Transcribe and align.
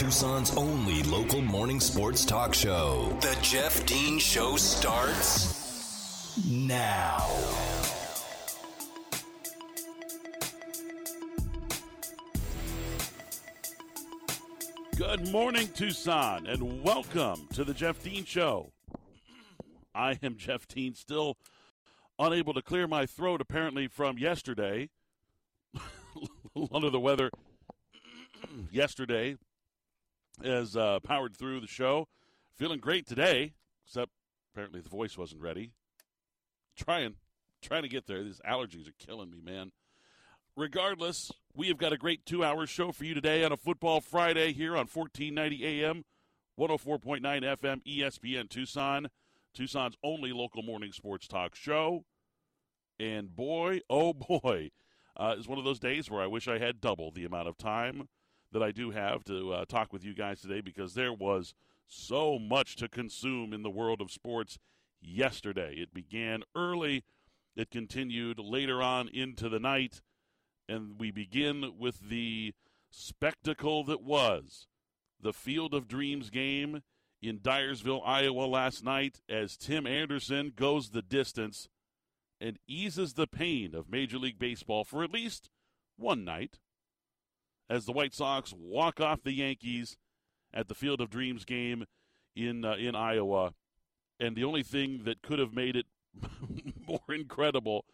Tucson's 0.00 0.56
only 0.56 1.02
local 1.02 1.42
morning 1.42 1.78
sports 1.78 2.24
talk 2.24 2.54
show. 2.54 3.14
The 3.20 3.36
Jeff 3.42 3.84
Dean 3.84 4.18
Show 4.18 4.56
starts 4.56 6.38
now. 6.48 7.28
Good 14.96 15.30
morning, 15.30 15.68
Tucson, 15.74 16.46
and 16.46 16.82
welcome 16.82 17.46
to 17.52 17.62
the 17.62 17.74
Jeff 17.74 18.02
Dean 18.02 18.24
Show. 18.24 18.72
I 19.94 20.18
am 20.22 20.38
Jeff 20.38 20.66
Dean, 20.66 20.94
still 20.94 21.36
unable 22.18 22.54
to 22.54 22.62
clear 22.62 22.88
my 22.88 23.04
throat 23.04 23.42
apparently 23.42 23.86
from 23.86 24.16
yesterday. 24.16 24.88
Under 26.72 26.88
the 26.88 26.98
weather 27.00 27.30
yesterday 28.72 29.36
as 30.44 30.76
uh, 30.76 31.00
powered 31.00 31.36
through 31.36 31.60
the 31.60 31.66
show. 31.66 32.08
Feeling 32.56 32.80
great 32.80 33.06
today, 33.06 33.54
except 33.86 34.12
apparently 34.52 34.80
the 34.80 34.88
voice 34.88 35.16
wasn't 35.16 35.40
ready. 35.40 35.72
Trying, 36.76 37.16
trying 37.62 37.82
to 37.82 37.88
get 37.88 38.06
there. 38.06 38.22
These 38.22 38.40
allergies 38.48 38.88
are 38.88 38.94
killing 38.98 39.30
me, 39.30 39.40
man. 39.42 39.72
Regardless, 40.56 41.30
we 41.54 41.68
have 41.68 41.78
got 41.78 41.92
a 41.92 41.98
great 41.98 42.26
two-hour 42.26 42.66
show 42.66 42.92
for 42.92 43.04
you 43.04 43.14
today 43.14 43.44
on 43.44 43.52
a 43.52 43.56
Football 43.56 44.00
Friday 44.00 44.52
here 44.52 44.72
on 44.72 44.86
1490 44.86 45.64
AM, 45.84 46.04
104.9 46.58 47.22
FM, 47.22 47.80
ESPN 47.86 48.48
Tucson, 48.48 49.08
Tucson's 49.54 49.96
only 50.02 50.32
local 50.32 50.62
morning 50.62 50.92
sports 50.92 51.26
talk 51.26 51.54
show. 51.54 52.04
And 52.98 53.34
boy, 53.34 53.80
oh 53.88 54.12
boy, 54.12 54.70
uh, 55.16 55.36
is 55.38 55.48
one 55.48 55.58
of 55.58 55.64
those 55.64 55.78
days 55.78 56.10
where 56.10 56.20
I 56.20 56.26
wish 56.26 56.48
I 56.48 56.58
had 56.58 56.80
double 56.80 57.10
the 57.10 57.24
amount 57.24 57.48
of 57.48 57.56
time 57.56 58.08
that 58.52 58.62
I 58.62 58.72
do 58.72 58.90
have 58.90 59.24
to 59.24 59.52
uh, 59.52 59.64
talk 59.64 59.92
with 59.92 60.04
you 60.04 60.14
guys 60.14 60.40
today 60.40 60.60
because 60.60 60.94
there 60.94 61.12
was 61.12 61.54
so 61.86 62.38
much 62.38 62.76
to 62.76 62.88
consume 62.88 63.52
in 63.52 63.62
the 63.62 63.70
world 63.70 64.00
of 64.00 64.10
sports 64.10 64.58
yesterday. 65.00 65.74
It 65.76 65.94
began 65.94 66.42
early, 66.54 67.04
it 67.56 67.70
continued 67.70 68.38
later 68.38 68.82
on 68.82 69.08
into 69.08 69.48
the 69.48 69.58
night, 69.58 70.00
and 70.68 70.98
we 70.98 71.10
begin 71.10 71.74
with 71.78 72.08
the 72.08 72.54
spectacle 72.90 73.84
that 73.84 74.02
was 74.02 74.66
the 75.20 75.32
Field 75.32 75.74
of 75.74 75.88
Dreams 75.88 76.30
game 76.30 76.82
in 77.22 77.38
Dyersville, 77.38 78.02
Iowa 78.04 78.46
last 78.46 78.82
night 78.82 79.20
as 79.28 79.56
Tim 79.56 79.86
Anderson 79.86 80.52
goes 80.56 80.90
the 80.90 81.02
distance 81.02 81.68
and 82.40 82.58
eases 82.66 83.14
the 83.14 83.26
pain 83.26 83.74
of 83.74 83.90
Major 83.90 84.18
League 84.18 84.38
Baseball 84.38 84.84
for 84.84 85.04
at 85.04 85.12
least 85.12 85.50
one 85.96 86.24
night 86.24 86.58
as 87.70 87.86
the 87.86 87.92
White 87.92 88.12
Sox 88.12 88.52
walk 88.58 89.00
off 89.00 89.22
the 89.22 89.32
Yankees 89.32 89.96
at 90.52 90.66
the 90.66 90.74
Field 90.74 91.00
of 91.00 91.08
Dreams 91.08 91.44
game 91.44 91.86
in 92.34 92.64
uh, 92.64 92.74
in 92.74 92.96
Iowa. 92.96 93.54
And 94.18 94.36
the 94.36 94.44
only 94.44 94.64
thing 94.64 95.04
that 95.04 95.22
could 95.22 95.38
have 95.38 95.54
made 95.54 95.76
it 95.76 95.86
more 96.86 97.00
incredible 97.08 97.86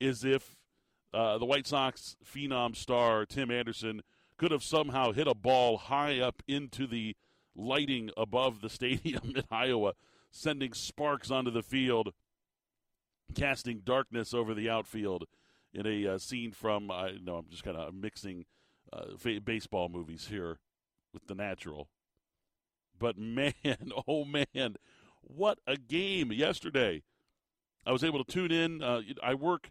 is 0.00 0.24
if 0.24 0.56
uh, 1.14 1.38
the 1.38 1.46
White 1.46 1.66
Sox 1.66 2.16
phenom 2.24 2.76
star 2.76 3.24
Tim 3.24 3.50
Anderson 3.50 4.02
could 4.36 4.50
have 4.50 4.64
somehow 4.64 5.12
hit 5.12 5.28
a 5.28 5.34
ball 5.34 5.78
high 5.78 6.18
up 6.18 6.42
into 6.48 6.86
the 6.86 7.16
lighting 7.54 8.10
above 8.16 8.60
the 8.60 8.68
stadium 8.68 9.32
in 9.36 9.44
Iowa, 9.50 9.92
sending 10.30 10.72
sparks 10.72 11.30
onto 11.30 11.52
the 11.52 11.62
field, 11.62 12.12
casting 13.34 13.80
darkness 13.84 14.34
over 14.34 14.54
the 14.54 14.68
outfield 14.68 15.24
in 15.72 15.86
a 15.86 16.14
uh, 16.14 16.18
scene 16.18 16.50
from 16.50 16.90
I 16.90 17.12
know 17.22 17.36
I'm 17.36 17.48
just 17.48 17.62
kind 17.62 17.76
of 17.76 17.94
mixing 17.94 18.44
uh, 18.92 19.38
baseball 19.44 19.88
movies 19.88 20.28
here 20.28 20.58
with 21.12 21.26
the 21.26 21.34
natural. 21.34 21.88
But 22.98 23.18
man, 23.18 23.54
oh 24.06 24.24
man, 24.24 24.76
what 25.22 25.58
a 25.66 25.76
game 25.76 26.32
yesterday! 26.32 27.02
I 27.86 27.92
was 27.92 28.04
able 28.04 28.22
to 28.22 28.30
tune 28.30 28.52
in. 28.52 28.82
Uh, 28.82 29.00
I 29.22 29.34
work, 29.34 29.70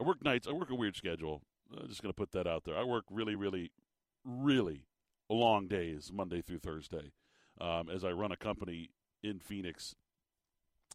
I 0.00 0.04
work 0.04 0.24
nights. 0.24 0.46
I 0.46 0.52
work 0.52 0.70
a 0.70 0.74
weird 0.74 0.96
schedule. 0.96 1.42
I'm 1.76 1.88
just 1.88 2.02
going 2.02 2.12
to 2.12 2.16
put 2.16 2.32
that 2.32 2.46
out 2.46 2.64
there. 2.64 2.76
I 2.76 2.84
work 2.84 3.04
really, 3.10 3.34
really, 3.34 3.72
really 4.24 4.86
long 5.28 5.68
days, 5.68 6.10
Monday 6.12 6.40
through 6.40 6.60
Thursday, 6.60 7.12
um, 7.60 7.90
as 7.90 8.04
I 8.04 8.10
run 8.10 8.32
a 8.32 8.36
company 8.36 8.90
in 9.22 9.40
Phoenix 9.40 9.94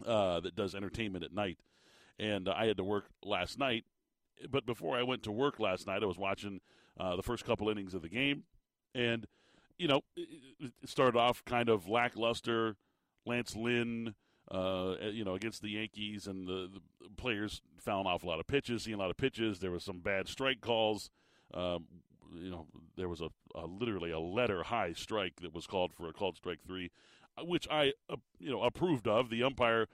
uh, 0.06 0.40
that 0.40 0.56
does 0.56 0.74
entertainment 0.74 1.24
at 1.24 1.34
night. 1.34 1.60
And 2.18 2.48
uh, 2.48 2.54
I 2.56 2.66
had 2.66 2.78
to 2.78 2.84
work 2.84 3.06
last 3.24 3.60
night. 3.60 3.86
But 4.50 4.66
before 4.66 4.98
I 4.98 5.04
went 5.04 5.24
to 5.24 5.32
work 5.32 5.60
last 5.60 5.86
night, 5.86 6.02
I 6.02 6.08
was 6.08 6.18
watching 6.18 6.62
uh, 7.00 7.16
the 7.16 7.24
first 7.24 7.46
couple 7.46 7.70
innings 7.70 7.94
of 7.94 8.02
the 8.02 8.10
game. 8.10 8.44
And, 8.96 9.26
you 9.78 9.88
know, 9.88 10.02
it 10.16 10.72
started 10.86 11.18
off 11.18 11.44
kind 11.46 11.70
of 11.70 11.88
lackluster. 11.88 12.76
Lance 13.26 13.56
Lynn, 13.56 14.16
uh, 14.52 14.96
you 15.12 15.24
know, 15.24 15.36
against 15.36 15.62
the 15.62 15.70
Yankees, 15.70 16.28
and 16.28 16.48
the, 16.48 16.70
the, 16.74 16.82
players 17.16 17.62
found 17.80 18.06
off 18.06 18.24
a 18.24 18.28
lot 18.28 18.40
of 18.40 18.48
pitches, 18.48 18.84
seeing 18.84 18.96
a 18.96 19.00
lot 19.00 19.10
of 19.10 19.16
pitches. 19.16 19.60
There 19.60 19.72
was 19.72 19.84
some 19.84 20.00
bad 20.00 20.28
strike 20.28 20.60
calls. 20.60 21.10
Um, 21.54 21.86
you 22.36 22.50
know, 22.50 22.66
there 22.98 23.08
was 23.08 23.22
a, 23.22 23.30
a, 23.56 23.66
literally 23.66 24.12
a 24.12 24.20
letter 24.20 24.64
high 24.64 24.94
strike 24.94 25.40
that 25.42 25.54
was 25.54 25.68
called 25.68 25.94
for 25.94 26.10
a 26.10 26.14
called 26.14 26.36
strike 26.36 26.60
three, 26.68 26.92
uh, 27.38 27.46
which 27.46 27.68
I, 27.72 27.94
uh, 28.10 28.18
you 28.40 28.52
know, 28.52 28.64
approved 28.64 29.08
of. 29.08 29.30
The 29.30 29.44
umpire 29.44 29.88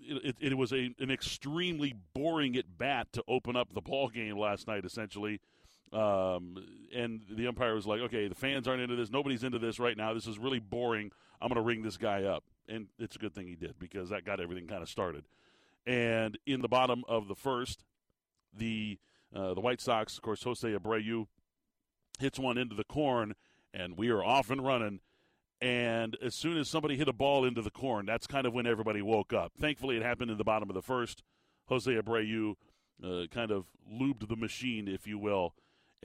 it, 0.00 0.36
it, 0.40 0.56
was 0.56 0.72
a, 0.72 0.94
an 0.98 1.10
extremely 1.10 1.94
boring 2.14 2.56
at 2.56 2.78
bat 2.78 3.08
to 3.12 3.24
open 3.28 3.56
up 3.56 3.72
the 3.72 3.80
ball 3.80 4.08
game 4.08 4.38
last 4.38 4.66
night. 4.66 4.84
Essentially, 4.84 5.40
um, 5.92 6.56
and 6.94 7.20
the 7.30 7.46
umpire 7.46 7.74
was 7.74 7.86
like, 7.86 8.00
okay, 8.00 8.28
the 8.28 8.34
fans 8.34 8.66
aren't 8.66 8.82
into 8.82 8.96
this. 8.96 9.10
Nobody's 9.10 9.44
into 9.44 9.58
this 9.58 9.78
right 9.78 9.96
now. 9.96 10.14
This 10.14 10.26
is 10.26 10.38
really 10.38 10.58
boring. 10.58 11.10
I'm 11.40 11.48
going 11.48 11.56
to 11.56 11.62
ring 11.62 11.82
this 11.82 11.96
guy 11.96 12.24
up. 12.24 12.44
And 12.68 12.88
it's 12.98 13.16
a 13.16 13.18
good 13.18 13.34
thing 13.34 13.46
he 13.46 13.54
did 13.54 13.78
because 13.78 14.10
that 14.10 14.24
got 14.24 14.40
everything 14.40 14.66
kind 14.66 14.82
of 14.82 14.88
started. 14.88 15.24
And 15.86 16.36
in 16.46 16.62
the 16.62 16.68
bottom 16.68 17.04
of 17.08 17.28
the 17.28 17.36
first, 17.36 17.84
the 18.52 18.98
uh, 19.34 19.54
the 19.54 19.60
White 19.60 19.80
Sox, 19.80 20.16
of 20.16 20.22
course, 20.22 20.42
Jose 20.42 20.66
Abreu 20.66 21.26
hits 22.18 22.38
one 22.38 22.56
into 22.56 22.74
the 22.74 22.84
corn, 22.84 23.34
and 23.74 23.96
we 23.96 24.08
are 24.08 24.24
off 24.24 24.50
and 24.50 24.64
running. 24.64 25.00
And 25.60 26.16
as 26.22 26.34
soon 26.34 26.58
as 26.58 26.68
somebody 26.68 26.96
hit 26.96 27.08
a 27.08 27.12
ball 27.12 27.44
into 27.44 27.62
the 27.62 27.70
corn, 27.70 28.06
that's 28.06 28.26
kind 28.26 28.46
of 28.46 28.52
when 28.52 28.66
everybody 28.66 29.02
woke 29.02 29.32
up. 29.32 29.52
Thankfully, 29.58 29.96
it 29.96 30.02
happened 30.02 30.30
in 30.30 30.38
the 30.38 30.44
bottom 30.44 30.68
of 30.68 30.74
the 30.74 30.82
first. 30.82 31.22
Jose 31.66 31.90
Abreu 31.90 32.54
uh, 33.02 33.26
kind 33.30 33.50
of 33.50 33.66
lubed 33.90 34.28
the 34.28 34.36
machine, 34.36 34.88
if 34.88 35.06
you 35.06 35.18
will, 35.18 35.54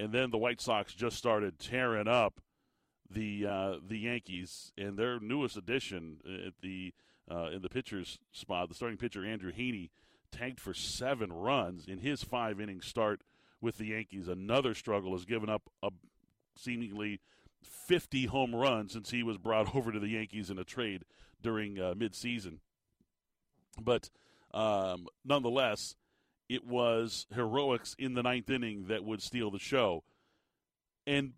and 0.02 0.12
then 0.12 0.32
the 0.32 0.38
White 0.38 0.60
Sox 0.60 0.94
just 0.96 1.16
started 1.16 1.60
tearing 1.60 2.08
up 2.08 2.42
the 3.10 3.46
uh, 3.46 3.76
the 3.88 4.00
Yankees 4.00 4.72
and 4.76 4.98
their 4.98 5.20
newest 5.20 5.58
addition 5.58 6.18
at 6.48 6.54
the 6.62 6.94
uh, 7.30 7.50
in 7.52 7.62
the 7.62 7.70
pitcher's 7.70 8.18
spot, 8.32 8.68
the 8.68 8.76
starting 8.76 8.98
pitcher 8.98 9.24
Andrew 9.24 9.52
Heaney 9.52 9.90
tanked 10.32 10.60
for 10.60 10.74
seven 10.74 11.32
runs 11.32 11.86
in 11.88 12.00
his 12.00 12.24
five 12.24 12.60
inning 12.60 12.82
start 12.82 13.22
with 13.62 13.78
the 13.78 13.88
Yankees. 13.88 14.28
Another 14.28 14.74
struggle 14.74 15.12
has 15.12 15.26
given 15.26 15.50
up 15.50 15.70
a 15.84 15.92
seemingly 16.58 17.20
50 17.62 18.26
home 18.26 18.56
runs 18.56 18.94
since 18.94 19.12
he 19.12 19.22
was 19.22 19.38
brought 19.38 19.76
over 19.76 19.92
to 19.92 20.00
the 20.00 20.10
Yankees 20.10 20.50
in 20.50 20.58
a 20.58 20.64
trade 20.64 21.04
during 21.44 21.80
uh, 21.80 21.94
midseason. 21.94 22.58
But 23.80 24.10
um, 24.52 25.06
nonetheless, 25.24 25.96
it 26.52 26.68
was 26.68 27.28
heroics 27.34 27.96
in 27.98 28.14
the 28.14 28.22
ninth 28.22 28.50
inning 28.50 28.88
that 28.90 29.06
would 29.06 29.22
steal 29.22 29.50
the 29.50 29.58
show. 29.58 30.04
And 31.08 31.32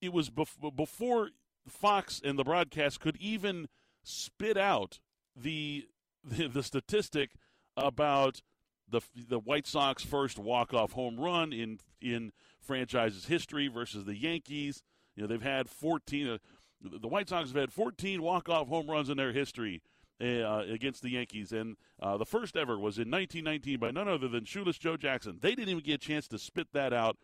it 0.00 0.14
was 0.14 0.30
bef- 0.30 0.74
before 0.74 1.28
Fox 1.68 2.22
and 2.24 2.38
the 2.38 2.44
broadcast 2.44 3.00
could 3.00 3.18
even 3.18 3.68
spit 4.02 4.56
out 4.56 4.98
the, 5.36 5.86
the, 6.24 6.48
the 6.48 6.62
statistic 6.62 7.32
about 7.76 8.40
the 8.88 9.02
the 9.28 9.38
White 9.38 9.66
Sox 9.66 10.04
first 10.04 10.38
walk 10.38 10.72
off 10.72 10.92
home 10.92 11.18
run 11.18 11.52
in 11.52 11.80
in 12.00 12.32
franchise's 12.60 13.26
history 13.26 13.68
versus 13.68 14.04
the 14.04 14.16
Yankees. 14.16 14.82
You 15.16 15.22
know 15.22 15.26
they've 15.26 15.42
had 15.42 15.68
14. 15.68 16.28
Uh, 16.28 16.38
the 16.80 17.08
White 17.08 17.30
Sox 17.30 17.48
have 17.48 17.56
had 17.56 17.72
14 17.72 18.22
walk 18.22 18.48
off 18.48 18.68
home 18.68 18.88
runs 18.88 19.08
in 19.08 19.16
their 19.16 19.32
history 19.32 19.82
uh, 20.20 20.62
against 20.70 21.02
the 21.02 21.10
Yankees. 21.10 21.52
And 21.52 21.76
uh, 22.00 22.16
the 22.16 22.26
first 22.26 22.56
ever 22.56 22.78
was 22.78 22.98
in 22.98 23.10
1919 23.10 23.78
by 23.78 23.90
none 23.90 24.08
other 24.08 24.28
than 24.28 24.44
Shoeless 24.44 24.78
Joe 24.78 24.96
Jackson. 24.96 25.38
They 25.40 25.54
didn't 25.54 25.70
even 25.70 25.82
get 25.82 25.94
a 25.94 25.98
chance 26.06 26.28
to 26.28 26.38
spit 26.38 26.68
that 26.72 26.92
out 26.92 27.16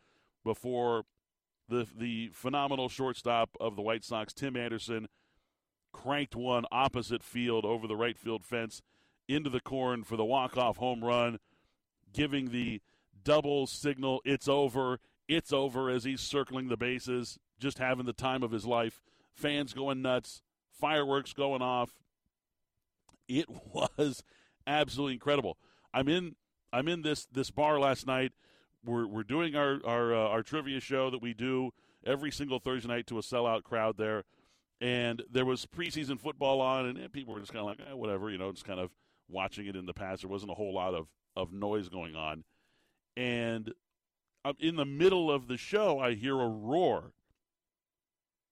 before 0.44 1.04
the 1.68 1.86
the 1.96 2.30
phenomenal 2.32 2.88
shortstop 2.88 3.50
of 3.60 3.76
the 3.76 3.82
White 3.82 4.04
Sox, 4.04 4.32
Tim 4.32 4.56
Anderson, 4.56 5.06
cranked 5.92 6.36
one 6.36 6.64
opposite 6.70 7.22
field 7.22 7.64
over 7.64 7.86
the 7.86 7.96
right 7.96 8.18
field 8.18 8.44
fence 8.44 8.82
into 9.28 9.50
the 9.50 9.60
corn 9.60 10.02
for 10.02 10.16
the 10.16 10.24
walk 10.24 10.56
off 10.56 10.76
home 10.76 11.04
run, 11.04 11.38
giving 12.12 12.50
the 12.50 12.80
double 13.22 13.66
signal. 13.66 14.20
It's 14.24 14.48
over. 14.48 14.98
It's 15.28 15.52
over 15.52 15.88
as 15.88 16.04
he's 16.04 16.20
circling 16.20 16.68
the 16.68 16.76
bases, 16.76 17.38
just 17.58 17.78
having 17.78 18.06
the 18.06 18.12
time 18.12 18.42
of 18.42 18.50
his 18.50 18.66
life. 18.66 19.00
Fans 19.32 19.72
going 19.72 20.02
nuts, 20.02 20.42
fireworks 20.72 21.32
going 21.32 21.62
off. 21.62 21.94
It 23.30 23.46
was 23.72 24.22
absolutely 24.66 25.14
incredible. 25.14 25.56
I'm 25.94 26.08
in 26.08 26.36
I'm 26.72 26.88
in 26.88 27.02
this 27.02 27.26
this 27.26 27.50
bar 27.50 27.78
last 27.78 28.06
night. 28.06 28.32
We're 28.84 29.06
we're 29.06 29.22
doing 29.22 29.56
our 29.56 29.80
our 29.84 30.14
uh, 30.14 30.28
our 30.28 30.42
trivia 30.42 30.80
show 30.80 31.10
that 31.10 31.22
we 31.22 31.34
do 31.34 31.70
every 32.04 32.30
single 32.30 32.58
Thursday 32.58 32.88
night 32.88 33.06
to 33.08 33.18
a 33.18 33.22
sellout 33.22 33.62
crowd 33.62 33.96
there. 33.96 34.24
And 34.80 35.22
there 35.30 35.44
was 35.44 35.66
preseason 35.66 36.18
football 36.18 36.60
on, 36.60 36.86
and 36.86 36.98
eh, 36.98 37.08
people 37.12 37.34
were 37.34 37.40
just 37.40 37.52
kind 37.52 37.60
of 37.60 37.66
like, 37.66 37.80
eh, 37.86 37.92
whatever, 37.92 38.30
you 38.30 38.38
know, 38.38 38.50
just 38.50 38.64
kind 38.64 38.80
of 38.80 38.90
watching 39.28 39.66
it 39.66 39.76
in 39.76 39.84
the 39.84 39.92
past. 39.92 40.22
There 40.22 40.30
wasn't 40.30 40.52
a 40.52 40.54
whole 40.54 40.74
lot 40.74 40.94
of, 40.94 41.08
of 41.36 41.52
noise 41.52 41.90
going 41.90 42.16
on. 42.16 42.44
And 43.14 43.74
um, 44.42 44.54
in 44.58 44.76
the 44.76 44.86
middle 44.86 45.30
of 45.30 45.48
the 45.48 45.58
show, 45.58 45.98
I 45.98 46.14
hear 46.14 46.40
a 46.40 46.48
roar. 46.48 47.12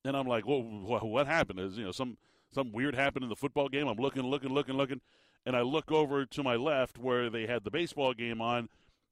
And 0.04 0.16
I'm 0.16 0.26
like, 0.26 0.46
well, 0.46 0.62
what 0.62 1.26
happened? 1.26 1.60
Is, 1.60 1.78
you 1.78 1.84
know, 1.84 1.92
some, 1.92 2.19
some 2.53 2.73
weird 2.73 2.95
happened 2.95 3.25
in 3.25 3.29
the 3.29 3.37
football 3.37 3.69
game? 3.69 3.89
I'm 3.89 3.99
looking, 3.99 4.23
looking, 4.23 4.50
looking, 4.50 4.77
looking. 4.77 5.00
And 5.47 5.56
I 5.56 5.62
look 5.62 5.91
over 5.91 6.27
to 6.27 6.43
my 6.43 6.56
left 6.56 6.99
where 6.99 7.31
they 7.31 7.47
had 7.47 7.65
the 7.65 7.71
baseball 7.71 8.12
game 8.12 8.41
on, 8.41 8.69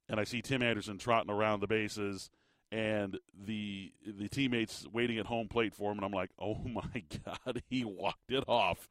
and 0.09 0.19
I 0.19 0.23
see 0.23 0.41
Tim 0.41 0.61
Anderson 0.61 0.97
trotting 0.97 1.31
around 1.31 1.61
the 1.61 1.67
bases 1.67 2.29
and 2.71 3.17
the 3.45 3.91
the 4.05 4.27
teammates 4.27 4.85
waiting 4.91 5.17
at 5.17 5.25
home 5.25 5.47
plate 5.47 5.73
for 5.73 5.91
him, 5.91 5.97
and 5.97 6.05
I'm 6.05 6.11
like, 6.11 6.31
oh 6.39 6.55
my 6.65 7.03
god, 7.25 7.63
he 7.69 7.85
walked 7.85 8.31
it 8.31 8.43
off. 8.47 8.89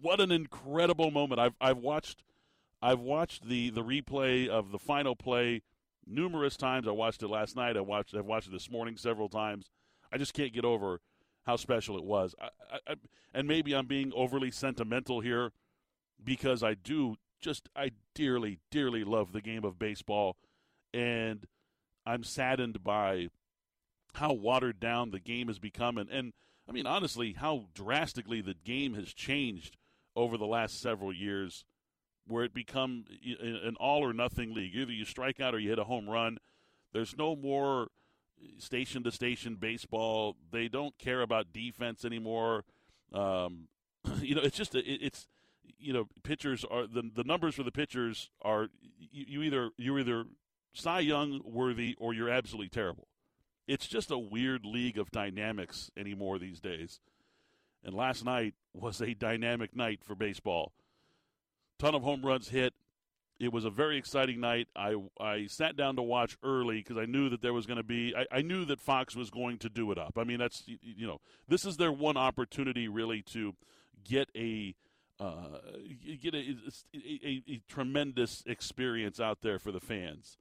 What 0.00 0.20
an 0.20 0.32
incredible 0.32 1.10
moment! 1.10 1.40
I've 1.40 1.54
I've 1.60 1.78
watched 1.78 2.22
I've 2.82 3.00
watched 3.00 3.48
the 3.48 3.70
the 3.70 3.84
replay 3.84 4.48
of 4.48 4.72
the 4.72 4.78
final 4.78 5.14
play 5.14 5.62
numerous 6.06 6.56
times. 6.56 6.88
I 6.88 6.90
watched 6.92 7.22
it 7.22 7.28
last 7.28 7.56
night. 7.56 7.76
I 7.76 7.80
watched 7.80 8.14
I've 8.14 8.26
watched 8.26 8.48
it 8.48 8.52
this 8.52 8.70
morning 8.70 8.96
several 8.96 9.28
times. 9.28 9.70
I 10.12 10.18
just 10.18 10.34
can't 10.34 10.52
get 10.52 10.64
over 10.64 11.00
how 11.44 11.56
special 11.56 11.96
it 11.96 12.04
was. 12.04 12.34
I, 12.40 12.78
I, 12.86 12.94
and 13.32 13.48
maybe 13.48 13.74
I'm 13.74 13.86
being 13.86 14.12
overly 14.14 14.50
sentimental 14.50 15.20
here 15.20 15.52
because 16.22 16.62
I 16.62 16.74
do 16.74 17.16
just 17.40 17.68
I 17.76 17.90
dearly 18.14 18.58
dearly 18.70 19.04
love 19.04 19.32
the 19.32 19.42
game 19.42 19.64
of 19.64 19.78
baseball 19.78 20.36
and 20.94 21.46
I'm 22.06 22.22
saddened 22.22 22.82
by 22.84 23.28
how 24.14 24.32
watered 24.32 24.78
down 24.78 25.10
the 25.10 25.20
game 25.20 25.48
has 25.48 25.58
become, 25.58 25.98
and, 25.98 26.08
and 26.10 26.32
I 26.68 26.72
mean 26.72 26.86
honestly, 26.86 27.32
how 27.32 27.66
drastically 27.74 28.40
the 28.40 28.54
game 28.54 28.94
has 28.94 29.12
changed 29.12 29.76
over 30.14 30.38
the 30.38 30.46
last 30.46 30.80
several 30.80 31.12
years, 31.12 31.64
where 32.26 32.44
it 32.44 32.54
become 32.54 33.04
an 33.40 33.76
all 33.80 34.04
or 34.04 34.12
nothing 34.12 34.54
league. 34.54 34.74
Either 34.74 34.92
you 34.92 35.04
strike 35.04 35.40
out 35.40 35.54
or 35.54 35.58
you 35.58 35.70
hit 35.70 35.78
a 35.78 35.84
home 35.84 36.08
run. 36.08 36.38
There's 36.92 37.16
no 37.16 37.34
more 37.34 37.88
station 38.58 39.02
to 39.04 39.10
station 39.10 39.56
baseball. 39.56 40.36
They 40.50 40.68
don't 40.68 40.96
care 40.98 41.22
about 41.22 41.52
defense 41.52 42.04
anymore. 42.04 42.64
Um, 43.12 43.68
you 44.20 44.34
know, 44.34 44.42
it's 44.42 44.56
just 44.56 44.74
it, 44.74 44.84
it's 44.86 45.28
you 45.78 45.92
know 45.92 46.08
pitchers 46.22 46.64
are 46.70 46.86
the 46.86 47.02
the 47.14 47.24
numbers 47.24 47.54
for 47.54 47.62
the 47.62 47.72
pitchers 47.72 48.30
are 48.42 48.68
you, 48.98 49.24
you 49.28 49.42
either 49.42 49.70
you're 49.76 49.98
either 49.98 50.24
Cy 50.72 51.00
Young 51.00 51.40
worthy 51.44 51.94
or 51.98 52.12
you're 52.12 52.30
absolutely 52.30 52.68
terrible. 52.68 53.08
It's 53.66 53.86
just 53.86 54.10
a 54.10 54.18
weird 54.18 54.66
league 54.66 54.98
of 54.98 55.10
dynamics 55.10 55.90
anymore 55.96 56.38
these 56.38 56.60
days. 56.60 57.00
And 57.82 57.94
last 57.94 58.24
night 58.24 58.54
was 58.74 59.00
a 59.00 59.14
dynamic 59.14 59.74
night 59.74 60.00
for 60.02 60.14
baseball. 60.14 60.72
Ton 61.78 61.94
of 61.94 62.02
home 62.02 62.24
runs 62.24 62.48
hit. 62.48 62.74
It 63.40 63.52
was 63.52 63.64
a 63.64 63.70
very 63.70 63.98
exciting 63.98 64.40
night. 64.40 64.68
I 64.76 64.94
I 65.20 65.46
sat 65.46 65.76
down 65.76 65.96
to 65.96 66.02
watch 66.02 66.36
early 66.42 66.78
because 66.78 66.96
I 66.96 67.04
knew 67.04 67.28
that 67.30 67.42
there 67.42 67.52
was 67.52 67.66
going 67.66 67.78
to 67.78 67.82
be. 67.82 68.14
I, 68.16 68.38
I 68.38 68.42
knew 68.42 68.64
that 68.66 68.80
Fox 68.80 69.16
was 69.16 69.30
going 69.30 69.58
to 69.58 69.68
do 69.68 69.90
it 69.90 69.98
up. 69.98 70.16
I 70.16 70.24
mean, 70.24 70.38
that's 70.38 70.62
you 70.66 71.06
know, 71.06 71.20
this 71.48 71.64
is 71.64 71.76
their 71.76 71.92
one 71.92 72.16
opportunity 72.16 72.86
really 72.86 73.22
to 73.32 73.54
get 74.04 74.28
a 74.36 74.74
uh, 75.18 75.58
get 76.20 76.34
a, 76.34 76.56
a, 76.94 77.42
a, 77.48 77.60
tremendous 77.68 78.42
experience 78.46 79.20
out 79.20 79.42
there 79.42 79.60
for 79.60 79.70
the 79.70 79.78
fans 79.78 80.38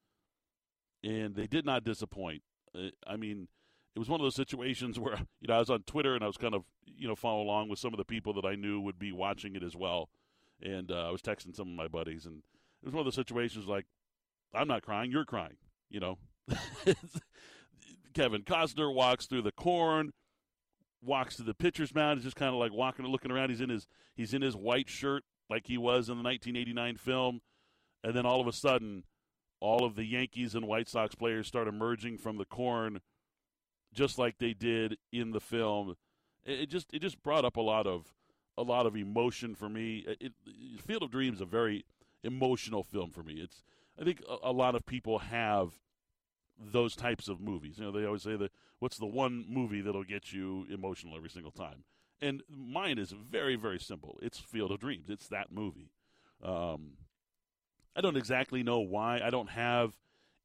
and 1.03 1.35
they 1.35 1.47
did 1.47 1.65
not 1.65 1.83
disappoint. 1.83 2.41
Uh, 2.75 2.89
I 3.05 3.17
mean, 3.17 3.47
it 3.95 3.99
was 3.99 4.09
one 4.09 4.19
of 4.19 4.25
those 4.25 4.35
situations 4.35 4.99
where 4.99 5.17
you 5.41 5.47
know 5.47 5.55
I 5.55 5.59
was 5.59 5.69
on 5.69 5.83
Twitter 5.83 6.15
and 6.15 6.23
I 6.23 6.27
was 6.27 6.37
kind 6.37 6.55
of 6.55 6.63
you 6.85 7.07
know 7.07 7.15
following 7.15 7.47
along 7.47 7.69
with 7.69 7.79
some 7.79 7.93
of 7.93 7.97
the 7.97 8.05
people 8.05 8.33
that 8.33 8.45
I 8.45 8.55
knew 8.55 8.79
would 8.79 8.99
be 8.99 9.11
watching 9.11 9.55
it 9.55 9.63
as 9.63 9.75
well, 9.75 10.09
and 10.61 10.91
uh, 10.91 11.07
I 11.07 11.11
was 11.11 11.21
texting 11.21 11.55
some 11.55 11.67
of 11.67 11.75
my 11.75 11.87
buddies, 11.87 12.25
and 12.25 12.41
it 12.83 12.87
was 12.87 12.93
one 12.93 13.01
of 13.01 13.05
the 13.05 13.15
situations 13.15 13.65
like 13.65 13.85
I'm 14.53 14.67
not 14.67 14.83
crying, 14.83 15.09
you're 15.09 15.25
crying, 15.25 15.55
you 15.89 15.99
know. 15.99 16.17
Kevin 18.13 18.43
Costner 18.43 18.93
walks 18.93 19.25
through 19.25 19.41
the 19.41 19.53
corn, 19.53 20.11
walks 21.01 21.37
to 21.37 21.43
the 21.43 21.53
pitcher's 21.53 21.95
mound. 21.95 22.19
He's 22.19 22.25
just 22.25 22.35
kind 22.35 22.53
of 22.53 22.59
like 22.59 22.73
walking 22.73 23.05
and 23.05 23.11
looking 23.11 23.31
around. 23.31 23.49
He's 23.49 23.61
in 23.61 23.69
his 23.69 23.87
he's 24.15 24.33
in 24.33 24.41
his 24.41 24.55
white 24.55 24.89
shirt 24.89 25.23
like 25.49 25.67
he 25.67 25.77
was 25.77 26.09
in 26.09 26.17
the 26.17 26.23
1989 26.23 26.97
film, 26.97 27.41
and 28.03 28.13
then 28.13 28.25
all 28.25 28.41
of 28.41 28.47
a 28.47 28.53
sudden 28.53 29.03
all 29.59 29.85
of 29.85 29.95
the 29.95 30.03
Yankees 30.03 30.55
and 30.55 30.67
White 30.67 30.89
Sox 30.89 31.15
players 31.15 31.47
start 31.47 31.69
emerging 31.69 32.17
from 32.17 32.37
the 32.37 32.45
corn, 32.45 32.99
just 33.93 34.19
like 34.19 34.37
they 34.37 34.53
did 34.53 34.97
in 35.11 35.31
the 35.31 35.39
film. 35.39 35.95
It, 36.45 36.69
just 36.69 36.93
it 36.93 36.99
just 36.99 37.23
brought 37.23 37.45
up 37.45 37.55
a 37.55 37.61
lot 37.61 37.87
of 37.87 38.13
a 38.57 38.63
lot 38.63 38.85
of 38.85 38.95
emotion 38.95 39.55
for 39.55 39.69
me. 39.69 40.05
It, 40.05 40.33
it, 40.45 40.81
Field 40.81 41.03
of 41.03 41.11
Dreams 41.11 41.41
a 41.41 41.45
very 41.45 41.85
emotional 42.23 42.83
film 42.83 43.11
for 43.11 43.23
me. 43.23 43.35
It's 43.35 43.63
I 43.99 44.03
think 44.03 44.21
a, 44.29 44.49
a, 44.49 44.51
lot 44.51 44.75
of 44.75 44.85
people 44.85 45.19
have 45.19 45.73
those 46.59 46.95
types 46.95 47.27
of 47.27 47.39
movies. 47.39 47.77
You 47.77 47.85
know, 47.85 47.91
they 47.91 48.05
always 48.05 48.23
say 48.23 48.35
that 48.35 48.51
what's 48.79 48.97
the 48.97 49.05
one 49.05 49.45
movie 49.47 49.81
that'll 49.81 50.03
get 50.03 50.33
you 50.33 50.65
emotional 50.71 51.15
every 51.15 51.29
single 51.29 51.51
time. 51.51 51.83
And 52.21 52.41
mine 52.49 52.97
is 52.97 53.11
very 53.11 53.55
very 53.55 53.79
simple. 53.79 54.19
It's 54.21 54.39
Field 54.39 54.71
of 54.71 54.79
Dreams. 54.79 55.09
It's 55.09 55.27
that 55.27 55.51
movie. 55.51 55.91
Um, 56.43 56.93
I 57.95 58.01
don't 58.01 58.17
exactly 58.17 58.63
know 58.63 58.79
why. 58.79 59.21
I 59.23 59.29
don't 59.29 59.49
have 59.51 59.93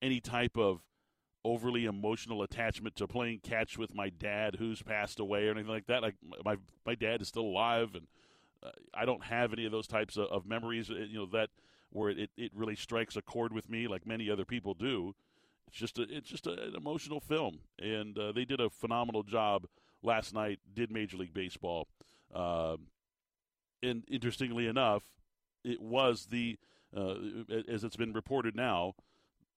any 0.03 0.21
type 0.21 0.57
of 0.57 0.83
overly 1.45 1.87
emotional 1.87 2.43
attachment 2.43 2.97
to 2.97 3.07
playing 3.07 3.41
catch 3.41 3.79
with 3.79 3.95
my 3.95 4.11
dad 4.11 4.57
who's 4.59 4.83
passed 4.83 5.19
away 5.19 5.47
or 5.47 5.53
anything 5.53 5.71
like 5.71 5.87
that. 5.87 6.03
Like 6.03 6.17
my 6.45 6.57
my 6.85 6.95
dad 6.95 7.23
is 7.23 7.29
still 7.29 7.45
alive, 7.45 7.95
and 7.95 8.07
uh, 8.63 8.71
I 8.95 9.05
don't 9.05 9.25
have 9.25 9.53
any 9.53 9.65
of 9.65 9.73
those 9.73 9.87
types 9.87 10.17
of, 10.17 10.27
of, 10.27 10.47
memories. 10.47 10.91
Uh, 10.91 10.95
you 10.95 11.19
know 11.19 11.27
that 11.27 11.51
where 11.91 12.11
it, 12.11 12.31
it 12.37 12.53
really 12.55 12.77
strikes 12.77 13.17
a 13.17 13.23
chord 13.23 13.53
with 13.53 13.69
me, 13.71 13.89
like 13.89 14.07
many 14.07 14.31
other 14.31 14.45
people 14.45 14.75
do. 14.75 15.15
It's 15.69 15.77
just 15.77 15.99
a, 15.99 16.07
it's 16.09 16.29
just 16.29 16.47
a, 16.47 16.53
an 16.53 16.75
emotional 16.77 17.21
film, 17.21 17.61
and 17.79 18.19
uh, 18.19 18.33
they 18.33 18.45
did 18.45 18.61
a 18.61 18.71
phenomenal 18.71 19.23
job 19.23 19.67
last 20.03 20.35
night. 20.35 20.61
Did 20.75 20.91
Major 20.91 21.19
League 21.19 21.35
Baseball, 21.35 21.89
uh, 22.35 22.77
and 23.83 24.05
interestingly 24.09 24.67
enough, 24.67 25.03
it 25.65 25.81
was 25.81 26.27
the 26.31 26.59
uh, 26.97 27.15
as 27.69 27.85
it's 27.85 27.97
been 27.97 28.13
reported 28.13 28.57
now, 28.57 28.95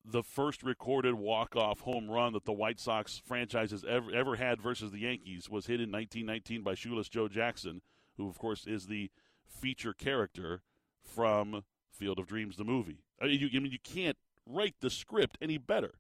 the 0.04 0.24
first 0.24 0.64
recorded 0.64 1.14
walk-off 1.16 1.82
home 1.82 2.10
run 2.10 2.34
that 2.34 2.46
the 2.46 2.52
White 2.52 2.80
Sox 2.80 3.22
franchise 3.24 3.72
has 3.72 3.86
ever, 3.88 4.12
ever 4.12 4.36
had 4.36 4.62
versus 4.62 4.92
the 4.92 5.00
Yankees 5.00 5.50
was 5.50 5.68
hit 5.68 5.80
in 5.80 5.92
1919 5.92 6.64
by 6.64 6.74
Shoeless 6.74 7.08
Joe 7.08 7.28
Jackson, 7.28 7.82
who, 8.18 8.28
of 8.28 8.38
course, 8.38 8.66
is 8.66 8.88
the 8.88 9.12
feature 9.48 9.94
character 9.94 10.64
from 11.04 11.64
Field 12.02 12.18
of 12.18 12.26
Dreams, 12.26 12.58
the 12.58 12.64
movie. 12.64 13.04
I 13.22 13.28
mean, 13.28 13.40
you, 13.40 13.50
I 13.56 13.60
mean, 13.60 13.72
you 13.72 13.78
can't 13.84 14.18
write 14.48 14.74
the 14.82 14.90
script 14.90 15.38
any 15.40 15.60
better. 15.60 15.92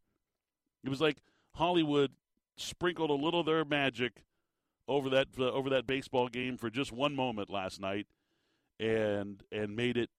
It 0.83 0.89
was 0.89 0.99
like 0.99 1.17
Hollywood 1.53 2.13
sprinkled 2.57 3.11
a 3.11 3.13
little 3.13 3.41
of 3.41 3.45
their 3.45 3.63
magic 3.63 4.23
over 4.87 5.11
that 5.11 5.27
uh, 5.37 5.51
over 5.51 5.69
that 5.69 5.85
baseball 5.85 6.27
game 6.27 6.57
for 6.57 6.71
just 6.71 6.91
one 6.91 7.15
moment 7.15 7.51
last 7.51 7.79
night, 7.79 8.07
and 8.79 9.43
and 9.51 9.75
made 9.75 9.95
it 9.95 10.09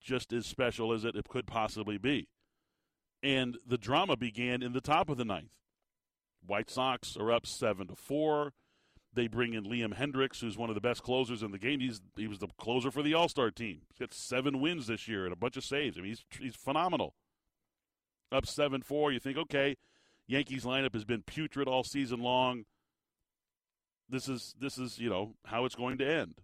just 0.00 0.32
as 0.32 0.46
special 0.46 0.92
as 0.92 1.04
it 1.04 1.14
could 1.28 1.46
possibly 1.46 1.96
be. 1.96 2.26
And 3.22 3.56
the 3.64 3.78
drama 3.78 4.16
began 4.16 4.64
in 4.64 4.72
the 4.72 4.80
top 4.80 5.08
of 5.08 5.16
the 5.16 5.24
ninth. 5.24 5.52
White 6.44 6.70
Sox 6.70 7.16
are 7.16 7.30
up 7.30 7.46
seven 7.46 7.86
to 7.86 7.94
four. 7.94 8.52
They 9.14 9.26
bring 9.26 9.54
in 9.54 9.64
Liam 9.64 9.94
Hendriks, 9.94 10.40
who's 10.40 10.58
one 10.58 10.68
of 10.68 10.74
the 10.74 10.80
best 10.80 11.02
closers 11.02 11.42
in 11.42 11.50
the 11.50 11.58
game. 11.58 11.80
He's 11.80 12.00
he 12.16 12.28
was 12.28 12.38
the 12.38 12.48
closer 12.58 12.90
for 12.90 13.02
the 13.02 13.14
All 13.14 13.28
Star 13.28 13.50
team. 13.50 13.80
He's 13.88 13.98
got 13.98 14.12
seven 14.12 14.60
wins 14.60 14.86
this 14.86 15.08
year 15.08 15.24
and 15.24 15.32
a 15.32 15.36
bunch 15.36 15.56
of 15.56 15.64
saves. 15.64 15.96
I 15.96 16.02
mean, 16.02 16.10
he's 16.10 16.24
he's 16.38 16.56
phenomenal. 16.56 17.14
Up 18.30 18.46
seven 18.46 18.82
four. 18.82 19.10
You 19.10 19.18
think, 19.18 19.38
okay, 19.38 19.76
Yankees 20.26 20.64
lineup 20.64 20.92
has 20.92 21.04
been 21.04 21.22
putrid 21.22 21.66
all 21.66 21.82
season 21.82 22.20
long. 22.20 22.64
This 24.08 24.28
is 24.28 24.54
this 24.60 24.78
is 24.78 24.98
you 24.98 25.08
know 25.08 25.34
how 25.46 25.64
it's 25.64 25.74
going 25.74 25.98
to 25.98 26.06
end. 26.06 26.34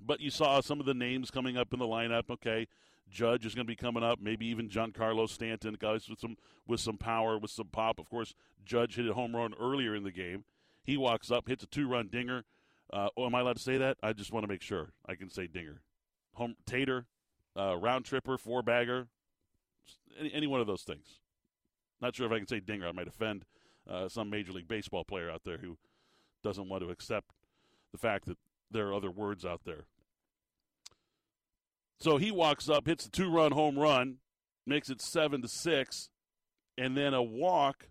But 0.00 0.20
you 0.20 0.30
saw 0.30 0.60
some 0.60 0.80
of 0.80 0.86
the 0.86 0.94
names 0.94 1.30
coming 1.30 1.56
up 1.56 1.72
in 1.72 1.78
the 1.78 1.86
lineup. 1.86 2.30
Okay, 2.30 2.66
Judge 3.10 3.46
is 3.46 3.54
going 3.54 3.66
to 3.66 3.70
be 3.70 3.76
coming 3.76 4.02
up. 4.02 4.20
Maybe 4.20 4.46
even 4.46 4.68
Giancarlo 4.68 5.28
Stanton, 5.28 5.76
guys 5.78 6.08
with 6.08 6.18
some 6.18 6.36
with 6.66 6.80
some 6.80 6.96
power, 6.96 7.38
with 7.38 7.50
some 7.50 7.68
pop. 7.68 7.98
Of 7.98 8.08
course, 8.08 8.34
Judge 8.64 8.96
hit 8.96 9.08
a 9.08 9.14
home 9.14 9.36
run 9.36 9.54
earlier 9.60 9.94
in 9.94 10.02
the 10.02 10.10
game. 10.10 10.44
He 10.84 10.96
walks 10.96 11.30
up, 11.30 11.48
hits 11.48 11.64
a 11.64 11.66
two-run 11.66 12.08
dinger. 12.08 12.44
Uh, 12.92 13.08
oh, 13.16 13.26
am 13.26 13.34
I 13.34 13.40
allowed 13.40 13.56
to 13.56 13.62
say 13.62 13.78
that? 13.78 13.96
I 14.02 14.12
just 14.12 14.32
want 14.32 14.44
to 14.44 14.48
make 14.48 14.62
sure 14.62 14.92
I 15.08 15.14
can 15.14 15.30
say 15.30 15.46
dinger. 15.46 15.80
Home 16.34 16.54
Tater, 16.66 17.06
uh, 17.58 17.76
round 17.76 18.04
tripper, 18.04 18.36
four 18.36 18.62
bagger, 18.62 19.08
any, 20.18 20.32
any, 20.32 20.46
one 20.46 20.60
of 20.60 20.66
those 20.66 20.82
things. 20.82 21.20
Not 22.00 22.14
sure 22.14 22.26
if 22.26 22.32
I 22.32 22.38
can 22.38 22.46
say 22.46 22.60
dinger. 22.60 22.86
I 22.86 22.92
might 22.92 23.08
offend 23.08 23.46
uh, 23.88 24.08
some 24.08 24.28
Major 24.28 24.52
League 24.52 24.68
Baseball 24.68 25.04
player 25.04 25.30
out 25.30 25.42
there 25.44 25.58
who 25.58 25.78
doesn't 26.42 26.68
want 26.68 26.82
to 26.82 26.90
accept 26.90 27.30
the 27.92 27.98
fact 27.98 28.26
that 28.26 28.36
there 28.70 28.88
are 28.88 28.94
other 28.94 29.10
words 29.10 29.44
out 29.44 29.62
there. 29.64 29.86
So 31.98 32.18
he 32.18 32.30
walks 32.30 32.68
up, 32.68 32.86
hits 32.86 33.06
a 33.06 33.10
two-run 33.10 33.52
home 33.52 33.78
run, 33.78 34.16
makes 34.66 34.90
it 34.90 35.00
seven 35.00 35.40
to 35.42 35.48
six, 35.48 36.10
and 36.76 36.96
then 36.96 37.14
a 37.14 37.22
walk 37.22 37.88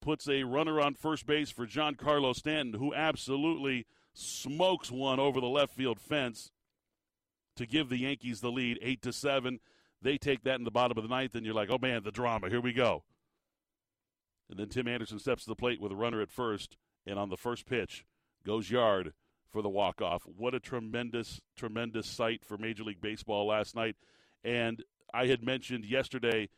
puts 0.00 0.28
a 0.28 0.44
runner 0.44 0.80
on 0.80 0.94
first 0.94 1.26
base 1.26 1.50
for 1.50 1.66
Giancarlo 1.66 2.34
Stanton, 2.34 2.78
who 2.80 2.94
absolutely 2.94 3.86
smokes 4.14 4.90
one 4.90 5.20
over 5.20 5.40
the 5.40 5.46
left 5.46 5.74
field 5.74 6.00
fence 6.00 6.50
to 7.56 7.66
give 7.66 7.88
the 7.88 7.98
Yankees 7.98 8.40
the 8.40 8.50
lead, 8.50 8.78
eight 8.82 9.02
to 9.02 9.12
seven. 9.12 9.60
They 10.00 10.16
take 10.16 10.44
that 10.44 10.58
in 10.58 10.64
the 10.64 10.70
bottom 10.70 10.96
of 10.96 11.02
the 11.02 11.08
ninth, 11.08 11.34
and 11.34 11.44
you're 11.44 11.54
like, 11.54 11.70
oh 11.70 11.78
man, 11.80 12.02
the 12.04 12.12
drama. 12.12 12.48
Here 12.48 12.60
we 12.60 12.72
go. 12.72 13.04
And 14.48 14.58
then 14.58 14.68
Tim 14.68 14.88
Anderson 14.88 15.18
steps 15.18 15.44
to 15.44 15.50
the 15.50 15.56
plate 15.56 15.80
with 15.80 15.92
a 15.92 15.96
runner 15.96 16.22
at 16.22 16.30
first, 16.30 16.76
and 17.06 17.18
on 17.18 17.28
the 17.28 17.36
first 17.36 17.66
pitch 17.66 18.04
goes 18.46 18.70
yard 18.70 19.12
for 19.50 19.62
the 19.62 19.68
walk 19.68 20.00
off. 20.00 20.22
What 20.24 20.54
a 20.54 20.60
tremendous, 20.60 21.40
tremendous 21.56 22.06
sight 22.06 22.44
for 22.44 22.56
Major 22.56 22.84
League 22.84 23.00
Baseball 23.00 23.46
last 23.46 23.74
night. 23.74 23.96
And 24.44 24.82
I 25.12 25.26
had 25.26 25.42
mentioned 25.42 25.84
yesterday, 25.84 26.48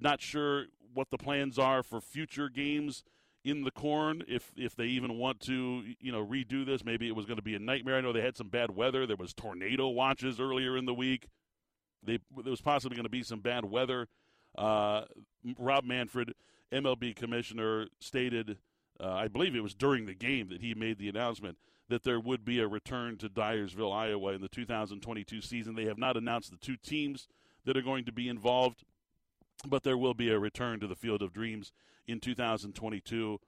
not 0.00 0.20
sure 0.20 0.66
what 0.94 1.10
the 1.10 1.18
plans 1.18 1.58
are 1.58 1.82
for 1.82 2.00
future 2.00 2.48
games 2.48 3.04
in 3.44 3.64
the 3.64 3.70
corn 3.70 4.22
if 4.28 4.52
if 4.56 4.76
they 4.76 4.84
even 4.84 5.18
want 5.18 5.40
to 5.40 5.82
you 6.00 6.12
know 6.12 6.24
redo 6.24 6.64
this. 6.64 6.84
Maybe 6.84 7.08
it 7.08 7.16
was 7.16 7.26
going 7.26 7.36
to 7.36 7.42
be 7.42 7.54
a 7.54 7.58
nightmare. 7.58 7.96
I 7.96 8.00
know 8.00 8.12
they 8.12 8.20
had 8.20 8.36
some 8.36 8.48
bad 8.48 8.74
weather. 8.74 9.06
There 9.06 9.16
was 9.16 9.34
tornado 9.34 9.88
watches 9.88 10.40
earlier 10.40 10.76
in 10.76 10.86
the 10.86 10.94
week. 10.94 11.28
They, 12.04 12.18
there 12.42 12.50
was 12.50 12.60
possibly 12.60 12.96
going 12.96 13.04
to 13.04 13.10
be 13.10 13.22
some 13.22 13.40
bad 13.40 13.64
weather. 13.64 14.08
Uh, 14.56 15.04
rob 15.58 15.82
manfred 15.82 16.34
mlb 16.70 17.16
commissioner 17.16 17.86
stated 18.00 18.58
uh, 19.02 19.12
i 19.14 19.26
believe 19.26 19.56
it 19.56 19.62
was 19.62 19.74
during 19.74 20.04
the 20.04 20.14
game 20.14 20.50
that 20.50 20.60
he 20.60 20.74
made 20.74 20.98
the 20.98 21.08
announcement 21.08 21.56
that 21.92 22.04
there 22.04 22.18
would 22.18 22.42
be 22.42 22.58
a 22.58 22.66
return 22.66 23.18
to 23.18 23.28
dyersville 23.28 23.94
iowa 23.94 24.32
in 24.32 24.40
the 24.40 24.48
2022 24.48 25.42
season. 25.42 25.74
They 25.74 25.84
have 25.84 25.98
not 25.98 26.16
announced 26.16 26.50
the 26.50 26.56
two 26.56 26.76
teams 26.76 27.28
that 27.66 27.76
are 27.76 27.82
going 27.82 28.06
to 28.06 28.12
be 28.12 28.28
involved 28.28 28.84
but 29.66 29.82
there 29.82 29.98
will 29.98 30.14
be 30.14 30.30
a 30.30 30.38
return 30.38 30.80
to 30.80 30.86
the 30.86 30.96
Field 30.96 31.22
of 31.22 31.32
Dreams 31.32 31.72
in 32.06 32.20
2022. 32.20 33.40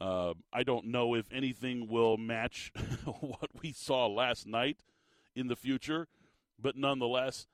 Uh, 0.00 0.34
I 0.52 0.62
don't 0.62 0.86
know 0.86 1.14
if 1.14 1.26
anything 1.32 1.88
will 1.88 2.16
match 2.16 2.72
what 3.20 3.50
we 3.62 3.72
saw 3.72 4.06
last 4.06 4.46
night 4.46 4.78
in 5.34 5.48
the 5.48 5.56
future, 5.56 6.08
but 6.60 6.76
nonetheless, 6.76 7.46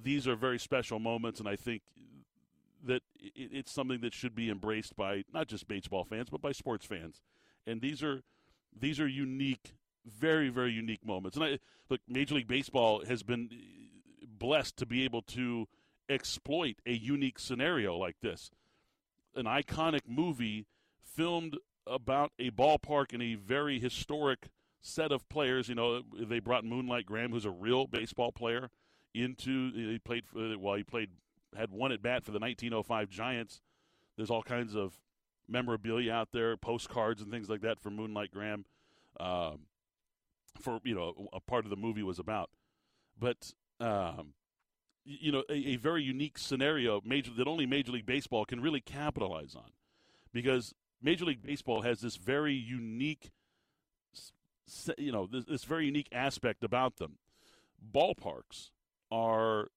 these 0.00 0.26
are 0.26 0.36
very 0.36 0.58
special 0.58 0.98
moments, 0.98 1.40
and 1.40 1.48
I 1.48 1.56
think 1.56 1.82
that 2.84 3.02
it's 3.18 3.72
something 3.72 4.00
that 4.00 4.14
should 4.14 4.34
be 4.34 4.50
embraced 4.50 4.96
by 4.96 5.24
not 5.32 5.48
just 5.48 5.66
baseball 5.66 6.04
fans, 6.04 6.28
but 6.30 6.40
by 6.40 6.52
sports 6.52 6.86
fans. 6.86 7.20
And 7.66 7.80
these 7.80 8.02
are 8.02 8.22
these 8.78 9.00
are 9.00 9.08
unique, 9.08 9.74
very 10.04 10.48
very 10.50 10.72
unique 10.72 11.04
moments. 11.04 11.36
And 11.36 11.44
I 11.44 11.58
look, 11.88 12.00
Major 12.06 12.34
League 12.36 12.46
Baseball 12.46 13.04
has 13.06 13.22
been 13.22 13.50
blessed 14.38 14.76
to 14.76 14.86
be 14.86 15.04
able 15.04 15.22
to 15.22 15.66
exploit 16.08 16.76
a 16.86 16.92
unique 16.92 17.38
scenario 17.38 17.96
like 17.96 18.16
this. 18.22 18.50
An 19.34 19.44
iconic 19.44 20.02
movie 20.06 20.66
filmed 21.02 21.56
about 21.86 22.32
a 22.38 22.50
ballpark 22.50 23.12
in 23.12 23.22
a 23.22 23.34
very 23.34 23.78
historic 23.78 24.48
set 24.80 25.12
of 25.12 25.28
players. 25.28 25.68
You 25.68 25.74
know, 25.74 26.02
they 26.18 26.40
brought 26.40 26.64
Moonlight 26.64 27.06
Graham, 27.06 27.32
who's 27.32 27.44
a 27.44 27.50
real 27.50 27.86
baseball 27.86 28.32
player, 28.32 28.70
into. 29.14 29.72
He 29.72 29.98
played 29.98 30.26
for, 30.26 30.56
well, 30.58 30.74
he 30.74 30.82
played, 30.82 31.10
had 31.56 31.70
one 31.70 31.92
at 31.92 32.02
bat 32.02 32.24
for 32.24 32.32
the 32.32 32.38
1905 32.38 33.10
Giants. 33.10 33.60
There's 34.16 34.30
all 34.30 34.42
kinds 34.42 34.74
of 34.74 34.98
memorabilia 35.48 36.12
out 36.12 36.28
there, 36.32 36.56
postcards 36.56 37.22
and 37.22 37.30
things 37.30 37.48
like 37.48 37.60
that 37.60 37.80
for 37.80 37.90
Moonlight 37.90 38.30
Graham. 38.32 38.64
Um, 39.20 39.60
for 40.60 40.80
you 40.84 40.94
know, 40.94 41.28
a 41.32 41.40
part 41.40 41.64
of 41.64 41.70
the 41.70 41.76
movie 41.76 42.02
was 42.02 42.18
about, 42.18 42.50
but 43.18 43.52
um, 43.80 44.32
you 45.06 45.32
know, 45.32 45.44
a, 45.48 45.54
a 45.54 45.76
very 45.76 46.02
unique 46.02 46.36
scenario 46.38 47.00
major 47.04 47.30
that 47.36 47.46
only 47.46 47.64
Major 47.66 47.92
League 47.92 48.06
Baseball 48.06 48.44
can 48.44 48.60
really 48.60 48.80
capitalize 48.80 49.54
on, 49.54 49.70
because 50.32 50.74
Major 51.00 51.24
League 51.24 51.42
Baseball 51.42 51.82
has 51.82 52.00
this 52.00 52.16
very 52.16 52.54
unique, 52.54 53.30
you 54.98 55.12
know, 55.12 55.26
this, 55.26 55.44
this 55.44 55.64
very 55.64 55.86
unique 55.86 56.08
aspect 56.12 56.64
about 56.64 56.96
them. 56.96 57.18
Ballparks 57.94 58.70
are 59.10 59.68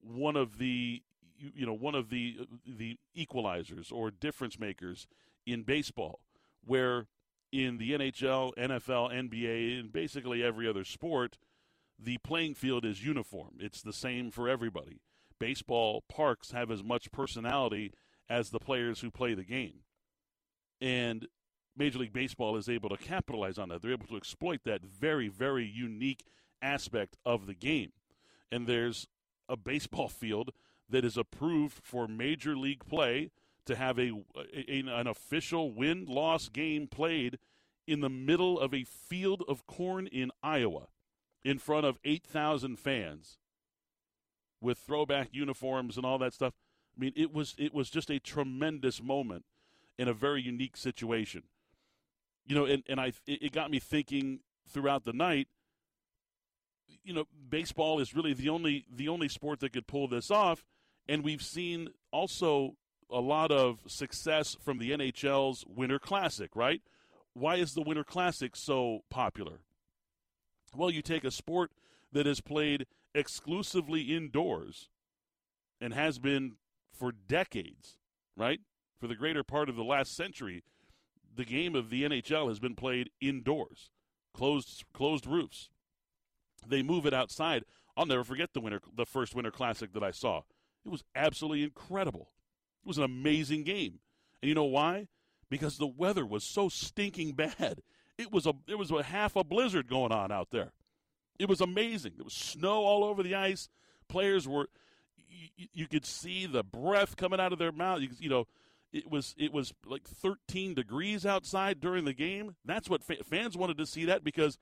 one 0.00 0.36
of 0.36 0.58
the 0.58 1.02
you 1.38 1.66
know 1.66 1.72
one 1.72 1.94
of 1.94 2.10
the 2.10 2.38
the 2.66 2.98
equalizers 3.16 3.92
or 3.92 4.10
difference 4.10 4.58
makers 4.58 5.06
in 5.46 5.62
baseball 5.62 6.20
where 6.64 7.06
in 7.52 7.76
the 7.76 7.92
NHL, 7.92 8.54
NFL, 8.56 9.12
NBA 9.12 9.78
and 9.78 9.92
basically 9.92 10.42
every 10.42 10.66
other 10.66 10.84
sport 10.84 11.38
the 12.02 12.18
playing 12.18 12.54
field 12.54 12.84
is 12.84 13.04
uniform. 13.04 13.56
It's 13.58 13.82
the 13.82 13.92
same 13.92 14.30
for 14.30 14.48
everybody. 14.48 15.00
Baseball 15.38 16.04
parks 16.08 16.50
have 16.50 16.70
as 16.70 16.82
much 16.82 17.12
personality 17.12 17.92
as 18.28 18.50
the 18.50 18.58
players 18.58 19.00
who 19.00 19.10
play 19.10 19.34
the 19.34 19.44
game. 19.44 19.80
And 20.80 21.28
Major 21.76 22.00
League 22.00 22.12
Baseball 22.12 22.56
is 22.56 22.68
able 22.68 22.88
to 22.88 22.96
capitalize 22.96 23.58
on 23.58 23.68
that. 23.68 23.82
They're 23.82 23.92
able 23.92 24.06
to 24.08 24.16
exploit 24.16 24.60
that 24.64 24.84
very, 24.84 25.28
very 25.28 25.66
unique 25.66 26.24
aspect 26.60 27.16
of 27.24 27.46
the 27.46 27.54
game. 27.54 27.92
And 28.50 28.66
there's 28.66 29.06
a 29.48 29.56
baseball 29.56 30.08
field 30.08 30.50
that 30.88 31.04
is 31.04 31.16
approved 31.16 31.80
for 31.82 32.06
Major 32.06 32.56
League 32.56 32.84
play 32.84 33.30
to 33.64 33.76
have 33.76 33.98
a, 33.98 34.10
a 34.36 34.80
an 34.80 35.06
official 35.06 35.72
win 35.72 36.04
loss 36.06 36.48
game 36.48 36.88
played 36.88 37.38
in 37.86 38.00
the 38.00 38.10
middle 38.10 38.58
of 38.58 38.74
a 38.74 38.84
field 38.84 39.44
of 39.48 39.66
corn 39.66 40.08
in 40.08 40.30
Iowa 40.42 40.88
in 41.44 41.58
front 41.58 41.86
of 41.86 41.98
8,000 42.04 42.78
fans 42.78 43.38
with 44.60 44.78
throwback 44.78 45.28
uniforms 45.32 45.96
and 45.96 46.06
all 46.06 46.18
that 46.18 46.32
stuff. 46.32 46.54
I 46.96 47.00
mean, 47.00 47.12
it 47.16 47.32
was 47.32 47.54
it 47.58 47.74
was 47.74 47.90
just 47.90 48.10
a 48.10 48.18
tremendous 48.18 49.02
moment 49.02 49.44
in 49.98 50.08
a 50.08 50.14
very 50.14 50.42
unique 50.42 50.76
situation. 50.76 51.42
You 52.46 52.54
know, 52.54 52.64
and, 52.64 52.82
and 52.88 53.00
I 53.00 53.12
it 53.26 53.52
got 53.52 53.70
me 53.70 53.78
thinking 53.78 54.40
throughout 54.68 55.04
the 55.04 55.12
night. 55.12 55.48
You 57.04 57.14
know, 57.14 57.24
baseball 57.48 57.98
is 57.98 58.14
really 58.14 58.34
the 58.34 58.48
only 58.48 58.84
the 58.94 59.08
only 59.08 59.28
sport 59.28 59.60
that 59.60 59.72
could 59.72 59.86
pull 59.86 60.06
this 60.06 60.30
off, 60.30 60.64
and 61.08 61.24
we've 61.24 61.42
seen 61.42 61.88
also 62.12 62.76
a 63.10 63.20
lot 63.20 63.50
of 63.50 63.80
success 63.86 64.56
from 64.60 64.78
the 64.78 64.90
NHL's 64.90 65.64
Winter 65.66 65.98
Classic, 65.98 66.54
right? 66.54 66.82
Why 67.34 67.56
is 67.56 67.74
the 67.74 67.82
Winter 67.82 68.04
Classic 68.04 68.56
so 68.56 69.00
popular? 69.10 69.60
Well, 70.76 70.90
you 70.90 71.02
take 71.02 71.24
a 71.24 71.30
sport 71.30 71.70
that 72.12 72.26
is 72.26 72.40
played 72.40 72.86
exclusively 73.14 74.14
indoors 74.14 74.88
and 75.80 75.92
has 75.92 76.18
been 76.18 76.52
for 76.92 77.12
decades, 77.12 77.96
right? 78.36 78.60
For 78.98 79.06
the 79.06 79.16
greater 79.16 79.42
part 79.42 79.68
of 79.68 79.76
the 79.76 79.84
last 79.84 80.14
century, 80.14 80.62
the 81.34 81.44
game 81.44 81.74
of 81.74 81.90
the 81.90 82.04
NHL 82.04 82.48
has 82.48 82.58
been 82.58 82.74
played 82.74 83.10
indoors, 83.20 83.90
closed 84.32 84.84
closed 84.92 85.26
roofs. 85.26 85.70
They 86.66 86.82
move 86.82 87.06
it 87.06 87.14
outside. 87.14 87.64
I'll 87.96 88.06
never 88.06 88.24
forget 88.24 88.50
the 88.52 88.60
winter 88.60 88.80
the 88.94 89.06
first 89.06 89.34
winter 89.34 89.50
classic 89.50 89.92
that 89.92 90.04
I 90.04 90.10
saw. 90.10 90.42
It 90.84 90.90
was 90.90 91.04
absolutely 91.14 91.64
incredible. 91.64 92.30
It 92.84 92.88
was 92.88 92.98
an 92.98 93.04
amazing 93.04 93.64
game. 93.64 94.00
And 94.40 94.48
you 94.48 94.54
know 94.54 94.64
why? 94.64 95.08
Because 95.48 95.78
the 95.78 95.86
weather 95.86 96.26
was 96.26 96.44
so 96.44 96.68
stinking 96.68 97.32
bad. 97.36 97.82
It 98.18 98.30
was 98.30 98.46
a 98.46 98.52
it 98.66 98.76
was 98.76 98.90
a 98.90 99.02
half 99.02 99.36
a 99.36 99.44
blizzard 99.44 99.88
going 99.88 100.12
on 100.12 100.30
out 100.30 100.50
there. 100.50 100.72
It 101.38 101.48
was 101.48 101.60
amazing. 101.60 102.12
There 102.16 102.24
was 102.24 102.34
snow 102.34 102.84
all 102.84 103.04
over 103.04 103.22
the 103.22 103.34
ice. 103.34 103.68
Players 104.08 104.46
were 104.46 104.68
you, 105.56 105.66
you 105.72 105.88
could 105.88 106.04
see 106.04 106.46
the 106.46 106.62
breath 106.62 107.16
coming 107.16 107.40
out 107.40 107.52
of 107.52 107.58
their 107.58 107.72
mouth. 107.72 108.00
You, 108.00 108.10
you, 108.18 108.28
know, 108.28 108.46
it 108.92 109.10
was 109.10 109.34
it 109.38 109.52
was 109.52 109.72
like 109.86 110.06
13 110.06 110.74
degrees 110.74 111.24
outside 111.24 111.80
during 111.80 112.04
the 112.04 112.12
game. 112.12 112.56
That's 112.64 112.88
what 112.88 113.02
fa- 113.02 113.24
fans 113.24 113.56
wanted 113.56 113.78
to 113.78 113.86
see 113.86 114.04
that 114.04 114.22
because 114.22 114.58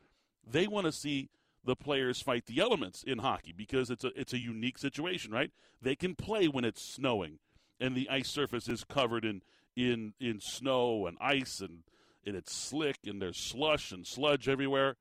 they 0.47 0.67
want 0.67 0.87
to 0.87 0.93
see 0.93 1.29
the 1.65 1.77
players 1.77 2.23
fight 2.23 2.47
the 2.47 2.61
elements 2.61 3.03
in 3.03 3.19
hockey 3.19 3.53
because 3.53 3.91
it's 3.91 4.05
a 4.05 4.19
it's 4.19 4.33
a 4.33 4.39
unique 4.39 4.79
situation, 4.79 5.33
right? 5.33 5.51
They 5.83 5.97
can 5.97 6.15
play 6.15 6.47
when 6.47 6.65
it's 6.65 6.83
snowing 6.83 7.39
and 7.81 7.97
the 7.97 8.09
ice 8.09 8.29
surface 8.29 8.69
is 8.69 8.85
covered 8.85 9.25
in 9.25 9.43
in 9.77 10.15
in 10.21 10.41
snow 10.41 11.07
and 11.07 11.17
ice 11.21 11.61
and 11.61 11.83
and 12.27 12.37
it's 12.37 12.55
slick 12.55 12.99
and 13.07 13.21
there's 13.21 13.39
slush 13.39 13.93
and 13.93 14.07
sludge 14.07 14.49
everywhere. 14.49 14.97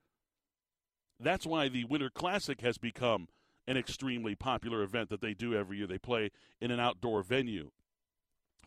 That's 1.19 1.45
why 1.45 1.67
the 1.67 1.83
Winter 1.85 2.09
Classic 2.09 2.61
has 2.61 2.77
become 2.77 3.27
an 3.67 3.77
extremely 3.77 4.35
popular 4.35 4.81
event 4.81 5.09
that 5.09 5.21
they 5.21 5.33
do 5.33 5.53
every 5.53 5.77
year. 5.77 5.87
They 5.87 5.97
play 5.97 6.31
in 6.61 6.71
an 6.71 6.79
outdoor 6.79 7.21
venue 7.23 7.71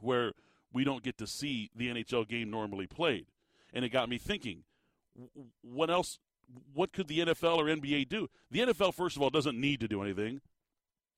where 0.01 0.33
we 0.73 0.85
don't 0.85 1.03
get 1.03 1.19
to 1.19 1.27
see 1.27 1.71
the 1.75 1.89
NHL 1.89 2.29
game 2.29 2.51
normally 2.51 2.87
played. 2.87 3.27
And 3.73 3.85
it 3.85 3.89
got 3.89 4.09
me 4.09 4.19
thinking, 4.19 4.65
what 5.63 5.91
else 5.91 6.19
what 6.75 6.93
could 6.93 7.09
the 7.09 7.21
NFL 7.21 7.57
or 7.59 7.65
NBA 7.65 8.09
do? 8.09 8.29
The 8.51 8.61
NFL 8.61 8.95
first 8.95 9.17
of 9.17 9.23
all 9.23 9.31
doesn't 9.31 9.59
need 9.59 9.81
to 9.81 9.89
do 9.89 10.03
anything. 10.03 10.41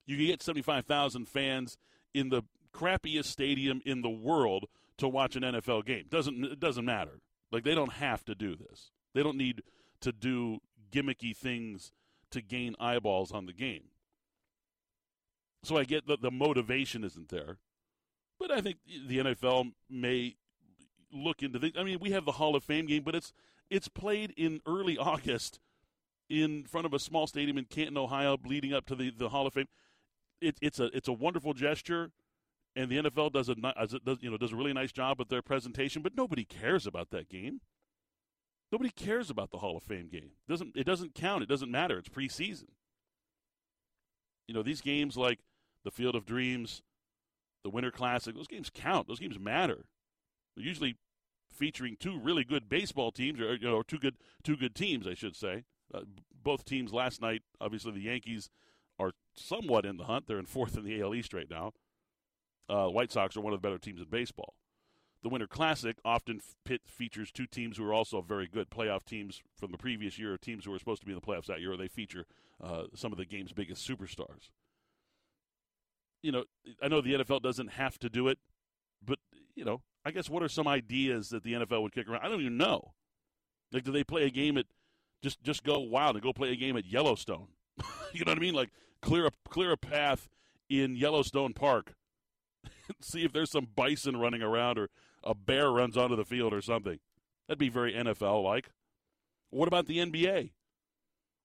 You 0.07 0.17
can 0.17 0.27
get 0.27 0.43
75,000 0.43 1.27
fans 1.27 1.77
in 2.13 2.29
the 2.29 2.43
crappiest 2.73 3.25
stadium 3.25 3.81
in 3.85 4.03
the 4.03 4.11
world 4.11 4.67
to 4.99 5.09
watch 5.09 5.37
an 5.37 5.43
NFL 5.43 5.85
game. 5.87 6.05
Doesn't 6.09 6.45
it 6.45 6.61
doesn't 6.61 6.85
matter. 6.85 7.21
Like 7.51 7.65
they 7.65 7.75
don't 7.75 7.95
have 7.95 8.25
to 8.25 8.35
do 8.35 8.57
this. 8.57 8.91
They 9.15 9.23
don't 9.23 9.37
need 9.37 9.63
to 10.01 10.13
do 10.13 10.59
gimmicky 10.93 11.37
things 11.37 11.93
to 12.31 12.41
gain 12.41 12.75
eyeballs 12.81 13.33
on 13.33 13.47
the 13.47 13.53
game. 13.53 13.85
So 15.63 15.77
I 15.77 15.85
get 15.85 16.07
that 16.09 16.21
the 16.21 16.31
motivation 16.31 17.05
isn't 17.05 17.31
there. 17.31 17.59
But 18.39 18.51
I 18.51 18.61
think 18.61 18.79
the 19.09 19.19
NFL 19.19 19.73
may 19.89 20.37
look 21.13 21.43
into 21.43 21.59
things. 21.59 21.75
I 21.79 21.85
mean, 21.85 21.99
we 22.01 22.11
have 22.11 22.25
the 22.25 22.33
Hall 22.33 22.57
of 22.57 22.65
Fame 22.65 22.87
game, 22.87 23.03
but 23.03 23.15
it's 23.15 23.33
it's 23.71 23.89
played 23.89 24.33
in 24.37 24.61
early 24.67 24.99
August 24.99 25.61
in 26.29 26.65
front 26.65 26.87
of 26.87 26.93
a 26.93 26.99
small 26.99 27.27
stadium 27.27 27.59
in 27.59 27.65
Canton, 27.65 27.97
Ohio, 27.97 28.37
leading 28.45 28.73
up 28.73 28.87
to 28.87 28.95
the, 28.95 29.11
the 29.11 29.29
Hall 29.29 29.47
of 29.47 29.55
Fame. 29.55 29.69
It, 30.41 30.57
it's 30.61 30.81
a 30.81 30.87
it's 30.97 31.09
a 31.09 31.13
wonderful 31.13 31.55
gesture, 31.55 32.11
and 32.77 32.91
the 32.91 32.97
NFL 32.97 33.33
does 33.33 33.49
a 33.49 33.55
does 33.55 34.19
you 34.21 34.31
know 34.31 34.37
does 34.37 34.53
a 34.53 34.57
really 34.57 34.73
nice 34.73 34.93
job 34.93 35.19
with 35.19 35.29
their 35.29 35.43
presentation. 35.43 36.03
But 36.03 36.17
nobody 36.17 36.45
cares 36.45 36.87
about 36.87 37.11
that 37.11 37.29
game. 37.29 37.61
Nobody 38.73 38.91
cares 38.91 39.31
about 39.31 39.51
the 39.51 39.59
Hall 39.59 39.77
of 39.77 39.83
Fame 39.83 40.09
game. 40.09 40.33
It 40.49 40.51
doesn't 40.51 40.77
it 40.77 40.85
doesn't 40.85 41.15
count? 41.15 41.43
It 41.43 41.49
doesn't 41.49 41.71
matter. 41.71 41.99
It's 41.99 42.09
preseason. 42.09 42.69
You 44.49 44.55
know 44.55 44.63
these 44.63 44.81
games 44.81 45.17
like 45.17 45.41
the 45.85 45.91
Field 45.91 46.15
of 46.15 46.27
Dreams, 46.27 46.83
the 47.63 47.71
Winter 47.71 47.91
Classic. 47.91 48.35
Those 48.35 48.49
games 48.49 48.71
count. 48.73 49.07
Those 49.07 49.21
games 49.21 49.39
matter. 49.39 49.87
They're 50.57 50.67
usually 50.67 50.97
featuring 51.55 51.97
two 51.99 52.19
really 52.19 52.45
good 52.45 52.69
baseball 52.69 53.13
teams, 53.13 53.41
or 53.41 53.55
you 53.55 53.69
know, 53.69 53.83
two 53.83 53.99
good 53.99 54.17
two 54.43 54.57
good 54.57 54.75
teams, 54.75 55.07
I 55.07 55.15
should 55.15 55.37
say. 55.37 55.65
Uh, 55.93 56.01
both 56.43 56.65
teams 56.65 56.93
last 56.93 57.23
night, 57.23 57.43
obviously 57.61 57.93
the 57.93 58.01
Yankees 58.01 58.51
are 58.99 59.13
somewhat 59.35 59.87
in 59.87 59.97
the 59.97 60.05
hunt. 60.05 60.27
They're 60.27 60.39
in 60.39 60.47
fourth 60.47 60.77
in 60.77 60.85
the 60.85 61.01
AL 61.01 61.15
East 61.15 61.33
right 61.33 61.49
now. 61.49 61.73
Uh, 62.69 62.87
White 62.89 63.13
Sox 63.13 63.37
are 63.37 63.41
one 63.41 63.53
of 63.53 63.61
the 63.61 63.67
better 63.67 63.79
teams 63.79 64.01
in 64.01 64.09
baseball. 64.09 64.55
The 65.23 65.31
Winter 65.31 65.47
Classic 65.47 65.97
often 66.05 66.41
features 66.87 67.33
two 67.33 67.47
teams 67.47 67.79
who 67.79 67.87
are 67.87 67.95
also 67.95 68.21
very 68.21 68.47
good 68.47 68.69
playoff 68.69 69.05
teams 69.07 69.43
from 69.57 69.73
the 69.73 69.79
previous 69.79 70.19
year, 70.19 70.35
or 70.35 70.37
teams 70.37 70.65
who 70.65 70.71
were 70.71 70.79
supposed 70.79 71.01
to 71.01 71.07
be 71.07 71.13
in 71.13 71.19
the 71.19 71.27
playoffs 71.27 71.47
that 71.47 71.61
year, 71.61 71.73
or 71.73 71.77
they 71.79 71.89
feature 71.89 72.27
uh, 72.63 72.85
some 72.95 73.11
of 73.11 73.17
the 73.17 73.25
game's 73.25 73.53
biggest 73.53 73.89
superstars. 73.89 74.51
You 76.23 76.33
know, 76.33 76.45
I 76.83 76.89
know 76.89 77.01
the 77.01 77.15
NFL 77.15 77.43
doesn't 77.43 77.69
have 77.69 77.99
to 78.01 78.11
do 78.11 78.29
it, 78.29 78.39
but 79.05 79.19
you 79.55 79.65
know, 79.65 79.81
I 80.05 80.11
guess 80.11 80.29
what 80.29 80.43
are 80.43 80.49
some 80.49 80.69
ideas 80.69 81.31
that 81.31 81.43
the 81.43 81.55
NFL 81.55 81.83
would 81.83 81.95
kick 81.95 82.09
around? 82.09 82.23
I 82.23 82.29
don't 82.29 82.41
even 82.41 82.59
know. 82.59 82.93
Like, 83.73 83.85
do 83.85 83.93
they 83.93 84.05
play 84.05 84.25
a 84.25 84.31
game 84.31 84.59
at 84.59 84.67
just 85.23 85.43
just 85.43 85.65
go 85.65 85.81
wild 85.81 86.17
and 86.17 86.23
go 86.23 86.35
play 86.35 86.53
a 86.53 86.57
game 86.57 86.77
at 86.77 86.85
Yellowstone? 86.85 87.49
you 88.13 88.25
know 88.25 88.33
what 88.33 88.39
I 88.39 88.43
mean? 88.43 88.55
Like 88.55 88.71
clear 89.01 89.27
a 89.27 89.31
clear 89.49 89.73
a 89.73 89.77
path 89.77 90.29
in 90.69 90.97
Yellowstone 90.97 91.55
Park. 91.55 91.95
See 93.01 93.25
if 93.25 93.33
there's 93.33 93.51
some 93.51 93.69
bison 93.75 94.17
running 94.17 94.43
around 94.43 94.79
or 94.79 94.91
a 95.23 95.35
bear 95.35 95.71
runs 95.71 95.97
onto 95.97 96.17
the 96.17 96.25
field 96.25 96.53
or 96.53 96.61
something. 96.61 96.99
That'd 97.47 97.59
be 97.59 97.69
very 97.69 97.93
NFL 97.93 98.43
like. 98.43 98.71
What 99.51 99.69
about 99.69 99.87
the 99.87 99.99
NBA? 99.99 100.53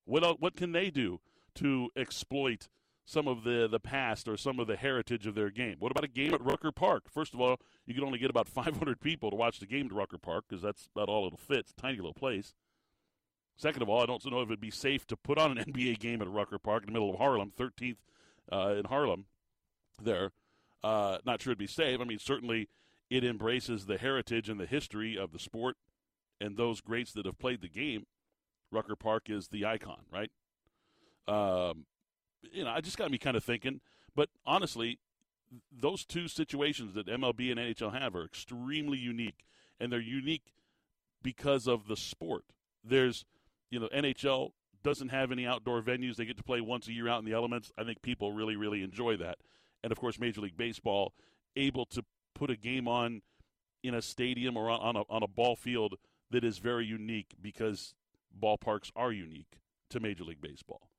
What 0.05 0.41
what 0.41 0.55
can 0.55 0.72
they 0.72 0.89
do 0.89 1.19
to 1.55 1.89
exploit 1.96 2.69
some 3.10 3.27
of 3.27 3.43
the, 3.43 3.67
the 3.67 3.79
past 3.79 4.27
or 4.27 4.38
some 4.38 4.60
of 4.60 4.67
the 4.67 4.75
heritage 4.75 5.25
of 5.25 5.34
their 5.34 5.50
game. 5.50 5.77
What 5.79 5.91
about 5.91 6.03
a 6.03 6.08
game 6.08 6.31
at 6.31 6.46
Rucker 6.46 6.72
Park? 6.72 7.10
First 7.10 7.34
of 7.34 7.41
all, 7.41 7.60
you 7.88 7.96
can 7.96 8.03
only 8.03 8.19
get 8.19 8.29
about 8.29 8.48
500 8.48 9.01
people 9.01 9.31
to 9.31 9.36
watch 9.36 9.60
the 9.60 9.65
game 9.65 9.88
at 9.88 9.93
Rucker 9.93 10.19
Park 10.19 10.46
because 10.48 10.62
that's 10.62 10.88
about 10.96 11.10
all 11.10 11.25
it'll 11.25 11.38
fit. 11.38 11.60
It's 11.60 11.72
a 11.72 11.81
tiny 11.81 11.98
little 11.98 12.13
place. 12.13 12.53
Second 13.58 13.81
of 13.81 13.89
all, 13.89 14.01
I 14.01 14.05
don't 14.05 14.24
know 14.31 14.41
if 14.41 14.50
it'd 14.50 14.62
be 14.62 14.69
safe 14.69 15.08
to 15.08 15.17
put 15.17 15.39
on 15.39 15.58
an 15.58 15.65
NBA 15.74 16.00
game 16.00 16.22
at 16.22 16.29
Rucker 16.29 16.60
Park 16.60 16.84
in 16.84 16.88
the 16.88 16.93
middle 16.93 17.10
of 17.10 17.17
Harlem, 17.17 17.51
13th 17.58 17.98
uh, 18.53 18.75
in 18.77 18.86
Harlem 18.86 19.25
there. 20.01 20.31
Uh, 20.83 21.17
not 21.25 21.41
sure 21.41 21.51
it'd 21.51 21.57
be 21.57 21.67
safe. 21.67 22.00
I 22.00 22.03
mean, 22.03 22.19
certainly 22.19 22.69
it 23.09 23.24
embraces 23.24 23.86
the 23.86 23.98
heritage 23.98 24.50
and 24.50 24.59
the 24.59 24.65
history 24.65 25.17
of 25.17 25.31
the 25.31 25.39
sport 25.39 25.75
and 26.39 26.55
those 26.55 26.81
greats 26.81 27.12
that 27.13 27.25
have 27.25 27.39
played 27.39 27.62
the 27.62 27.69
game. 27.69 28.05
Rucker 28.71 28.95
Park 28.95 29.29
is 29.29 29.48
the 29.48 29.65
icon, 29.65 30.03
right? 30.12 30.31
Um, 31.27 31.86
you 32.51 32.63
know, 32.63 32.69
I 32.69 32.81
just 32.81 32.98
got 32.98 33.12
me 33.12 33.17
kind 33.17 33.36
of 33.36 33.43
thinking. 33.43 33.81
But 34.15 34.29
honestly, 34.45 35.00
those 35.71 36.05
two 36.05 36.27
situations 36.27 36.93
that 36.93 37.07
MLB 37.07 37.51
and 37.51 37.59
NHL 37.59 38.00
have 38.00 38.15
are 38.15 38.24
extremely 38.24 38.98
unique, 38.98 39.45
and 39.79 39.91
they're 39.91 40.00
unique 40.00 40.53
because 41.21 41.67
of 41.67 41.88
the 41.88 41.98
sport. 41.98 42.43
There's, 42.83 43.25
you 43.69 43.79
know, 43.79 43.89
NHL 43.93 44.51
doesn't 44.83 45.09
have 45.09 45.31
any 45.31 45.45
outdoor 45.45 45.82
venues. 45.82 46.15
They 46.15 46.25
get 46.25 46.38
to 46.38 46.43
play 46.43 46.62
once 46.62 46.88
a 46.88 46.93
year 46.93 47.08
out 47.08 47.19
in 47.19 47.25
the 47.25 47.34
elements. 47.34 47.71
I 47.77 47.84
think 47.84 48.01
people 48.01 48.32
really, 48.32 48.56
really 48.56 48.84
enjoy 48.84 49.17
that. 49.17 49.38
And 49.83 49.91
of 49.91 49.99
course, 49.99 50.19
Major 50.19 50.41
League 50.41 50.57
Baseball 50.57 51.13
able 51.55 51.85
to 51.87 52.03
put 52.35 52.49
a 52.49 52.55
game 52.55 52.87
on 52.87 53.21
in 53.83 53.93
a 53.93 54.01
stadium 54.01 54.57
or 54.57 54.69
on 54.69 54.95
a 54.95 55.03
on 55.09 55.23
a 55.23 55.27
ball 55.27 55.55
field 55.55 55.95
that 56.31 56.43
is 56.43 56.57
very 56.57 56.85
unique 56.85 57.33
because 57.41 57.95
ballparks 58.37 58.91
are 58.95 59.11
unique 59.11 59.59
to 59.89 59.99
Major 59.99 60.23
League 60.23 60.41
Baseball 60.41 60.89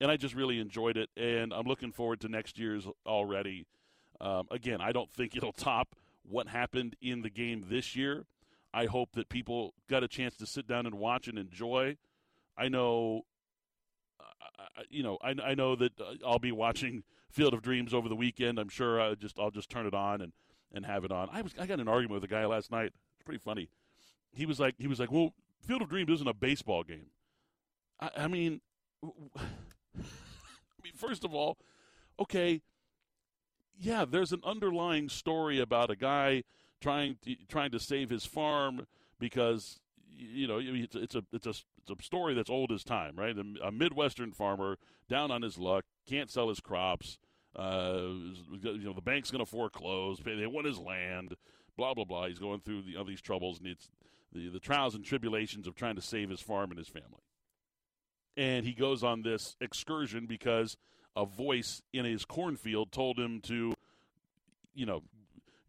and 0.00 0.10
I 0.10 0.16
just 0.16 0.34
really 0.34 0.58
enjoyed 0.58 0.96
it, 0.96 1.10
and 1.16 1.52
I'm 1.52 1.66
looking 1.66 1.92
forward 1.92 2.20
to 2.20 2.28
next 2.28 2.58
year's 2.58 2.86
already. 3.06 3.66
Um, 4.20 4.46
again, 4.50 4.80
I 4.80 4.92
don't 4.92 5.10
think 5.10 5.36
it'll 5.36 5.52
top 5.52 5.94
what 6.22 6.48
happened 6.48 6.96
in 7.00 7.22
the 7.22 7.30
game 7.30 7.66
this 7.68 7.94
year. 7.94 8.24
I 8.72 8.86
hope 8.86 9.10
that 9.12 9.28
people 9.28 9.74
got 9.88 10.02
a 10.02 10.08
chance 10.08 10.36
to 10.36 10.46
sit 10.46 10.66
down 10.66 10.86
and 10.86 10.94
watch 10.94 11.28
and 11.28 11.38
enjoy. 11.38 11.96
I 12.56 12.68
know, 12.68 13.22
uh, 14.20 14.82
you 14.88 15.02
know, 15.02 15.18
I, 15.22 15.34
I 15.44 15.54
know 15.54 15.76
that 15.76 16.00
uh, 16.00 16.14
I'll 16.26 16.38
be 16.38 16.52
watching 16.52 17.02
Field 17.30 17.54
of 17.54 17.62
Dreams 17.62 17.94
over 17.94 18.08
the 18.08 18.16
weekend. 18.16 18.58
I'm 18.58 18.68
sure 18.68 19.00
I 19.00 19.14
just 19.14 19.38
I'll 19.38 19.50
just 19.50 19.70
turn 19.70 19.86
it 19.86 19.94
on 19.94 20.20
and, 20.20 20.32
and 20.72 20.86
have 20.86 21.04
it 21.04 21.12
on. 21.12 21.28
I 21.32 21.42
was 21.42 21.54
I 21.58 21.66
got 21.66 21.80
an 21.80 21.88
argument 21.88 22.20
with 22.20 22.30
a 22.30 22.32
guy 22.32 22.44
last 22.46 22.70
night. 22.70 22.92
It's 23.14 23.24
pretty 23.24 23.40
funny. 23.40 23.68
He 24.32 24.46
was 24.46 24.60
like 24.60 24.74
he 24.78 24.86
was 24.86 25.00
like, 25.00 25.10
well, 25.10 25.34
Field 25.60 25.82
of 25.82 25.88
Dreams 25.88 26.10
isn't 26.10 26.28
a 26.28 26.34
baseball 26.34 26.82
game. 26.82 27.06
I, 28.00 28.10
I 28.16 28.28
mean. 28.28 28.60
I 30.80 30.82
mean, 30.82 30.94
first 30.94 31.24
of 31.24 31.34
all, 31.34 31.58
okay, 32.18 32.62
yeah, 33.78 34.04
there's 34.08 34.32
an 34.32 34.40
underlying 34.44 35.08
story 35.08 35.60
about 35.60 35.90
a 35.90 35.96
guy 35.96 36.44
trying 36.80 37.16
to, 37.24 37.34
trying 37.48 37.70
to 37.70 37.78
save 37.78 38.10
his 38.10 38.24
farm 38.24 38.86
because 39.18 39.80
you 40.08 40.46
know 40.46 40.58
it's, 40.62 40.94
it's 40.94 41.14
a 41.14 41.22
it's 41.32 41.46
a 41.46 41.50
it's 41.50 42.00
a 42.00 42.02
story 42.02 42.34
that's 42.34 42.50
old 42.50 42.72
as 42.72 42.84
time, 42.84 43.16
right? 43.16 43.36
A 43.62 43.72
midwestern 43.72 44.32
farmer 44.32 44.76
down 45.08 45.30
on 45.30 45.42
his 45.42 45.58
luck, 45.58 45.84
can't 46.16 46.30
sell 46.30 46.48
his 46.48 46.60
crops. 46.60 47.18
Uh, 47.56 48.02
you 48.62 48.84
know, 48.84 48.92
the 48.92 49.00
bank's 49.00 49.30
going 49.30 49.44
to 49.44 49.50
foreclose. 49.50 50.18
They 50.24 50.46
want 50.46 50.66
his 50.66 50.78
land. 50.78 51.34
Blah 51.76 51.94
blah 51.94 52.04
blah. 52.04 52.26
He's 52.26 52.38
going 52.38 52.60
through 52.60 52.82
the, 52.82 52.96
all 52.96 53.04
these 53.04 53.22
troubles, 53.22 53.58
and 53.58 53.68
it's 53.68 53.90
the 54.32 54.48
the 54.48 54.60
trials 54.60 54.94
and 54.94 55.04
tribulations 55.04 55.66
of 55.66 55.74
trying 55.74 55.96
to 55.96 56.02
save 56.02 56.30
his 56.30 56.40
farm 56.40 56.70
and 56.70 56.78
his 56.78 56.88
family 56.88 57.22
and 58.36 58.64
he 58.64 58.72
goes 58.72 59.02
on 59.02 59.22
this 59.22 59.56
excursion 59.60 60.26
because 60.26 60.76
a 61.16 61.24
voice 61.26 61.82
in 61.92 62.04
his 62.04 62.24
cornfield 62.24 62.92
told 62.92 63.18
him 63.18 63.40
to, 63.42 63.74
you 64.74 64.86
know, 64.86 65.02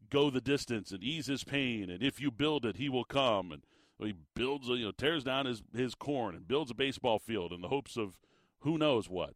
go 0.09 0.29
the 0.29 0.41
distance 0.41 0.91
and 0.91 1.03
ease 1.03 1.27
his 1.27 1.43
pain, 1.43 1.89
and 1.89 2.03
if 2.03 2.21
you 2.21 2.31
build 2.31 2.65
it, 2.65 2.77
he 2.77 2.89
will 2.89 3.03
come. 3.03 3.51
And 3.51 3.63
he 3.99 4.13
builds, 4.35 4.67
you 4.67 4.85
know, 4.85 4.91
tears 4.91 5.23
down 5.23 5.45
his 5.45 5.61
his 5.75 5.95
corn 5.95 6.35
and 6.35 6.47
builds 6.47 6.71
a 6.71 6.75
baseball 6.75 7.19
field 7.19 7.51
in 7.51 7.61
the 7.61 7.67
hopes 7.67 7.97
of 7.97 8.17
who 8.59 8.77
knows 8.77 9.09
what, 9.09 9.33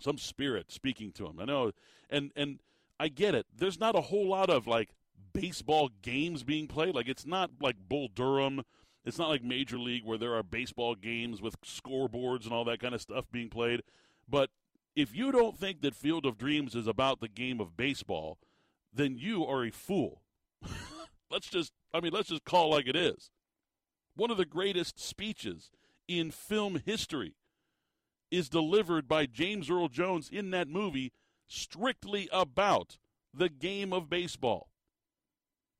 some 0.00 0.18
spirit 0.18 0.70
speaking 0.70 1.12
to 1.12 1.26
him. 1.26 1.38
I 1.40 1.44
know, 1.44 1.72
and 2.08 2.32
and 2.36 2.60
I 2.98 3.08
get 3.08 3.34
it. 3.34 3.46
There's 3.56 3.80
not 3.80 3.96
a 3.96 4.02
whole 4.02 4.28
lot 4.28 4.50
of 4.50 4.66
like 4.66 4.90
baseball 5.32 5.90
games 6.02 6.42
being 6.42 6.66
played. 6.66 6.94
Like 6.94 7.08
it's 7.08 7.26
not 7.26 7.50
like 7.60 7.76
Bull 7.88 8.08
Durham 8.14 8.62
it's 9.04 9.18
not 9.18 9.28
like 9.28 9.42
Major 9.42 9.78
League 9.78 10.04
where 10.04 10.18
there 10.18 10.34
are 10.34 10.42
baseball 10.42 10.94
games 10.94 11.40
with 11.40 11.60
scoreboards 11.62 12.44
and 12.44 12.52
all 12.52 12.64
that 12.64 12.80
kind 12.80 12.94
of 12.94 13.00
stuff 13.00 13.24
being 13.32 13.48
played. 13.48 13.82
But 14.28 14.50
if 14.94 15.14
you 15.14 15.32
don't 15.32 15.58
think 15.58 15.80
that 15.80 15.94
Field 15.94 16.26
of 16.26 16.36
Dreams 16.36 16.74
is 16.74 16.86
about 16.86 17.20
the 17.20 17.28
game 17.28 17.60
of 17.60 17.76
baseball, 17.76 18.38
then 18.92 19.16
you 19.16 19.46
are 19.46 19.64
a 19.64 19.70
fool. 19.70 20.22
let's 21.30 21.48
just, 21.48 21.72
I 21.94 22.00
mean, 22.00 22.12
let's 22.12 22.28
just 22.28 22.44
call 22.44 22.70
like 22.70 22.86
it 22.86 22.96
is. 22.96 23.30
One 24.16 24.30
of 24.30 24.36
the 24.36 24.44
greatest 24.44 25.00
speeches 25.00 25.70
in 26.06 26.30
film 26.30 26.82
history 26.84 27.34
is 28.30 28.48
delivered 28.48 29.08
by 29.08 29.26
James 29.26 29.70
Earl 29.70 29.88
Jones 29.88 30.28
in 30.30 30.50
that 30.50 30.68
movie 30.68 31.12
strictly 31.46 32.28
about 32.32 32.98
the 33.34 33.48
game 33.48 33.92
of 33.92 34.08
baseball 34.08 34.68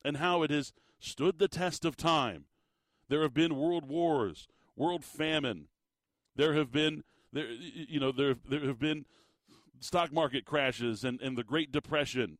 and 0.05 0.17
how 0.17 0.43
it 0.43 0.51
has 0.51 0.73
stood 0.99 1.39
the 1.39 1.49
test 1.49 1.85
of 1.85 1.97
time 1.97 2.47
there 3.11 3.23
have 3.23 3.35
been 3.35 3.57
world 3.57 3.89
wars, 3.89 4.47
world 4.77 5.05
famine. 5.05 5.67
There 6.37 6.55
have 6.55 6.71
been 6.71 7.03
there 7.33 7.51
you 7.51 7.99
know 8.01 8.13
there 8.13 8.37
there 8.49 8.65
have 8.67 8.79
been 8.79 9.05
stock 9.81 10.13
market 10.13 10.45
crashes 10.45 11.05
and, 11.05 11.21
and 11.21 11.37
the 11.37 11.43
Great 11.43 11.73
Depression. 11.73 12.39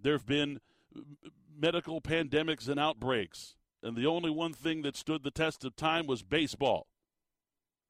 There 0.00 0.12
have 0.12 0.26
been 0.26 0.60
medical 1.54 2.00
pandemics 2.00 2.68
and 2.68 2.78
outbreaks. 2.78 3.56
And 3.82 3.96
the 3.96 4.06
only 4.06 4.30
one 4.30 4.52
thing 4.52 4.82
that 4.82 4.96
stood 4.96 5.24
the 5.24 5.32
test 5.32 5.64
of 5.64 5.74
time 5.74 6.06
was 6.06 6.22
baseball. 6.22 6.86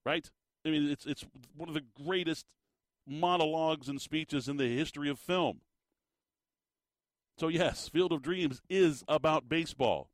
Right? 0.04 0.30
I 0.64 0.70
mean, 0.70 0.90
it's 0.90 1.06
it's 1.06 1.24
one 1.56 1.68
of 1.68 1.74
the 1.74 1.84
greatest 2.04 2.46
monologues 3.06 3.88
and 3.88 4.00
speeches 4.00 4.48
in 4.48 4.56
the 4.56 4.68
history 4.68 5.08
of 5.08 5.18
film. 5.18 5.60
So 7.38 7.48
yes, 7.48 7.88
Field 7.88 8.12
of 8.12 8.22
Dreams 8.22 8.60
is 8.68 9.04
about 9.08 9.48
baseball. 9.48 10.08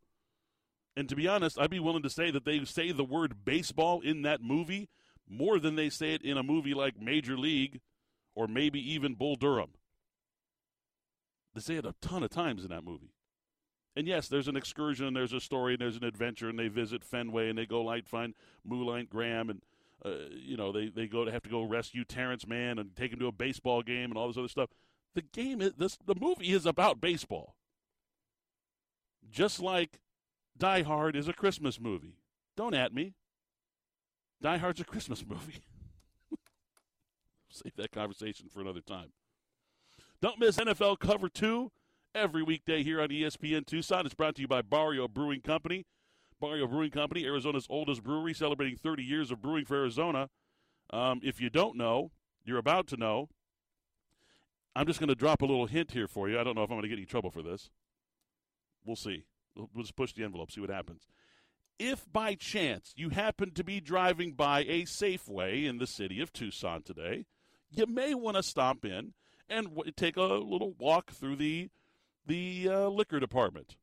And 0.97 1.09
to 1.09 1.17
be 1.17 1.29
honest, 1.29 1.59
I'd 1.61 1.71
be 1.71 1.79
willing 1.79 2.03
to 2.03 2.11
say 2.11 2.31
that 2.31 2.45
they 2.45 2.65
say 2.65 2.91
the 2.91 3.05
word 3.05 3.45
baseball 3.45 4.01
in 4.01 4.23
that 4.23 4.43
movie 4.43 4.89
more 5.29 5.59
than 5.59 5.77
they 5.77 5.91
say 5.91 6.15
it 6.15 6.23
in 6.23 6.39
a 6.39 6.43
movie 6.43 6.75
like 6.75 7.01
Major 7.01 7.37
League 7.37 7.81
or 8.35 8.47
maybe 8.47 8.81
even 8.93 9.15
Bull 9.15 9.37
Durham. 9.37 9.71
They 11.55 11.61
say 11.61 11.75
it 11.75 11.87
a 11.87 11.95
ton 12.01 12.23
of 12.23 12.31
times 12.31 12.65
in 12.65 12.71
that 12.71 12.85
movie. 12.85 13.13
And 13.97 14.07
yes, 14.07 14.29
there's 14.29 14.49
an 14.49 14.57
excursion, 14.57 15.07
and 15.07 15.17
there's 15.17 15.33
a 15.33 15.41
story, 15.41 15.75
and 15.75 15.81
there's 15.81 15.97
an 15.97 16.05
adventure, 16.05 16.49
and 16.49 16.59
they 16.59 16.69
visit 16.69 17.05
Fenway, 17.05 17.49
and 17.49 17.59
they 17.59 17.67
go 17.67 17.83
light 17.83 18.09
find 18.09 18.35
Moonlight 18.65 19.11
Graham, 19.11 19.51
and 19.51 19.61
uh, 20.05 20.11
you 20.31 20.57
know 20.57 20.73
they 20.73 20.89
they 20.89 21.07
go 21.07 21.25
to 21.25 21.33
have 21.33 21.43
to 21.43 21.49
go 21.49 21.63
rescue 21.63 22.05
Terrence 22.05 22.47
Mann 22.47 22.79
and 22.79 22.95
take 22.95 23.13
him 23.13 23.19
to 23.19 23.27
a 23.27 23.33
baseball 23.33 23.83
game 23.83 24.11
and 24.11 24.17
all 24.17 24.29
this 24.29 24.37
other 24.39 24.49
stuff. 24.49 24.71
The 25.15 25.23
game 25.23 25.61
is 25.61 25.73
this. 25.77 25.99
The 26.05 26.15
movie 26.15 26.53
is 26.53 26.67
about 26.67 27.01
baseball, 27.01 27.57
just 29.31 29.61
like 29.61 30.01
Die 30.57 30.83
Hard 30.83 31.17
is 31.17 31.29
a 31.29 31.33
Christmas 31.33 31.81
movie. 31.81 32.19
Don't 32.57 32.75
at 32.75 32.93
me. 32.93 33.15
Die 34.41 34.57
Hard's 34.57 34.81
a 34.81 34.85
Christmas 34.85 35.25
movie. 35.27 35.63
Save 37.51 37.75
that 37.77 37.93
conversation 37.93 38.49
for 38.49 38.61
another 38.61 38.81
time. 38.81 39.13
Don't 40.21 40.39
miss 40.39 40.57
NFL 40.57 40.99
Cover 40.99 41.29
2 41.29 41.71
every 42.15 42.43
weekday 42.43 42.83
here 42.83 43.01
on 43.01 43.09
ESPN 43.09 43.67
Tucson. 43.67 44.05
It's 44.05 44.15
brought 44.15 44.35
to 44.37 44.43
you 44.43 44.49
by 44.49 44.63
Barrio 44.63 45.09
Brewing 45.09 45.41
Company. 45.41 45.87
Barrio 46.41 46.67
Brewing 46.67 46.91
Company, 46.91 47.25
Arizona's 47.25 47.67
oldest 47.69 48.03
brewery, 48.03 48.35
celebrating 48.35 48.77
30 48.77 49.03
years 49.03 49.31
of 49.31 49.43
brewing 49.43 49.65
for 49.65 49.77
Arizona. 49.77 50.29
Um, 50.91 51.21
if 51.23 51.41
you 51.41 51.51
don't 51.51 51.77
know, 51.77 52.11
you're 52.45 52.59
about 52.59 52.87
to 52.89 52.97
know. 52.97 53.29
I'm 54.75 54.87
just 54.87 55.01
going 55.01 55.09
to 55.09 55.15
drop 55.15 55.43
a 55.43 55.47
little 55.47 55.67
hint 55.67 55.91
here 55.93 56.07
for 56.07 56.29
you. 56.29 56.39
I 56.39 56.45
don't 56.45 56.55
know 56.55 56.63
if 56.63 56.71
I'm 56.71 56.77
going 56.77 56.83
to 56.83 56.89
get 56.89 56.99
any 56.99 57.07
trouble 57.07 57.31
for 57.31 57.43
this. 57.43 57.71
We'll 58.85 58.97
see. 58.97 59.25
We'll, 59.57 59.69
we'll 59.75 59.83
just 59.83 59.97
push 59.97 60.13
the 60.13 60.25
envelope, 60.25 60.51
see 60.51 60.61
what 60.61 60.71
happens. 60.71 61.03
If 61.79 62.11
by 62.13 62.35
chance 62.35 62.93
you 62.97 63.11
happen 63.11 63.53
to 63.53 63.63
be 63.63 63.81
driving 63.81 64.33
by 64.33 64.61
a 64.61 64.83
Safeway 64.83 65.65
in 65.65 65.79
the 65.79 65.87
city 65.87 66.21
of 66.21 66.33
Tucson 66.33 66.83
today, 66.83 67.27
you 67.71 67.87
may 67.87 68.15
want 68.15 68.37
to 68.37 68.43
stop 68.43 68.85
in 68.85 69.13
and 69.49 69.69
w- 69.69 69.93
take 69.93 70.17
a 70.17 70.23
little 70.23 70.75
walk 70.79 71.13
through 71.13 71.37
the 71.37 71.71
the 72.27 72.69
uh, 72.71 72.89
liquor 72.89 73.21
department. 73.21 73.77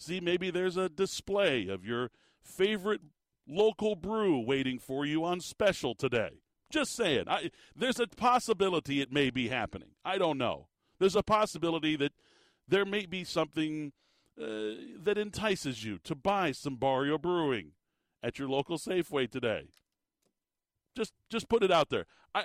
See, 0.00 0.18
maybe 0.18 0.50
there's 0.50 0.78
a 0.78 0.88
display 0.88 1.68
of 1.68 1.84
your 1.84 2.10
favorite 2.42 3.02
local 3.46 3.94
brew 3.94 4.40
waiting 4.40 4.78
for 4.78 5.04
you 5.04 5.24
on 5.24 5.40
special 5.40 5.94
today. 5.94 6.40
Just 6.70 6.96
saying. 6.96 7.24
I, 7.28 7.50
there's 7.76 8.00
a 8.00 8.06
possibility 8.06 9.02
it 9.02 9.12
may 9.12 9.28
be 9.28 9.48
happening. 9.48 9.90
I 10.02 10.16
don't 10.16 10.38
know. 10.38 10.68
There's 10.98 11.16
a 11.16 11.22
possibility 11.22 11.96
that 11.96 12.12
there 12.66 12.86
may 12.86 13.04
be 13.04 13.24
something 13.24 13.92
uh, 14.40 14.96
that 15.02 15.18
entices 15.18 15.84
you 15.84 15.98
to 16.04 16.14
buy 16.14 16.52
some 16.52 16.76
Barrio 16.76 17.18
Brewing 17.18 17.72
at 18.22 18.38
your 18.38 18.48
local 18.48 18.78
Safeway 18.78 19.30
today. 19.30 19.68
Just 20.96 21.12
just 21.28 21.48
put 21.48 21.62
it 21.62 21.70
out 21.70 21.90
there. 21.90 22.06
I, 22.34 22.44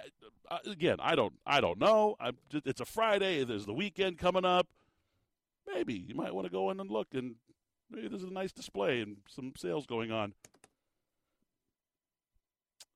I 0.51 0.59
again, 0.69 0.97
I 0.99 1.15
don't 1.15 1.33
I 1.45 1.61
don't 1.61 1.79
know. 1.79 2.15
Just, 2.49 2.67
it's 2.67 2.81
a 2.81 2.85
Friday. 2.85 3.43
There's 3.43 3.65
the 3.65 3.73
weekend 3.73 4.17
coming 4.17 4.45
up. 4.45 4.67
Maybe 5.73 5.93
you 5.93 6.15
might 6.15 6.33
want 6.33 6.45
to 6.45 6.51
go 6.51 6.69
in 6.69 6.79
and 6.79 6.91
look, 6.91 7.07
and 7.13 7.35
maybe 7.95 8.10
there's 8.10 8.23
a 8.23 8.29
nice 8.29 8.51
display 8.51 8.99
and 8.99 9.17
some 9.27 9.53
sales 9.58 9.86
going 9.86 10.12
on. 10.12 10.34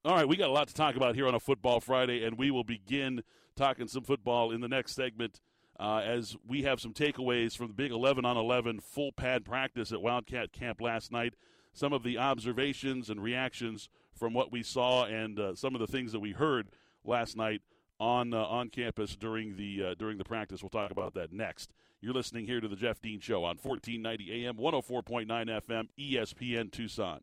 All 0.06 0.16
right, 0.16 0.28
we 0.28 0.38
got 0.38 0.50
a 0.50 0.54
lot 0.54 0.68
to 0.68 0.74
talk 0.74 0.96
about 0.96 1.16
here 1.16 1.28
on 1.28 1.36
a 1.36 1.40
Football 1.40 1.80
Friday, 1.80 2.24
and 2.24 2.38
we 2.38 2.52
will 2.52 2.64
begin 2.64 3.24
talking 3.56 3.88
some 3.88 4.04
football 4.04 4.52
in 4.52 4.62
the 4.62 4.68
next 4.68 4.94
segment 4.94 5.42
uh, 5.80 5.98
as 5.98 6.38
we 6.48 6.64
have 6.64 6.80
some 6.80 6.94
takeaways 6.94 7.56
from 7.56 7.68
the 7.68 7.74
big 7.74 7.92
11 7.92 8.26
on 8.26 8.38
11 8.38 8.80
full 8.80 9.12
pad 9.12 9.44
practice 9.46 9.92
at 9.92 10.02
Wildcat 10.02 10.52
Camp 10.52 10.82
last 10.82 11.12
night. 11.12 11.34
Some 11.74 11.94
of 11.94 12.04
the 12.04 12.18
observations 12.18 13.10
and 13.10 13.22
reactions 13.22 13.90
from 14.14 14.34
what 14.34 14.52
we 14.52 14.64
saw, 14.64 15.06
and 15.06 15.40
uh, 15.40 15.56
some 15.56 15.76
of 15.76 15.82
the 15.82 15.88
things 15.88 16.12
that 16.12 16.20
we 16.20 16.32
heard 16.32 16.70
last 17.06 17.38
night 17.38 17.62
on 18.00 18.34
uh, 18.34 18.44
on 18.44 18.70
campus 18.70 19.16
during 19.16 19.56
the 19.56 19.84
uh, 19.84 19.94
during 19.98 20.18
the 20.18 20.24
practice. 20.24 20.64
We'll 20.64 20.70
talk 20.70 20.92
about 20.92 21.14
that 21.14 21.32
next. 21.32 21.72
You're 22.02 22.14
listening 22.14 22.46
here 22.46 22.62
to 22.62 22.68
the 22.70 22.78
Jeff 22.78 23.02
Dean 23.02 23.20
Show 23.20 23.44
on 23.44 23.58
1490 23.58 24.46
AM, 24.46 24.56
104.9 24.56 25.28
FM, 25.28 25.90
ESPN 26.00 26.72
Tucson. 26.72 27.20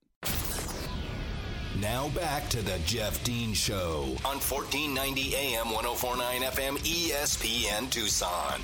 Now 1.80 2.10
back 2.10 2.50
to 2.50 2.60
the 2.60 2.78
Jeff 2.84 3.24
Dean 3.24 3.54
Show 3.54 4.02
on 4.22 4.36
1490 4.36 5.34
AM 5.34 5.70
1049 5.70 6.42
FM 6.42 6.76
ESPN 6.80 7.88
Tucson. 7.88 8.60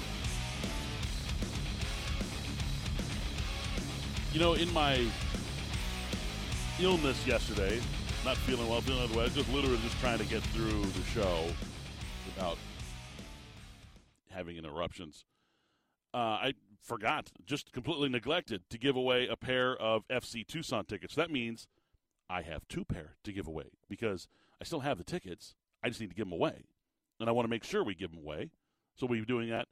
You 4.34 4.40
know, 4.40 4.52
in 4.52 4.70
my 4.74 5.06
illness 6.78 7.26
yesterday, 7.26 7.80
not 8.22 8.36
feeling 8.36 8.68
well, 8.68 8.82
feeling 8.82 9.02
otherwise, 9.02 9.34
just 9.34 9.50
literally 9.50 9.78
just 9.78 9.98
trying 10.00 10.18
to 10.18 10.26
get 10.26 10.42
through 10.42 10.84
the 10.84 11.02
show 11.04 11.46
without 12.26 12.58
having 14.30 14.58
interruptions. 14.58 15.24
Uh, 16.14 16.16
I 16.16 16.54
forgot, 16.82 17.30
just 17.46 17.72
completely 17.72 18.08
neglected 18.08 18.62
to 18.70 18.78
give 18.78 18.96
away 18.96 19.28
a 19.28 19.36
pair 19.36 19.76
of 19.76 20.06
FC 20.08 20.46
Tucson 20.46 20.84
tickets. 20.84 21.14
That 21.14 21.30
means 21.30 21.66
I 22.28 22.42
have 22.42 22.66
two 22.68 22.84
pair 22.84 23.16
to 23.24 23.32
give 23.32 23.46
away 23.46 23.70
because 23.88 24.28
I 24.60 24.64
still 24.64 24.80
have 24.80 24.98
the 24.98 25.04
tickets. 25.04 25.54
I 25.82 25.88
just 25.88 26.00
need 26.00 26.10
to 26.10 26.16
give 26.16 26.26
them 26.26 26.32
away. 26.32 26.64
And 27.20 27.28
I 27.28 27.32
want 27.32 27.44
to 27.44 27.50
make 27.50 27.64
sure 27.64 27.84
we 27.84 27.94
give 27.94 28.10
them 28.10 28.20
away. 28.20 28.50
So 28.96 29.06
we'll 29.06 29.20
be 29.20 29.26
doing 29.26 29.48
that 29.50 29.68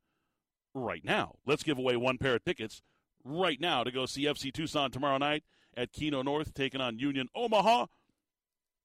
right 0.74 1.04
now. 1.04 1.36
Let's 1.46 1.62
give 1.62 1.78
away 1.78 1.96
one 1.96 2.18
pair 2.18 2.36
of 2.36 2.44
tickets 2.44 2.82
right 3.24 3.60
now 3.60 3.84
to 3.84 3.90
go 3.90 4.06
see 4.06 4.24
FC 4.24 4.52
Tucson 4.52 4.90
tomorrow 4.90 5.18
night 5.18 5.44
at 5.76 5.92
Kino 5.92 6.22
North, 6.22 6.54
taking 6.54 6.80
on 6.80 6.98
Union 6.98 7.28
Omaha. 7.34 7.86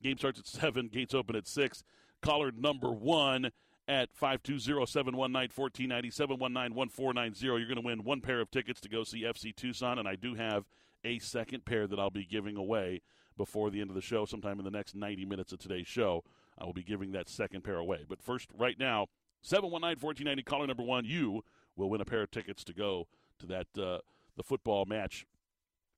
Game 0.02 0.18
starts 0.18 0.40
at 0.40 0.48
7, 0.48 0.90
gates 0.92 1.14
open 1.14 1.36
at 1.36 1.48
6. 1.48 1.84
Caller 2.22 2.52
number 2.52 2.92
one 2.92 3.52
at 3.88 4.10
520-719-1490, 4.20 6.12
719-1490. 6.12 7.42
You're 7.42 7.66
going 7.66 7.76
to 7.76 7.82
win 7.82 8.04
one 8.04 8.22
pair 8.22 8.42
of 8.42 8.50
tickets 8.52 8.82
to 8.82 8.90
go 8.90 9.04
see 9.04 9.24
FC 9.24 9.56
Tucson, 9.56 10.00
and 10.00 10.08
I 10.08 10.16
do 10.16 10.36
have 10.36 10.66
a 11.04 11.20
second 11.20 11.66
pair 11.66 11.88
that 11.88 12.00
I'll 12.00 12.10
be 12.10 12.26
giving 12.26 12.58
away 12.58 13.02
before 13.38 13.70
the 13.70 13.82
end 13.82 13.90
of 13.90 13.96
the 13.96 14.02
show, 14.02 14.26
sometime 14.26 14.60
in 14.60 14.66
the 14.66 14.72
next 14.72 14.96
90 14.96 15.26
minutes 15.26 15.52
of 15.52 15.60
today's 15.60 15.88
show. 15.88 16.24
I 16.58 16.66
will 16.66 16.74
be 16.74 16.84
giving 16.84 17.12
that 17.12 17.30
second 17.30 17.64
pair 17.64 17.76
away. 17.76 18.06
But 18.08 18.22
first, 18.22 18.50
right 18.58 18.80
now, 18.80 19.08
719-1490, 19.44 20.46
caller 20.46 20.68
number 20.68 20.84
one, 20.84 21.06
you 21.06 21.44
will 21.76 21.90
win 21.90 22.02
a 22.02 22.06
pair 22.06 22.22
of 22.22 22.32
tickets 22.32 22.64
to 22.64 22.74
go 22.74 23.08
to 23.40 23.46
that 23.48 23.68
uh, 23.78 24.00
the 24.38 24.44
football 24.44 24.86
match, 24.86 25.26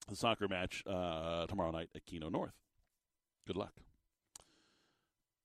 the 0.09 0.15
soccer 0.15 0.47
match 0.47 0.83
uh, 0.87 1.45
tomorrow 1.45 1.71
night 1.71 1.89
at 1.95 2.05
Kino 2.05 2.29
North. 2.29 2.53
Good 3.45 3.55
luck. 3.55 3.73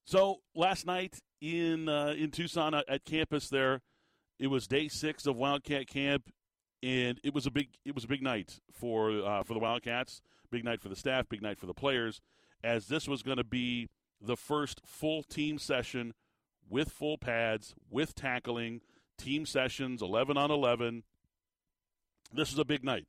So 0.04 0.40
last 0.54 0.86
night 0.86 1.20
in 1.40 1.88
uh, 1.88 2.14
in 2.16 2.30
Tucson 2.30 2.74
at, 2.74 2.88
at 2.88 3.04
campus, 3.04 3.48
there 3.48 3.80
it 4.38 4.48
was 4.48 4.66
day 4.66 4.88
six 4.88 5.26
of 5.26 5.36
Wildcat 5.36 5.86
Camp, 5.86 6.30
and 6.82 7.20
it 7.22 7.34
was 7.34 7.46
a 7.46 7.50
big 7.50 7.68
it 7.84 7.94
was 7.94 8.04
a 8.04 8.08
big 8.08 8.22
night 8.22 8.60
for 8.72 9.10
uh, 9.10 9.42
for 9.42 9.54
the 9.54 9.60
Wildcats. 9.60 10.22
Big 10.50 10.64
night 10.64 10.80
for 10.80 10.88
the 10.88 10.96
staff. 10.96 11.28
Big 11.28 11.40
night 11.42 11.58
for 11.58 11.66
the 11.66 11.74
players, 11.74 12.20
as 12.62 12.88
this 12.88 13.08
was 13.08 13.22
going 13.22 13.38
to 13.38 13.44
be 13.44 13.88
the 14.20 14.36
first 14.36 14.80
full 14.84 15.22
team 15.22 15.58
session 15.58 16.12
with 16.68 16.90
full 16.90 17.18
pads, 17.18 17.74
with 17.90 18.14
tackling, 18.14 18.80
team 19.16 19.46
sessions, 19.46 20.02
eleven 20.02 20.36
on 20.36 20.50
eleven. 20.50 21.04
This 22.32 22.52
is 22.52 22.58
a 22.58 22.64
big 22.64 22.84
night. 22.84 23.06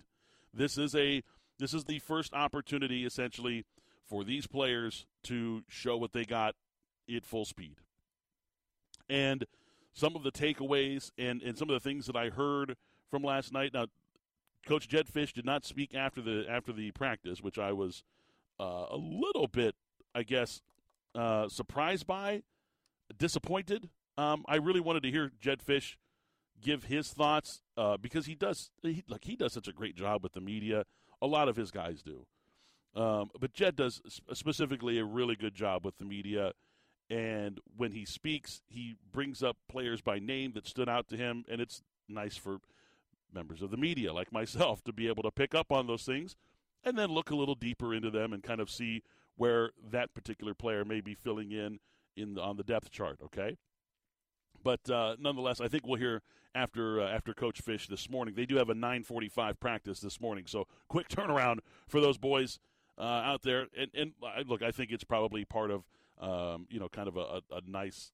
This 0.54 0.78
is 0.78 0.96
a 0.96 1.24
this 1.60 1.74
is 1.74 1.86
the 1.86 2.00
first 2.00 2.34
opportunity 2.34 3.06
essentially 3.06 3.66
for 4.06 4.24
these 4.24 4.48
players 4.48 5.06
to 5.24 5.64
show 5.68 5.98
what 5.98 6.14
they 6.14 6.26
got 6.26 6.56
at 7.14 7.26
full 7.26 7.46
speed. 7.46 7.78
And 9.10 9.46
some 9.94 10.16
of 10.16 10.24
the 10.24 10.32
takeaways 10.32 11.12
and, 11.18 11.42
and 11.42 11.58
some 11.58 11.70
of 11.70 11.74
the 11.74 11.80
things 11.80 12.06
that 12.08 12.16
I 12.16 12.30
heard 12.30 12.76
from 13.10 13.24
last 13.24 13.54
night. 13.54 13.74
Now, 13.74 13.88
Coach 14.66 14.88
Jedd 14.88 15.08
Fisch 15.08 15.34
did 15.34 15.46
not 15.46 15.66
speak 15.66 15.94
after 15.94 16.22
the 16.22 16.46
after 16.50 16.72
the 16.72 16.92
practice, 16.92 17.42
which 17.42 17.60
I 17.60 17.74
was 17.74 18.04
uh, 18.60 18.86
a 18.90 18.98
little 18.98 19.48
bit, 19.48 19.76
I 20.16 20.24
guess, 20.24 20.62
uh, 21.16 21.50
surprised 21.50 22.08
by, 22.08 22.44
disappointed. 23.18 23.90
Um, 24.18 24.46
I 24.48 24.56
really 24.56 24.80
wanted 24.80 25.04
to 25.04 25.12
hear 25.12 25.32
Jedd 25.40 25.60
Fisch 25.60 25.96
give 26.62 26.86
his 26.86 27.10
thoughts 27.10 27.62
uh, 27.76 27.98
because 27.98 28.26
he 28.26 28.36
does 28.36 28.72
he, 28.82 29.04
like 29.10 29.26
he 29.26 29.36
does 29.36 29.54
such 29.54 29.68
a 29.68 29.74
great 29.74 29.96
job 29.96 30.24
with 30.24 30.34
the 30.34 30.42
media. 30.42 30.86
A 31.22 31.28
lot 31.28 31.48
of 31.48 31.56
his 31.56 31.72
guys 31.72 32.02
do, 32.02 32.26
um, 33.00 33.32
but 33.40 33.54
Jedd 33.54 33.76
does 33.76 34.02
specifically 34.34 34.98
a 34.98 35.06
really 35.06 35.36
good 35.36 35.56
job 35.56 35.86
with 35.86 35.98
the 35.98 36.06
media. 36.06 36.54
And 37.14 37.60
when 37.78 37.92
he 37.92 38.06
speaks, 38.06 38.64
he 38.68 38.96
brings 39.12 39.44
up 39.44 39.56
players 39.70 40.02
by 40.02 40.18
name 40.18 40.54
that 40.54 40.68
stood 40.68 40.90
out 40.90 41.08
to 41.10 41.16
him, 41.16 41.46
and 41.48 41.62
it's 41.62 41.84
nice 42.10 42.36
for 42.36 42.58
members 43.32 43.62
of 43.62 43.70
the 43.70 43.78
media 43.78 44.12
like 44.12 44.32
myself 44.32 44.84
to 44.86 44.92
be 44.92 45.08
able 45.08 45.22
to 45.22 45.30
pick 45.30 45.54
up 45.54 45.72
on 45.72 45.86
those 45.86 46.04
things 46.04 46.36
and 46.84 46.98
then 46.98 47.10
look 47.12 47.30
a 47.30 47.36
little 47.36 47.54
deeper 47.54 47.94
into 47.94 48.10
them 48.10 48.34
and 48.34 48.42
kind 48.42 48.60
of 48.60 48.70
see 48.70 49.04
where 49.36 49.72
that 49.92 50.14
particular 50.16 50.56
player 50.56 50.84
may 50.84 51.02
be 51.02 51.14
filling 51.14 51.52
in 51.52 51.80
in 52.16 52.34
the, 52.34 52.42
on 52.42 52.58
the 52.58 52.64
depth 52.64 52.90
chart. 52.90 53.20
Okay, 53.24 53.58
but 54.64 54.90
uh, 54.90 55.16
nonetheless, 55.20 55.62
I 55.62 55.68
think 55.68 55.86
we'll 55.86 56.00
hear 56.00 56.24
after 56.56 57.00
uh, 57.00 57.10
after 57.10 57.36
Coach 57.36 57.64
Fisch 57.64 57.88
this 57.88 58.10
morning. 58.10 58.34
They 58.34 58.48
do 58.48 58.56
have 58.56 58.70
a 58.70 58.76
9:45 58.76 59.60
practice 59.60 60.00
this 60.00 60.20
morning, 60.20 60.46
so 60.48 60.66
quick 60.88 61.10
turnaround 61.10 61.60
for 61.88 62.02
those 62.02 62.18
boys 62.18 62.58
uh, 62.98 63.04
out 63.04 63.44
there. 63.44 63.68
And, 63.78 63.92
and 63.94 64.14
look, 64.48 64.64
I 64.64 64.72
think 64.72 64.92
it's 64.92 65.04
probably 65.04 65.46
part 65.46 65.70
of 65.70 65.84
um, 66.20 66.68
you 66.70 66.80
know 66.80 66.90
kind 66.90 67.08
of 67.08 67.18
a, 67.18 67.42
a, 67.52 67.62
nice 67.66 68.12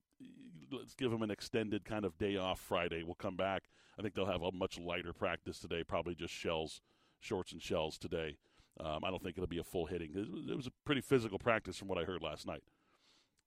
let's 0.71 0.95
give 0.95 1.11
them 1.11 1.21
an 1.21 1.31
extended 1.31 1.85
kind 1.85 2.05
of 2.05 2.17
day 2.17 2.37
off 2.37 2.59
Friday. 2.59 3.03
We'll 3.03 3.15
come 3.15 3.35
back. 3.35 3.63
I 3.97 4.01
think 4.01 4.13
they'll 4.13 4.25
have 4.25 4.41
a 4.41 4.51
much 4.51 4.79
lighter 4.79 5.13
practice 5.13 5.59
today, 5.59 5.83
probably 5.83 6.15
just 6.15 6.33
shells, 6.33 6.81
shorts 7.19 7.51
and 7.51 7.61
shells 7.61 7.97
today. 7.97 8.37
Um, 8.79 9.03
I 9.03 9.09
don't 9.09 9.21
think 9.21 9.37
it'll 9.37 9.47
be 9.47 9.59
a 9.59 9.63
full 9.63 9.87
hitting. 9.87 10.11
It 10.15 10.55
was 10.55 10.67
a 10.67 10.71
pretty 10.85 11.01
physical 11.01 11.37
practice 11.37 11.77
from 11.77 11.89
what 11.89 11.97
I 11.97 12.03
heard 12.03 12.21
last 12.21 12.47
night. 12.47 12.63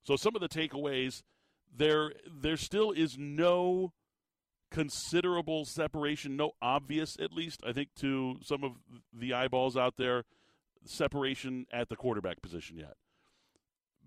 So 0.03 0.15
some 0.15 0.35
of 0.35 0.41
the 0.41 0.49
takeaways 0.49 1.23
there 1.75 2.11
there 2.29 2.57
still 2.57 2.91
is 2.91 3.17
no 3.17 3.93
considerable 4.69 5.65
separation, 5.65 6.35
no 6.35 6.51
obvious 6.61 7.15
at 7.19 7.31
least 7.31 7.61
I 7.65 7.73
think 7.73 7.89
to 8.01 8.37
some 8.43 8.63
of 8.63 8.73
the 9.11 9.33
eyeballs 9.33 9.77
out 9.77 9.95
there 9.97 10.23
separation 10.85 11.65
at 11.71 11.89
the 11.89 11.95
quarterback 11.95 12.41
position 12.41 12.77
yet. 12.77 12.95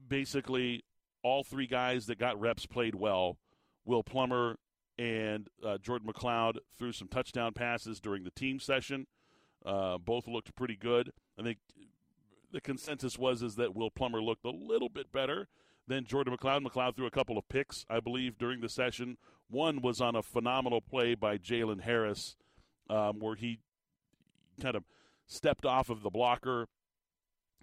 Basically, 0.06 0.84
all 1.22 1.42
three 1.42 1.66
guys 1.66 2.06
that 2.06 2.18
got 2.18 2.40
reps 2.40 2.66
played 2.66 2.94
well. 2.94 3.38
Will 3.84 4.02
Plummer 4.02 4.56
and 4.98 5.48
uh, 5.64 5.78
Jordan 5.78 6.08
McCloud 6.08 6.58
threw 6.78 6.92
some 6.92 7.08
touchdown 7.08 7.52
passes 7.52 8.00
during 8.00 8.24
the 8.24 8.30
team 8.30 8.58
session. 8.58 9.06
Uh, 9.64 9.98
both 9.98 10.26
looked 10.26 10.54
pretty 10.54 10.76
good. 10.76 11.12
I 11.38 11.42
think 11.42 11.58
the 12.52 12.60
consensus 12.60 13.18
was 13.18 13.42
is 13.42 13.56
that 13.56 13.74
Will 13.74 13.90
Plummer 13.90 14.22
looked 14.22 14.44
a 14.44 14.50
little 14.50 14.88
bit 14.88 15.12
better 15.12 15.48
than 15.86 16.04
Jordan 16.04 16.36
McCloud. 16.36 16.64
McCloud 16.64 16.96
threw 16.96 17.06
a 17.06 17.10
couple 17.10 17.36
of 17.36 17.48
picks, 17.48 17.84
I 17.90 18.00
believe, 18.00 18.38
during 18.38 18.60
the 18.60 18.68
session. 18.68 19.18
One 19.48 19.82
was 19.82 20.00
on 20.00 20.16
a 20.16 20.22
phenomenal 20.22 20.80
play 20.80 21.14
by 21.14 21.38
Jalen 21.38 21.82
Harris, 21.82 22.36
um, 22.88 23.18
where 23.20 23.36
he 23.36 23.58
kind 24.60 24.76
of 24.76 24.84
stepped 25.26 25.66
off 25.66 25.90
of 25.90 26.02
the 26.02 26.10
blocker, 26.10 26.66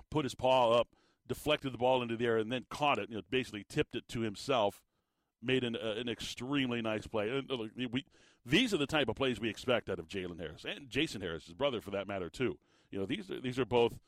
put 0.10 0.26
his 0.26 0.36
paw 0.36 0.72
up, 0.72 0.88
deflected 1.28 1.74
the 1.74 1.78
ball 1.78 2.02
into 2.02 2.16
the 2.18 2.26
air, 2.26 2.38
and 2.38 2.52
then 2.52 2.66
caught 2.70 3.00
it. 3.00 3.10
You 3.10 3.18
know, 3.18 3.22
basically 3.30 3.66
tipped 3.68 3.96
it 3.96 4.08
to 4.10 4.22
himself. 4.22 4.82
Made 5.42 5.66
an, 5.66 5.76
uh, 5.76 5.96
an 5.98 6.08
extremely 6.08 6.82
nice 6.82 7.06
play. 7.06 7.30
And, 7.30 7.52
uh, 7.52 7.58
we, 7.92 8.06
these 8.46 8.74
are 8.74 8.78
the 8.78 8.88
type 8.88 9.10
of 9.10 9.16
plays 9.16 9.42
we 9.42 9.50
expect 9.50 9.90
out 9.90 10.00
of 10.00 10.08
Jalen 10.08 10.40
Harris 10.40 10.66
and 10.66 10.90
Jason 10.90 11.20
Harris, 11.20 11.46
his 11.46 11.54
brother, 11.54 11.82
for 11.82 11.92
that 11.92 12.08
matter, 12.08 12.30
too. 12.30 12.58
You 12.92 13.00
know, 13.00 13.06
these 13.06 13.30
are, 13.30 13.42
these 13.42 13.60
are 13.60 13.66
both 13.66 14.00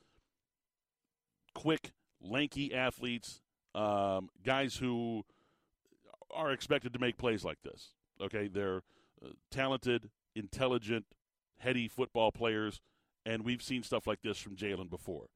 quick, 1.54 1.92
lanky 2.22 2.74
athletes, 2.74 3.42
um, 3.74 4.30
guys 4.46 4.78
who 4.78 5.24
are 6.34 6.52
expected 6.52 6.94
to 6.94 7.00
make 7.00 7.18
plays 7.18 7.44
like 7.44 7.62
this. 7.64 7.90
Okay, 8.22 8.48
they're 8.48 8.84
uh, 9.24 9.30
talented, 9.52 10.10
intelligent, 10.36 11.06
heady 11.58 11.88
football 11.88 12.32
players, 12.32 12.80
and 13.26 13.44
we've 13.44 13.62
seen 13.62 13.84
stuff 13.84 14.08
like 14.08 14.22
this 14.22 14.38
from 14.38 14.56
Jalen 14.56 14.90
before. 14.90 15.28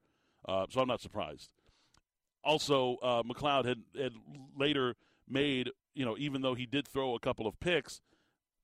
Uh, 0.48 0.66
so 0.70 0.80
I'm 0.80 0.88
not 0.88 1.02
surprised. 1.02 1.52
Also, 2.44 2.98
uh, 3.02 3.24
McCloud 3.24 3.66
had, 3.66 3.80
had 3.98 4.14
later 4.58 4.96
made, 5.28 5.70
you 5.94 6.06
know, 6.06 6.16
even 6.18 6.42
though 6.42 6.56
he 6.56 6.66
did 6.66 6.88
throw 6.88 7.16
a 7.16 7.20
couple 7.20 7.46
of 7.48 7.60
picks, 7.60 8.02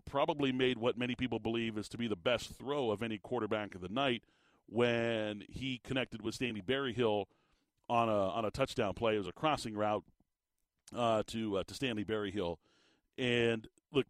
probably 0.06 0.52
made 0.52 0.78
what 0.78 0.98
many 0.98 1.16
people 1.16 1.40
believe 1.40 1.78
is 1.78 1.90
to 1.90 1.98
be 1.98 2.08
the 2.08 2.16
best 2.16 2.54
throw 2.58 2.92
of 2.92 3.02
any 3.04 3.18
quarterback 3.18 3.76
of 3.76 3.82
the 3.82 3.90
night 3.90 4.24
when 4.68 5.44
he 5.50 5.80
connected 5.84 6.22
with 6.22 6.36
Stanley 6.36 6.62
Berryhill 6.62 7.28
on 7.90 8.10
a 8.10 8.30
on 8.30 8.46
a 8.46 8.52
touchdown 8.52 8.94
play. 8.94 9.16
It 9.16 9.20
was 9.20 9.28
a 9.28 9.34
crossing 9.34 9.76
route 9.76 10.04
uh, 10.96 11.24
to 11.28 11.58
uh, 11.58 11.64
to 11.64 11.74
Stanley 11.74 12.04
Berryhill, 12.04 12.60
and 13.18 13.68
look, 13.92 14.08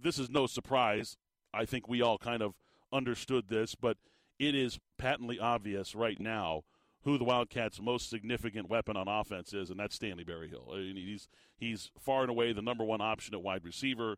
this 0.00 0.18
is 0.18 0.30
no 0.30 0.46
surprise. 0.46 1.16
I 1.52 1.64
think 1.64 1.88
we 1.88 2.00
all 2.00 2.18
kind 2.18 2.42
of 2.42 2.54
understood 2.92 3.48
this, 3.48 3.74
but 3.74 3.96
it 4.38 4.54
is 4.54 4.78
patently 4.98 5.38
obvious 5.38 5.94
right 5.94 6.18
now 6.18 6.62
who 7.04 7.16
the 7.16 7.24
Wildcats' 7.24 7.80
most 7.80 8.10
significant 8.10 8.68
weapon 8.68 8.96
on 8.96 9.08
offense 9.08 9.54
is, 9.54 9.70
and 9.70 9.80
that's 9.80 9.94
Stanley 9.94 10.24
Berryhill. 10.24 10.68
I 10.72 10.76
mean, 10.76 10.96
he's 10.96 11.28
he's 11.56 11.90
far 11.98 12.22
and 12.22 12.30
away 12.30 12.52
the 12.52 12.62
number 12.62 12.84
one 12.84 13.00
option 13.00 13.34
at 13.34 13.42
wide 13.42 13.64
receiver. 13.64 14.16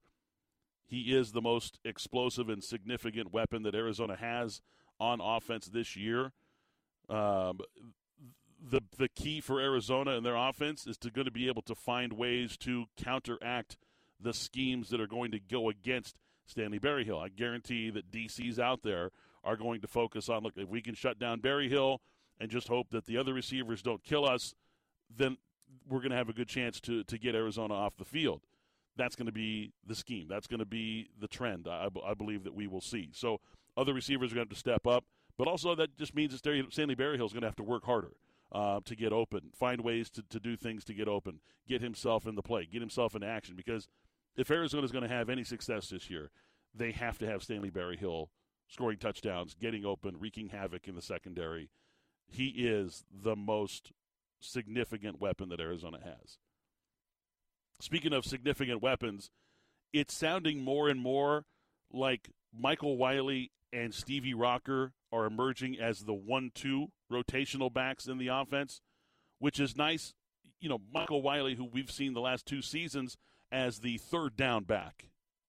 He 0.87 1.15
is 1.15 1.33
the 1.33 1.41
most 1.41 1.79
explosive 1.85 2.49
and 2.49 2.63
significant 2.63 3.33
weapon 3.33 3.63
that 3.63 3.75
Arizona 3.75 4.17
has 4.17 4.61
on 4.99 5.21
offense 5.21 5.67
this 5.67 5.97
year. 5.97 6.33
Um, 7.09 7.61
the 8.61 8.81
the 8.99 9.09
key 9.09 9.41
for 9.41 9.61
Arizona 9.61 10.17
and 10.17 10.27
their 10.27 10.37
offense 10.37 10.87
is 10.87 10.97
to 10.99 11.11
going 11.11 11.25
to 11.25 11.33
be 11.33 11.49
able 11.49 11.63
to 11.63 11.75
find 11.75 12.13
ways 12.13 12.57
to 12.59 12.87
counteract 12.97 13.77
the 14.21 14.33
schemes 14.33 14.91
that 14.91 15.01
are 15.01 15.07
going 15.07 15.31
to 15.33 15.41
go 15.41 15.69
against 15.69 16.17
Stanley 16.47 16.79
Berryhill. 16.79 17.19
I 17.19 17.29
guarantee 17.29 17.91
that 17.91 18.11
DC's 18.11 18.59
out 18.59 18.83
there 18.83 19.11
are 19.45 19.57
going 19.57 19.81
to 19.81 19.89
focus 19.89 20.29
on 20.29 20.43
look 20.43 20.55
if 20.57 20.69
we 20.69 20.81
can 20.81 20.95
shut 20.95 21.19
down 21.19 21.41
Berryhill 21.41 22.01
and 22.43 22.51
just 22.51 22.67
hope 22.67 22.91
that 22.91 23.07
the 23.07 23.17
other 23.17 23.33
receivers 23.33 23.83
don't 23.83 24.03
kill 24.03 24.25
us, 24.25 24.55
then 25.09 25.37
we're 25.89 26.01
going 26.01 26.11
to 26.11 26.17
have 26.17 26.29
a 26.29 26.33
good 26.33 26.49
chance 26.49 26.81
to 26.81 27.05
to 27.05 27.17
get 27.17 27.37
Arizona 27.37 27.73
off 27.73 27.97
the 27.97 28.05
field. 28.05 28.43
That's 28.97 29.15
going 29.15 29.27
to 29.27 29.33
be 29.33 29.73
the 29.87 29.95
scheme. 29.95 30.27
That's 30.29 30.49
going 30.49 30.59
to 30.59 30.67
be 30.67 31.09
the 31.19 31.29
trend. 31.29 31.69
I, 31.69 31.89
I 32.05 32.15
believe 32.15 32.43
that 32.45 32.55
we 32.55 32.67
will 32.67 32.81
see. 32.81 33.11
So 33.13 33.41
other 33.77 33.95
receivers 33.95 34.33
are 34.33 34.35
going 34.35 34.49
to 34.49 34.51
have 34.51 34.57
to 34.57 34.61
step 34.61 34.87
up, 34.87 35.05
but 35.39 35.47
also 35.47 35.75
that 35.77 35.97
just 35.97 36.15
means 36.15 36.33
that 36.33 36.69
Stanley 36.73 36.95
Berryhill 36.95 37.25
is 37.25 37.33
going 37.33 37.43
to 37.43 37.49
have 37.49 37.57
to 37.57 37.63
work 37.63 37.85
harder 37.85 38.11
uh, 38.51 38.81
to 38.85 38.97
get 38.97 39.13
open, 39.13 39.51
find 39.55 39.81
ways 39.81 40.11
to, 40.11 40.23
to 40.29 40.39
do 40.39 40.57
things 40.57 40.85
to 40.85 40.95
get 40.95 41.09
open, 41.09 41.41
get 41.67 41.81
himself 41.81 42.27
in 42.27 42.35
the 42.35 42.43
play, 42.43 42.67
get 42.71 42.83
himself 42.83 43.15
in 43.15 43.23
action. 43.23 43.55
Because 43.57 43.89
if 44.37 44.51
Arizona 44.51 44.85
is 44.85 44.93
going 44.93 45.09
to 45.09 45.15
have 45.15 45.31
any 45.31 45.45
success 45.45 45.89
this 45.89 46.11
year, 46.11 46.31
they 46.75 46.91
have 46.91 47.19
to 47.19 47.27
have 47.27 47.43
Stanley 47.43 47.71
Berryhill 47.71 48.31
scoring 48.69 48.99
touchdowns, 48.99 49.55
getting 49.55 49.87
open, 49.87 50.17
wreaking 50.19 50.49
havoc 50.49 50.89
in 50.89 50.95
the 50.97 51.03
secondary. 51.03 51.71
He 52.29 52.49
is 52.49 53.05
the 53.13 53.37
most 53.37 53.93
significant 54.41 55.21
weapon 55.21 55.49
that 55.51 55.61
Arizona 55.61 55.99
has. 56.03 56.39
Speaking 57.81 58.13
of 58.13 58.25
significant 58.25 58.83
weapons, 58.83 59.31
it's 59.93 60.17
sounding 60.17 60.63
more 60.63 60.89
and 60.89 61.01
more 61.01 61.45
like 61.93 62.31
Michael 62.57 62.97
Wiley 62.97 63.51
and 63.73 63.95
Stevie 63.95 64.35
Rocker 64.35 64.93
are 65.13 65.27
emerging 65.27 65.79
as 65.79 66.01
the 66.01 66.15
one-two 66.15 66.89
rotational 67.11 67.73
backs 67.73 68.07
in 68.07 68.19
the 68.19 68.29
offense, 68.29 68.81
which 69.39 69.61
is 69.61 69.77
nice. 69.77 70.15
You 70.61 70.69
know, 70.69 70.81
Michael 70.93 71.23
Wiley, 71.23 71.55
who 71.55 71.65
we've 71.65 71.91
seen 71.91 72.15
the 72.15 72.21
last 72.21 72.47
two 72.47 72.63
seasons 72.63 73.17
as 73.51 73.81
the 73.81 73.99
third 73.99 74.37
down 74.37 74.65
back 74.65 75.09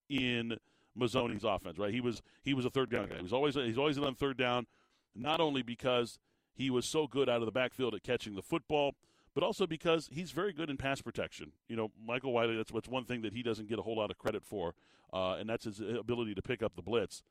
in 0.09 0.57
Mazzone's 0.99 1.43
offense, 1.43 1.77
right? 1.77 1.93
He 1.93 2.01
was 2.01 2.21
he 2.43 2.53
was 2.53 2.65
a 2.65 2.69
third 2.69 2.89
down 2.89 3.07
guy. 3.07 3.17
He 3.17 3.23
was 3.23 3.33
always 3.33 3.55
he's 3.55 3.77
always 3.77 3.97
on 3.97 4.15
third 4.15 4.37
down, 4.37 4.67
not 5.15 5.39
only 5.39 5.61
because 5.61 6.19
he 6.53 6.69
was 6.69 6.85
so 6.85 7.07
good 7.07 7.29
out 7.29 7.41
of 7.41 7.45
the 7.45 7.51
backfield 7.51 7.95
at 7.95 8.03
catching 8.03 8.35
the 8.35 8.41
football, 8.41 8.95
but 9.33 9.43
also 9.43 9.65
because 9.65 10.09
he's 10.11 10.31
very 10.31 10.53
good 10.53 10.69
in 10.69 10.77
pass 10.77 11.01
protection. 11.01 11.51
You 11.67 11.75
know, 11.75 11.91
Michael 12.05 12.33
Wiley, 12.33 12.55
that's 12.55 12.71
what's 12.71 12.87
one 12.87 13.05
thing 13.05 13.21
that 13.23 13.33
he 13.33 13.43
doesn't 13.43 13.67
get 13.67 13.79
a 13.79 13.81
whole 13.81 13.97
lot 13.97 14.11
of 14.11 14.17
credit 14.17 14.45
for, 14.45 14.75
uh, 15.11 15.33
and 15.39 15.49
that's 15.49 15.65
his 15.65 15.79
ability 15.79 16.35
to 16.35 16.41
pick 16.41 16.61
up 16.61 16.75
the 16.75 16.81
blitz 16.81 17.23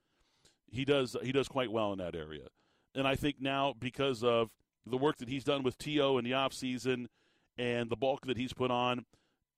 he 0.73 0.85
does 0.85 1.17
he 1.23 1.31
does 1.31 1.47
quite 1.47 1.71
well 1.71 1.93
in 1.93 1.99
that 1.99 2.17
area. 2.17 2.49
And 2.95 3.07
I 3.07 3.15
think 3.15 3.37
now 3.41 3.75
because 3.79 4.25
of 4.25 4.51
the 4.85 4.97
work 4.97 5.19
that 5.19 5.29
he's 5.29 5.45
done 5.45 5.63
with 5.63 5.79
To 5.79 6.19
in 6.19 6.25
the 6.25 6.33
offseason 6.33 7.07
and 7.57 7.91
the 7.91 7.97
bulk 7.97 8.27
that 8.27 8.37
he's 8.37 8.53
put 8.53 8.71
on, 8.71 9.05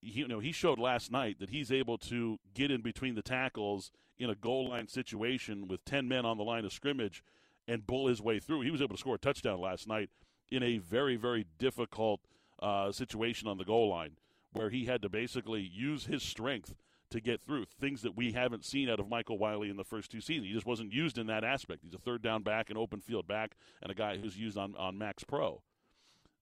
he, 0.03 0.21
you 0.21 0.29
know, 0.29 0.41
he 0.41 0.53
showed 0.53 0.79
last 0.79 1.11
night 1.11 1.39
that 1.39 1.51
he's 1.51 1.73
able 1.73 1.97
to 1.99 2.39
get 2.53 2.71
in 2.71 2.83
between 2.83 3.15
the 3.15 3.23
tackles 3.23 3.91
in 4.19 4.29
a 4.29 4.35
goal 4.35 4.69
line 4.69 4.89
situation 4.89 5.67
with 5.67 5.85
10 5.85 6.07
men 6.07 6.27
on 6.27 6.37
the 6.37 6.45
line 6.45 6.65
of 6.65 6.73
scrimmage 6.73 7.23
and 7.67 7.87
bull 7.87 8.09
his 8.09 8.21
way 8.21 8.39
through. 8.39 8.63
He 8.63 8.71
was 8.71 8.83
able 8.83 8.95
to 8.95 9.01
score 9.01 9.15
a 9.15 9.19
touchdown 9.19 9.61
last 9.61 9.89
night 9.89 10.11
in 10.51 10.63
a 10.63 10.79
very, 10.79 11.17
very 11.17 11.47
difficult 11.59 12.21
uh, 12.61 12.93
situation 12.93 13.49
on 13.49 13.59
the 13.59 13.65
goal 13.65 13.89
line 13.89 14.13
where 14.53 14.71
he 14.71 14.85
had 14.85 15.03
to 15.03 15.09
basically 15.09 15.61
use 15.61 16.07
his 16.07 16.23
strength 16.23 16.75
to 17.11 17.21
get 17.21 17.41
through. 17.43 17.65
Things 17.81 18.03
that 18.03 18.17
we 18.17 18.33
haven't 18.33 18.65
seen 18.65 18.89
out 18.89 19.01
of 19.01 19.09
Michael 19.09 19.39
Wiley 19.39 19.69
in 19.69 19.77
the 19.77 19.85
first 19.85 20.11
two 20.11 20.21
seasons. 20.21 20.47
He 20.47 20.53
just 20.53 20.67
wasn't 20.67 20.93
used 20.93 21.19
in 21.19 21.27
that 21.27 21.45
aspect. 21.45 21.83
He's 21.83 21.95
a 21.95 21.99
third 21.99 22.23
down 22.23 22.43
back, 22.43 22.71
an 22.71 22.77
open 22.77 23.01
field 23.01 23.27
back, 23.27 23.57
and 23.83 23.91
a 23.91 23.95
guy 23.95 24.17
who's 24.17 24.37
used 24.37 24.57
on, 24.57 24.75
on 24.77 24.97
Max 24.99 25.25
Pro. 25.25 25.63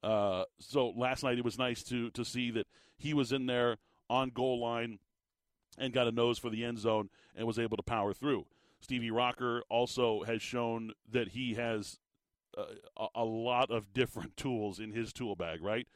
Uh, 0.03 0.45
so 0.59 0.91
last 0.91 1.23
night 1.23 1.39
it 1.39 1.45
was 1.45 1.59
nice 1.59 1.83
to 1.85 2.11
to 2.11 2.25
see 2.25 2.51
that 2.51 2.67
he 2.97 3.15
was 3.15 3.33
in 3.33 3.47
there 3.47 3.77
on 4.11 4.31
goal 4.31 4.61
line 4.61 4.99
and 5.79 5.93
got 5.93 6.09
a 6.09 6.13
nose 6.13 6.39
for 6.39 6.51
the 6.51 6.65
end 6.65 6.79
zone 6.79 7.09
and 7.37 7.47
was 7.47 7.59
able 7.59 7.77
to 7.77 7.83
power 7.83 8.13
through. 8.13 8.45
Stevie 8.83 9.11
Rocker 9.11 9.63
also 9.71 10.25
has 10.25 10.43
shown 10.43 10.93
that 11.11 11.29
he 11.29 11.55
has 11.55 11.99
a, 12.57 13.07
a 13.15 13.25
lot 13.25 13.71
of 13.71 13.95
different 13.95 14.37
tools 14.37 14.79
in 14.79 14.93
his 14.93 15.13
tool 15.13 15.37
bag. 15.37 15.63
Right? 15.63 15.87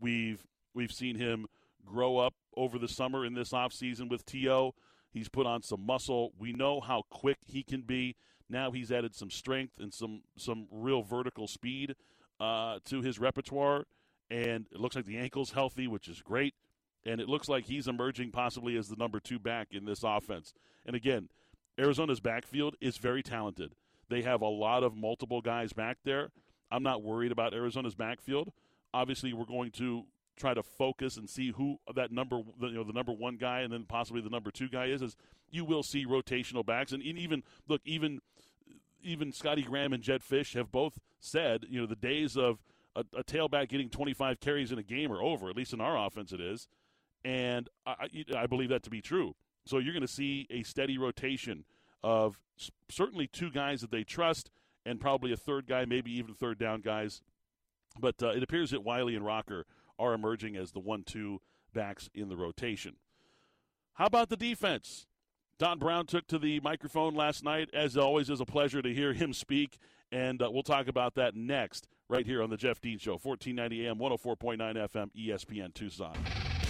We've 0.00 0.46
we've 0.74 0.92
seen 0.92 1.16
him 1.16 1.46
grow 1.84 2.18
up 2.18 2.34
over 2.56 2.78
the 2.78 2.88
summer 2.88 3.24
in 3.24 3.34
this 3.34 3.50
offseason 3.50 4.08
with 4.08 4.24
To. 4.26 4.72
He's 5.10 5.28
put 5.28 5.46
on 5.46 5.62
some 5.62 5.84
muscle. 5.84 6.32
We 6.38 6.52
know 6.52 6.80
how 6.80 7.02
quick 7.10 7.38
he 7.46 7.62
can 7.62 7.82
be. 7.82 8.14
Now 8.48 8.70
he's 8.70 8.92
added 8.92 9.14
some 9.14 9.30
strength 9.30 9.74
and 9.78 9.92
some 9.92 10.22
some 10.36 10.68
real 10.70 11.02
vertical 11.02 11.48
speed 11.48 11.96
uh, 12.40 12.78
to 12.86 13.02
his 13.02 13.18
repertoire, 13.18 13.84
and 14.30 14.66
it 14.70 14.78
looks 14.80 14.96
like 14.96 15.06
the 15.06 15.18
ankle's 15.18 15.50
healthy, 15.50 15.86
which 15.88 16.08
is 16.08 16.22
great. 16.22 16.54
And 17.04 17.20
it 17.20 17.28
looks 17.28 17.48
like 17.48 17.64
he's 17.64 17.88
emerging 17.88 18.32
possibly 18.32 18.76
as 18.76 18.88
the 18.88 18.96
number 18.96 19.18
two 19.18 19.38
back 19.38 19.68
in 19.70 19.86
this 19.86 20.02
offense. 20.02 20.52
And 20.84 20.94
again, 20.94 21.28
Arizona's 21.78 22.20
backfield 22.20 22.76
is 22.80 22.96
very 22.98 23.22
talented. 23.22 23.74
They 24.08 24.22
have 24.22 24.40
a 24.42 24.48
lot 24.48 24.82
of 24.82 24.96
multiple 24.96 25.40
guys 25.40 25.72
back 25.72 25.98
there. 26.04 26.30
I'm 26.70 26.82
not 26.82 27.02
worried 27.02 27.32
about 27.32 27.54
Arizona's 27.54 27.94
backfield. 27.94 28.52
Obviously, 28.92 29.32
we're 29.32 29.44
going 29.44 29.70
to 29.72 30.04
try 30.36 30.54
to 30.54 30.62
focus 30.62 31.16
and 31.16 31.28
see 31.28 31.50
who 31.50 31.78
that 31.94 32.12
number, 32.12 32.40
you 32.60 32.72
know, 32.72 32.84
the 32.84 32.92
number 32.92 33.12
one 33.12 33.36
guy 33.36 33.60
and 33.60 33.72
then 33.72 33.84
possibly 33.84 34.20
the 34.20 34.30
number 34.30 34.50
two 34.50 34.68
guy 34.68 34.86
is, 34.86 35.02
is 35.02 35.16
you 35.50 35.64
will 35.64 35.82
see 35.82 36.06
rotational 36.06 36.64
backs. 36.64 36.92
And 36.92 37.02
even, 37.02 37.42
look, 37.66 37.80
even 37.84 38.20
even 39.02 39.32
Scottie 39.32 39.62
Graham 39.62 39.92
and 39.92 40.02
Jedd 40.02 40.22
Fisch 40.22 40.54
have 40.54 40.72
both 40.72 40.98
said, 41.20 41.64
you 41.68 41.80
know, 41.80 41.86
the 41.86 41.96
days 41.96 42.36
of 42.36 42.58
a, 42.96 43.04
a, 43.16 43.22
tailback 43.22 43.68
getting 43.68 43.88
25 43.88 44.40
carries 44.40 44.72
in 44.72 44.78
a 44.78 44.82
game 44.82 45.12
are 45.12 45.22
over. 45.22 45.48
At 45.48 45.56
least 45.56 45.72
in 45.72 45.80
our 45.80 45.96
offense, 46.06 46.32
it 46.32 46.40
is, 46.40 46.68
and 47.24 47.68
I, 47.86 48.08
I 48.36 48.46
believe 48.46 48.70
that 48.70 48.82
to 48.84 48.90
be 48.90 49.00
true. 49.00 49.34
So 49.68 49.78
you're 49.78 49.92
going 49.92 50.00
to 50.00 50.08
see 50.08 50.46
a 50.48 50.62
steady 50.62 50.96
rotation 50.96 51.64
of 52.02 52.40
certainly 52.88 53.26
two 53.26 53.50
guys 53.50 53.82
that 53.82 53.90
they 53.90 54.02
trust, 54.02 54.50
and 54.86 54.98
probably 54.98 55.30
a 55.30 55.36
third 55.36 55.66
guy, 55.66 55.84
maybe 55.84 56.10
even 56.12 56.34
third 56.34 56.58
down 56.58 56.80
guys. 56.80 57.20
But 58.00 58.22
uh, 58.22 58.28
it 58.28 58.42
appears 58.42 58.70
that 58.70 58.82
Wiley 58.82 59.14
and 59.14 59.26
Rocker 59.26 59.66
are 59.98 60.14
emerging 60.14 60.56
as 60.56 60.72
the 60.72 60.80
one-two 60.80 61.42
backs 61.74 62.08
in 62.14 62.30
the 62.30 62.36
rotation. 62.36 62.94
How 63.94 64.06
about 64.06 64.30
the 64.30 64.38
defense? 64.38 65.06
Don 65.58 65.78
Brown 65.78 66.06
took 66.06 66.26
to 66.28 66.38
the 66.38 66.60
microphone 66.60 67.14
last 67.14 67.44
night. 67.44 67.68
As 67.74 67.96
always, 67.96 68.30
is 68.30 68.40
a 68.40 68.46
pleasure 68.46 68.80
to 68.80 68.94
hear 68.94 69.12
him 69.12 69.34
speak, 69.34 69.76
and 70.10 70.40
uh, 70.40 70.48
we'll 70.50 70.62
talk 70.62 70.88
about 70.88 71.14
that 71.16 71.34
next, 71.34 71.88
right 72.08 72.24
here 72.24 72.42
on 72.42 72.48
the 72.48 72.56
Jeff 72.56 72.80
Dean 72.80 72.98
Show, 72.98 73.18
1490 73.22 73.86
AM, 73.86 73.98
104.9 73.98 74.88
FM, 74.88 75.10
ESPN 75.14 75.74
Tucson. 75.74 76.16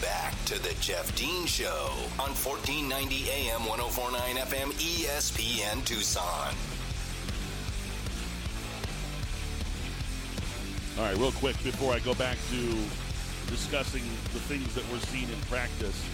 Back 0.00 0.34
to 0.44 0.62
the 0.62 0.74
Jeff 0.80 1.14
Dean 1.16 1.44
Show 1.46 1.90
on 2.20 2.30
1490 2.30 3.30
AM, 3.30 3.60
104.9 3.62 4.36
FM, 4.46 4.72
ESPN 4.78 5.84
Tucson. 5.84 6.54
All 10.98 11.04
right, 11.04 11.16
real 11.16 11.32
quick 11.32 11.56
before 11.64 11.92
I 11.94 11.98
go 11.98 12.14
back 12.14 12.36
to 12.50 12.76
discussing 13.50 14.02
the 14.32 14.40
things 14.40 14.72
that 14.74 14.84
we're 14.92 15.00
seeing 15.00 15.28
in 15.28 15.40
practice, 15.42 16.04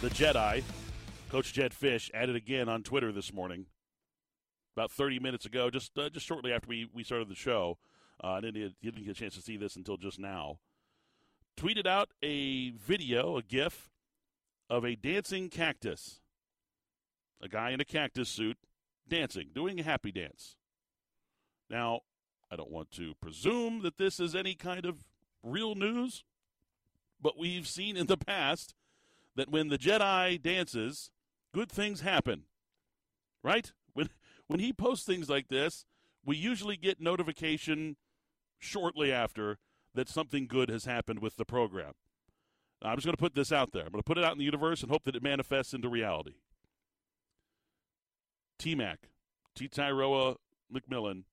the 0.00 0.10
Jedi 0.10 0.62
Coach 1.30 1.52
Jedd 1.52 1.72
Fisch, 1.72 2.10
added 2.12 2.34
again 2.36 2.68
on 2.68 2.82
Twitter 2.82 3.12
this 3.12 3.32
morning, 3.32 3.66
about 4.76 4.90
30 4.90 5.20
minutes 5.20 5.46
ago, 5.46 5.70
just 5.70 5.96
uh, 5.98 6.08
just 6.10 6.26
shortly 6.26 6.52
after 6.52 6.68
we, 6.68 6.88
we 6.92 7.04
started 7.04 7.28
the 7.28 7.34
show. 7.36 7.78
Uh, 8.22 8.32
I 8.32 8.40
didn't, 8.40 8.74
didn't 8.82 9.04
get 9.04 9.10
a 9.10 9.14
chance 9.14 9.34
to 9.34 9.42
see 9.42 9.56
this 9.56 9.76
until 9.76 9.96
just 9.96 10.18
now. 10.18 10.58
Tweeted 11.56 11.86
out 11.86 12.10
a 12.22 12.70
video, 12.70 13.36
a 13.36 13.42
GIF, 13.42 13.90
of 14.68 14.84
a 14.84 14.96
dancing 14.96 15.48
cactus. 15.48 16.20
A 17.40 17.48
guy 17.48 17.70
in 17.70 17.80
a 17.80 17.84
cactus 17.84 18.28
suit 18.28 18.56
dancing, 19.08 19.48
doing 19.54 19.78
a 19.78 19.82
happy 19.82 20.10
dance. 20.10 20.56
Now, 21.70 22.00
I 22.50 22.56
don't 22.56 22.70
want 22.70 22.90
to 22.92 23.14
presume 23.20 23.82
that 23.82 23.98
this 23.98 24.18
is 24.18 24.34
any 24.34 24.54
kind 24.54 24.86
of 24.86 25.04
real 25.42 25.74
news, 25.74 26.24
but 27.20 27.38
we've 27.38 27.68
seen 27.68 27.96
in 27.96 28.06
the 28.06 28.16
past 28.16 28.74
that 29.36 29.50
when 29.50 29.68
the 29.68 29.78
Jedi 29.78 30.40
dances, 30.40 31.10
good 31.52 31.70
things 31.70 32.00
happen. 32.00 32.44
Right? 33.42 33.72
When 33.92 34.08
when 34.46 34.60
he 34.60 34.72
posts 34.72 35.06
things 35.06 35.28
like 35.28 35.48
this, 35.48 35.84
we 36.24 36.36
usually 36.36 36.76
get 36.76 37.00
notification 37.00 37.96
shortly 38.58 39.12
after 39.12 39.58
that 39.94 40.08
something 40.08 40.46
good 40.46 40.68
has 40.68 40.84
happened 40.84 41.20
with 41.20 41.36
the 41.36 41.44
program. 41.44 41.92
I'm 42.82 42.96
just 42.96 43.06
going 43.06 43.16
to 43.16 43.20
put 43.20 43.34
this 43.34 43.52
out 43.52 43.72
there. 43.72 43.84
I'm 43.84 43.92
going 43.92 44.02
to 44.02 44.06
put 44.06 44.18
it 44.18 44.24
out 44.24 44.32
in 44.32 44.38
the 44.38 44.44
universe 44.44 44.82
and 44.82 44.90
hope 44.90 45.04
that 45.04 45.16
it 45.16 45.22
manifests 45.22 45.72
into 45.72 45.88
reality. 45.88 46.34
T-Mac, 48.58 49.08
Tetairoa 49.56 50.36
McMillan, 50.72 51.24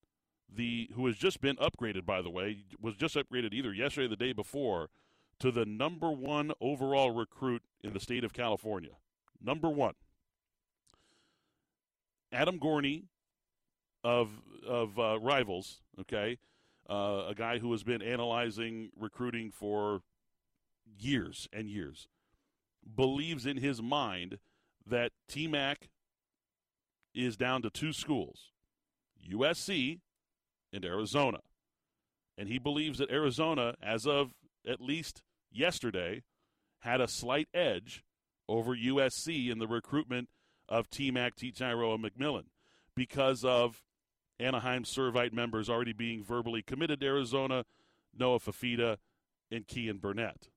the 0.54 0.90
who 0.94 1.06
has 1.06 1.16
just 1.16 1.40
been 1.40 1.56
upgraded, 1.56 2.04
by 2.04 2.22
the 2.22 2.30
way, 2.30 2.64
was 2.80 2.94
just 2.96 3.16
upgraded 3.16 3.52
either 3.52 3.72
yesterday 3.72 4.06
or 4.06 4.10
the 4.10 4.16
day 4.16 4.32
before 4.32 4.88
to 5.40 5.50
the 5.50 5.64
number 5.64 6.10
one 6.10 6.52
overall 6.60 7.10
recruit 7.10 7.62
in 7.82 7.92
the 7.92 8.00
state 8.00 8.24
of 8.24 8.32
California. 8.32 8.92
Number 9.42 9.68
one. 9.68 9.94
Adam 12.32 12.58
Gorney 12.58 13.04
of 14.04 14.30
of 14.66 14.98
uh, 14.98 15.18
Rivals, 15.20 15.80
okay, 16.00 16.38
uh, 16.92 17.24
a 17.28 17.34
guy 17.34 17.58
who 17.58 17.72
has 17.72 17.82
been 17.82 18.02
analyzing 18.02 18.90
recruiting 18.98 19.50
for 19.50 20.02
years 20.98 21.48
and 21.50 21.70
years, 21.70 22.06
believes 22.94 23.46
in 23.46 23.56
his 23.56 23.80
mind 23.80 24.38
that 24.86 25.12
TMAC 25.30 25.76
is 27.14 27.36
down 27.36 27.62
to 27.62 27.70
two 27.70 27.94
schools, 27.94 28.52
USC 29.26 30.00
and 30.70 30.84
Arizona. 30.84 31.38
And 32.36 32.48
he 32.48 32.58
believes 32.58 32.98
that 32.98 33.10
Arizona, 33.10 33.74
as 33.82 34.06
of 34.06 34.32
at 34.68 34.80
least 34.80 35.22
yesterday, 35.50 36.22
had 36.80 37.00
a 37.00 37.08
slight 37.08 37.48
edge 37.54 38.04
over 38.48 38.76
USC 38.76 39.50
in 39.50 39.58
the 39.58 39.66
recruitment 39.66 40.28
of 40.68 40.90
T-Mac, 40.90 41.36
T-Tyro, 41.36 41.94
and 41.94 42.04
McMillan 42.04 42.44
because 42.94 43.44
of 43.44 43.82
Anaheim 44.42 44.84
Servite 44.84 45.32
members 45.32 45.70
already 45.70 45.92
being 45.92 46.22
verbally 46.22 46.62
committed 46.62 47.00
to 47.00 47.06
Arizona, 47.06 47.64
Noah 48.16 48.40
Fifita 48.40 48.98
and 49.50 49.66
Kean 49.66 49.98
Burnett. 49.98 50.48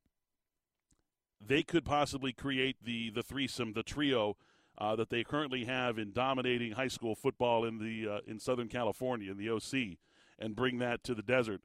They 1.46 1.64
could 1.64 1.86
possibly 1.86 2.34
create 2.34 2.78
the, 2.84 3.12
the 3.12 3.22
threesome, 3.22 3.74
the 3.74 3.84
trio 3.84 4.38
uh, 4.78 4.96
that 4.96 5.10
they 5.10 5.24
currently 5.24 5.66
have 5.66 5.98
in 5.98 6.12
dominating 6.12 6.74
high 6.74 6.88
school 6.88 7.16
football 7.16 7.64
in 7.64 7.78
the 7.78 8.16
uh, 8.16 8.20
in 8.28 8.40
Southern 8.40 8.68
California 8.68 9.32
in 9.32 9.38
the 9.38 9.50
OC, 9.50 9.98
and 10.40 10.56
bring 10.56 10.80
that 10.80 11.04
to 11.04 11.14
the 11.14 11.22
desert. 11.22 11.62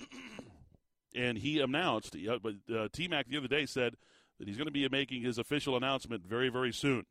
and 1.14 1.38
he 1.38 1.60
announced, 1.60 2.16
uh, 2.16 2.38
but 2.42 2.54
uh, 2.74 2.88
T 2.92 3.08
Mac 3.08 3.28
the 3.28 3.36
other 3.36 3.48
day 3.48 3.66
said 3.66 3.96
that 4.38 4.48
he's 4.48 4.56
going 4.56 4.66
to 4.66 4.72
be 4.72 4.88
making 4.88 5.22
his 5.22 5.38
official 5.38 5.76
announcement 5.76 6.26
very, 6.26 6.48
very 6.48 6.72
soon. 6.72 7.04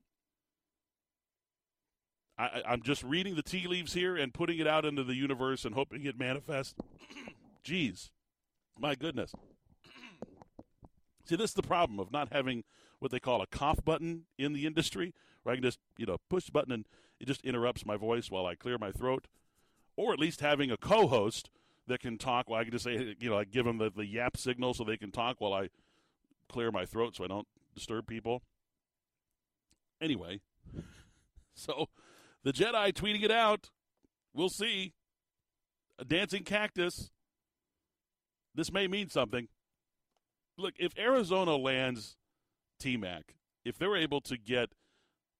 I, 2.38 2.62
I'm 2.68 2.84
just 2.84 3.04
reading 3.04 3.36
the 3.36 3.42
tea 3.42 3.68
leaves 3.68 3.94
here 3.94 4.16
and 4.16 4.34
putting 4.34 4.60
it 4.60 4.68
out 4.68 4.86
into 4.86 5.04
the 5.04 5.16
universe 5.16 5.66
and 5.66 5.74
hoping 5.74 6.06
it 6.06 6.20
manifests. 6.20 6.76
Jeez, 7.66 8.12
my 8.80 8.96
goodness. 8.96 9.34
See, 11.26 11.36
this 11.36 11.52
is 11.52 11.56
the 11.56 11.64
problem 11.64 12.00
of 12.00 12.12
not 12.12 12.32
having 12.32 12.64
what 13.00 13.12
they 13.12 13.20
call 13.20 13.42
a 13.42 13.48
cough 13.48 13.84
button 13.84 14.26
in 14.38 14.54
the 14.54 14.66
industry, 14.66 15.14
where 15.44 15.54
I 15.54 15.56
can 15.56 15.64
just, 15.64 15.80
you 15.98 16.06
know, 16.06 16.18
push 16.30 16.46
the 16.46 16.52
button 16.52 16.72
and 16.72 16.86
it 17.20 17.28
just 17.28 17.44
interrupts 17.44 17.86
my 17.86 17.98
voice 17.98 18.30
while 18.30 18.46
I 18.46 18.56
clear 18.56 18.78
my 18.78 18.92
throat. 18.92 19.28
Or 19.96 20.14
at 20.14 20.20
least 20.20 20.42
having 20.42 20.70
a 20.70 20.78
co 20.78 21.08
host 21.08 21.50
that 21.88 22.02
can 22.02 22.18
talk 22.18 22.50
while 22.50 22.60
I 22.60 22.64
can 22.64 22.72
just 22.72 22.84
say, 22.84 23.16
you 23.20 23.30
know, 23.30 23.38
I 23.38 23.46
give 23.46 23.66
them 23.66 23.80
the, 23.80 23.90
the 23.90 24.06
yap 24.06 24.38
signal 24.38 24.74
so 24.74 24.84
they 24.84 24.98
can 24.98 25.12
talk 25.12 25.38
while 25.40 25.54
I 25.54 25.70
clear 26.50 26.72
my 26.72 26.86
throat 26.86 27.16
so 27.16 27.24
I 27.24 27.28
don't 27.28 27.48
disturb 27.74 28.06
people. 28.06 28.44
Anyway, 30.00 30.42
so 31.56 31.90
the 32.48 32.54
Jedi 32.54 32.94
tweeting 32.94 33.24
it 33.24 33.32
out. 33.32 33.72
We'll 34.34 34.48
see. 34.48 34.94
A 36.00 36.06
dancing 36.06 36.46
cactus. 36.46 37.12
This 38.56 38.72
may 38.72 38.88
mean 38.88 39.10
something. 39.10 39.50
Look, 40.58 40.76
if 40.80 40.98
Arizona 40.98 41.58
lands 41.58 42.16
T 42.80 42.96
Mac, 42.96 43.36
if 43.66 43.78
they're 43.78 43.98
able 43.98 44.22
to 44.22 44.38
get 44.38 44.70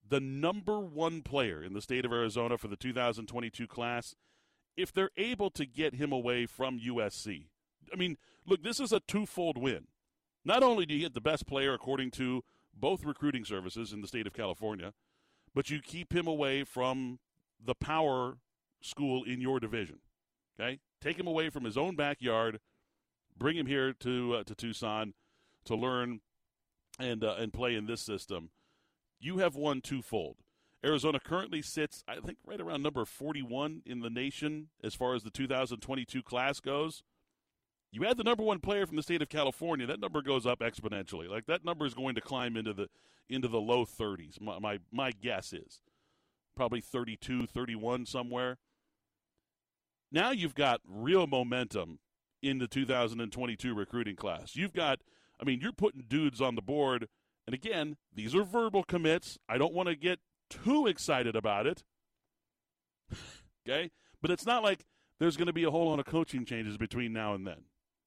the 0.06 0.20
number 0.20 0.82
one 0.82 1.22
player 1.22 1.64
in 1.64 1.74
the 1.74 1.82
state 1.82 2.04
of 2.04 2.12
Arizona 2.12 2.58
for 2.58 2.68
the 2.68 2.76
2022 2.76 3.68
class, 3.68 4.14
if 4.76 4.92
they're 4.92 5.12
able 5.16 5.50
to 5.52 5.66
get 5.66 5.96
him 5.96 6.12
away 6.12 6.46
from 6.46 6.78
USC, 6.78 7.46
I 7.92 7.96
mean, 7.96 8.18
look, 8.46 8.64
this 8.64 8.82
is 8.82 8.92
a 8.92 9.00
twofold 9.00 9.58
win. 9.58 9.88
Not 10.44 10.62
only 10.62 10.86
do 10.86 10.94
you 10.94 11.00
get 11.00 11.14
the 11.14 11.22
best 11.22 11.48
player 11.48 11.74
according 11.74 12.12
to 12.12 12.44
both 12.74 13.06
recruiting 13.06 13.46
services 13.46 13.94
in 13.94 14.02
the 14.02 14.10
state 14.10 14.28
of 14.28 14.34
California, 14.34 14.92
but 15.58 15.72
you 15.72 15.82
keep 15.82 16.14
him 16.14 16.28
away 16.28 16.64
from 16.64 17.18
the 17.66 17.74
power 17.74 18.38
school 18.80 19.24
in 19.24 19.42
your 19.42 19.60
division. 19.60 19.98
Okay, 20.54 20.78
take 21.02 21.18
him 21.18 21.26
away 21.26 21.50
from 21.50 21.64
his 21.64 21.76
own 21.76 21.96
backyard, 21.96 22.60
bring 23.36 23.58
him 23.58 23.66
here 23.66 23.92
to 23.92 24.36
uh, 24.36 24.44
to 24.44 24.54
Tucson 24.54 25.16
to 25.66 25.76
learn 25.76 26.20
and 27.00 27.24
uh, 27.24 27.38
and 27.40 27.52
play 27.52 27.74
in 27.74 27.88
this 27.88 28.02
system. 28.02 28.52
You 29.20 29.40
have 29.40 29.56
won 29.56 29.82
twofold. 29.82 30.36
Arizona 30.86 31.20
currently 31.20 31.64
sits, 31.64 32.04
I 32.08 32.18
think, 32.18 32.38
right 32.46 32.62
around 32.62 32.84
number 32.84 33.04
41 33.04 33.82
in 33.84 34.02
the 34.02 34.12
nation 34.12 34.68
as 34.84 34.94
far 34.94 35.16
as 35.16 35.24
the 35.24 35.32
2022 35.32 36.22
class 36.22 36.60
goes 36.60 37.02
you 37.92 38.06
add 38.06 38.18
the 38.18 38.24
number 38.24 38.44
one 38.44 38.60
player 38.60 38.86
from 38.86 38.98
the 38.98 39.04
state 39.04 39.22
of 39.22 39.30
California, 39.30 39.86
that 39.88 40.00
number 40.00 40.22
goes 40.22 40.46
up 40.46 40.60
exponentially. 40.60 41.30
Like 41.30 41.46
that 41.48 41.64
number 41.64 41.86
is 41.86 41.94
going 41.94 42.16
to 42.16 42.22
climb 42.22 42.58
into 42.58 42.74
the 42.74 42.90
into 43.30 43.48
the 43.48 43.60
low 43.60 43.86
30s. 43.86 44.40
My 44.42 44.60
my, 44.60 44.80
my 44.92 45.12
guess 45.12 45.54
is 45.54 45.82
probably 46.56 46.82
32, 46.82 47.46
31 47.48 48.06
somewhere. 48.06 48.58
Now 50.12 50.32
you've 50.32 50.56
got 50.56 50.82
real 50.88 51.28
momentum 51.28 52.00
in 52.42 52.60
the 52.60 52.68
2022 52.68 53.74
recruiting 53.74 54.16
class. 54.16 54.56
You've 54.56 54.74
got 54.74 55.00
I 55.40 55.44
mean, 55.46 55.62
you're 55.62 55.72
putting 55.72 56.04
dudes 56.08 56.42
on 56.42 56.56
the 56.56 56.62
board 56.62 57.08
and 57.46 57.54
again, 57.54 57.96
these 58.14 58.36
are 58.36 58.44
verbal 58.44 58.84
commits. 58.84 59.38
I 59.48 59.58
don't 59.58 59.74
want 59.74 59.88
to 59.88 59.96
get 59.96 60.20
too 60.50 60.88
excited 60.88 61.36
about 61.36 61.66
it. 61.66 61.84
okay? 63.68 63.92
But 64.22 64.32
it's 64.32 64.46
not 64.46 64.64
like 64.64 64.86
there's 65.20 65.38
going 65.38 65.48
to 65.48 65.54
be 65.54 65.64
a 65.64 65.72
whole 65.72 65.90
lot 65.90 66.00
of 66.00 66.06
coaching 66.06 66.46
changes 66.46 66.78
between 66.78 67.14
now 67.14 67.34
and 67.34 67.48
then. 67.48 67.64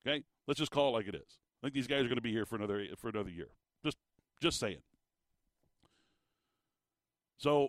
Okay? 0.07 0.23
Let's 0.47 0.59
just 0.59 0.71
call 0.73 0.89
it 0.89 0.93
like 0.93 1.09
it 1.09 1.15
is. 1.15 1.39
I 1.63 1.67
think 1.67 1.75
these 1.75 1.87
guys 1.87 2.01
are 2.01 2.09
going 2.09 2.17
to 2.17 2.23
be 2.23 2.33
here 2.33 2.47
for 2.47 2.57
another 2.57 2.85
for 2.97 3.09
another 3.09 3.31
year. 3.31 3.49
Just 3.85 3.99
just 4.41 4.59
saying. 4.59 4.81
So 7.37 7.69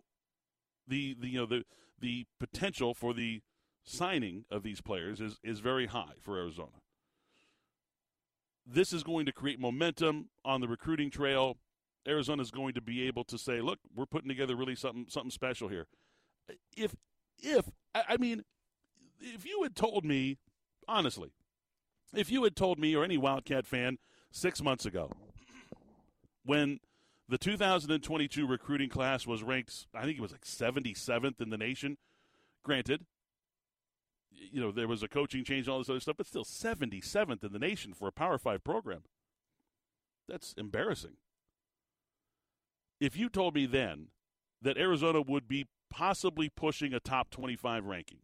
the, 0.88 1.16
the 1.20 1.28
you 1.28 1.40
know 1.40 1.46
the 1.46 1.64
the 2.00 2.26
potential 2.40 2.94
for 2.94 3.14
the 3.14 3.42
signing 3.84 4.46
of 4.50 4.64
these 4.64 4.82
players 4.82 5.20
is 5.20 5.38
is 5.44 5.60
very 5.60 5.88
high 5.88 6.14
for 6.22 6.38
Arizona. 6.38 6.82
This 8.66 8.94
is 8.94 9.04
going 9.04 9.26
to 9.26 9.32
create 9.32 9.60
momentum 9.60 10.30
on 10.46 10.62
the 10.62 10.68
recruiting 10.68 11.10
trail. 11.10 11.58
Arizona 12.08 12.42
is 12.42 12.52
going 12.52 12.74
to 12.74 12.82
be 12.82 13.08
able 13.08 13.24
to 13.26 13.38
say, 13.38 13.62
"Look, 13.62 13.80
we're 13.94 14.06
putting 14.06 14.30
together 14.30 14.56
really 14.56 14.76
something 14.76 15.06
something 15.10 15.32
special 15.32 15.68
here." 15.68 15.88
If 16.78 16.96
if 17.42 17.70
I 17.94 18.18
mean, 18.18 18.44
if 19.20 19.46
you 19.46 19.64
had 19.64 19.76
told 19.76 20.06
me 20.06 20.38
honestly, 20.88 21.32
if 22.14 22.32
you 22.32 22.44
had 22.44 22.56
told 22.56 22.80
me 22.80 22.96
or 22.96 23.04
any 23.04 23.18
Wildcat 23.18 23.66
fan 23.66 23.98
six 24.32 24.62
months 24.62 24.86
ago 24.86 25.12
when 26.46 26.80
the 27.28 27.38
2022 27.38 28.46
recruiting 28.46 28.90
class 28.90 29.26
was 29.26 29.44
ranked, 29.44 29.88
I 29.94 30.04
think 30.04 30.18
it 30.18 30.22
was 30.22 30.32
like 30.32 30.46
77th 30.46 31.40
in 31.40 31.50
the 31.50 31.58
nation. 31.58 31.98
Granted, 32.64 33.06
you 34.32 34.60
know, 34.60 34.72
there 34.72 34.88
was 34.88 35.04
a 35.04 35.08
coaching 35.08 35.44
change 35.44 35.68
and 35.68 35.74
all 35.74 35.80
this 35.80 35.90
other 35.90 36.00
stuff, 36.00 36.18
but 36.18 36.28
still 36.28 36.44
77th 36.44 37.44
in 37.44 37.54
the 37.54 37.60
nation 37.60 37.94
for 37.94 38.08
a 38.08 38.12
Power 38.12 38.38
Five 38.38 38.64
program. 38.64 39.04
That's 40.28 40.54
embarrassing. 40.58 41.18
If 43.00 43.18
you 43.18 43.30
told 43.30 43.56
me 43.56 43.66
then 43.66 44.08
that 44.62 44.78
Arizona 44.78 45.22
would 45.22 45.48
be 45.48 45.68
possibly 45.90 46.50
pushing 46.50 46.94
a 46.94 47.00
top 47.00 47.30
25 47.32 47.86
ranking 47.86 48.20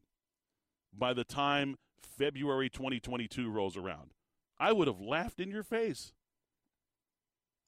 by 0.93 1.13
the 1.13 1.23
time 1.23 1.77
February 2.02 2.70
2022 2.70 3.50
rolls 3.50 3.78
around, 3.78 4.12
I 4.60 4.72
would 4.72 4.88
have 4.88 5.00
laughed 5.00 5.39
in 5.39 5.50
your 5.50 5.64
face. 5.64 6.14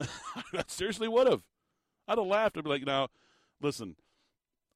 I 0.00 0.64
seriously 0.66 1.08
would 1.08 1.26
have. 1.26 1.42
I'd 2.08 2.18
have 2.18 2.26
laughed. 2.26 2.56
I'd 2.56 2.64
be 2.64 2.70
like, 2.70 2.86
now, 2.86 3.08
listen, 3.60 3.96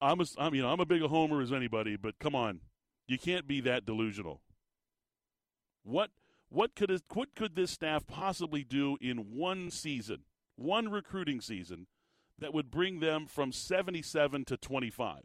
I'm 0.00 0.20
a, 0.20 0.24
I'm 0.38 0.54
you 0.54 0.62
know 0.62 0.68
I'm 0.68 0.80
a 0.80 0.86
big 0.86 1.02
a 1.02 1.08
homer 1.08 1.40
as 1.40 1.52
anybody, 1.52 1.96
but 1.96 2.18
come 2.18 2.34
on, 2.34 2.60
you 3.06 3.18
can't 3.18 3.46
be 3.46 3.60
that 3.62 3.86
delusional. 3.86 4.42
What 5.82 6.10
what 6.48 6.74
could 6.74 7.02
what 7.12 7.34
could 7.34 7.56
this 7.56 7.70
staff 7.70 8.06
possibly 8.06 8.64
do 8.64 8.96
in 9.00 9.34
one 9.34 9.70
season, 9.70 10.24
one 10.56 10.90
recruiting 10.90 11.40
season, 11.40 11.86
that 12.38 12.54
would 12.54 12.70
bring 12.70 13.00
them 13.00 13.26
from 13.26 13.52
77 13.52 14.44
to 14.44 14.56
25? 14.56 15.22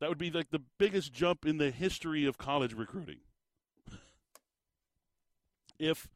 That 0.00 0.08
would 0.08 0.18
be 0.18 0.30
like 0.30 0.50
the 0.50 0.62
biggest 0.78 1.12
jump 1.12 1.44
in 1.44 1.58
the 1.58 1.70
history 1.70 2.24
of 2.24 2.38
college 2.38 2.72
recruiting. 2.72 3.18
if 5.78 6.08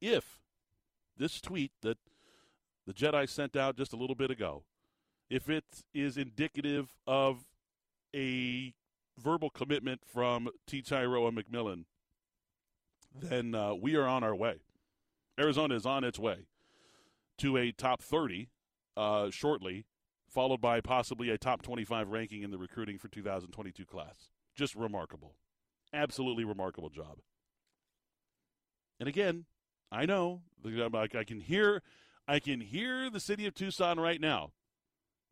if 0.00 0.40
this 1.16 1.40
tweet 1.40 1.72
that 1.82 1.98
the 2.86 2.94
Jedi 2.94 3.28
sent 3.28 3.56
out 3.56 3.76
just 3.76 3.92
a 3.92 3.96
little 3.96 4.14
bit 4.14 4.30
ago, 4.30 4.64
if 5.28 5.50
it 5.50 5.64
is 5.92 6.16
indicative 6.16 6.94
of 7.06 7.44
a 8.14 8.72
verbal 9.18 9.50
commitment 9.50 10.02
from 10.06 10.48
T. 10.66 10.80
Tyro 10.80 11.26
and 11.26 11.36
McMillan, 11.36 11.84
then 13.14 13.54
uh, 13.54 13.74
we 13.74 13.96
are 13.96 14.06
on 14.06 14.22
our 14.22 14.34
way. 14.34 14.60
Arizona 15.38 15.74
is 15.74 15.86
on 15.86 16.04
its 16.04 16.18
way 16.18 16.46
to 17.38 17.56
a 17.56 17.72
top 17.72 18.02
30 18.02 18.48
uh, 18.96 19.30
shortly, 19.30 19.84
followed 20.38 20.60
by 20.60 20.80
possibly 20.80 21.30
a 21.30 21.36
top 21.36 21.62
25 21.62 22.10
ranking 22.10 22.42
in 22.44 22.52
the 22.52 22.58
recruiting 22.58 22.96
for 22.96 23.08
2022 23.08 23.84
class. 23.84 24.30
Just 24.54 24.76
remarkable. 24.76 25.34
Absolutely 25.92 26.44
remarkable 26.44 26.90
job. 26.90 27.18
And 29.00 29.08
again, 29.08 29.46
I 29.90 30.06
know. 30.06 30.42
I 30.64 31.24
can 31.24 31.40
hear, 31.40 31.82
I 32.28 32.38
can 32.38 32.60
hear 32.60 33.10
the 33.10 33.18
city 33.18 33.46
of 33.46 33.54
Tucson 33.54 33.98
right 33.98 34.20
now. 34.20 34.52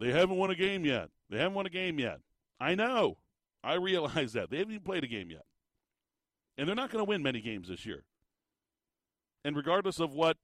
They 0.01 0.11
haven't 0.11 0.39
won 0.39 0.51
a 0.51 0.57
game 0.57 0.85
yet. 0.85 1.11
They 1.31 1.39
haven't 1.39 1.55
won 1.55 1.67
a 1.67 1.71
game 1.71 2.01
yet. 2.01 2.19
I 2.59 2.75
know. 2.75 3.19
I 3.63 3.75
realize 3.75 4.33
that 4.33 4.51
they 4.51 4.57
haven't 4.57 4.73
even 4.73 4.83
played 4.83 5.05
a 5.05 5.09
game 5.09 5.31
yet, 5.31 5.45
and 6.59 6.67
they're 6.67 6.75
not 6.75 6.91
going 6.91 7.05
to 7.05 7.09
win 7.09 7.23
many 7.23 7.41
games 7.41 7.69
this 7.69 7.87
year. 7.87 8.03
And 9.45 9.55
regardless 9.55 10.01
of 10.01 10.15
what 10.15 10.37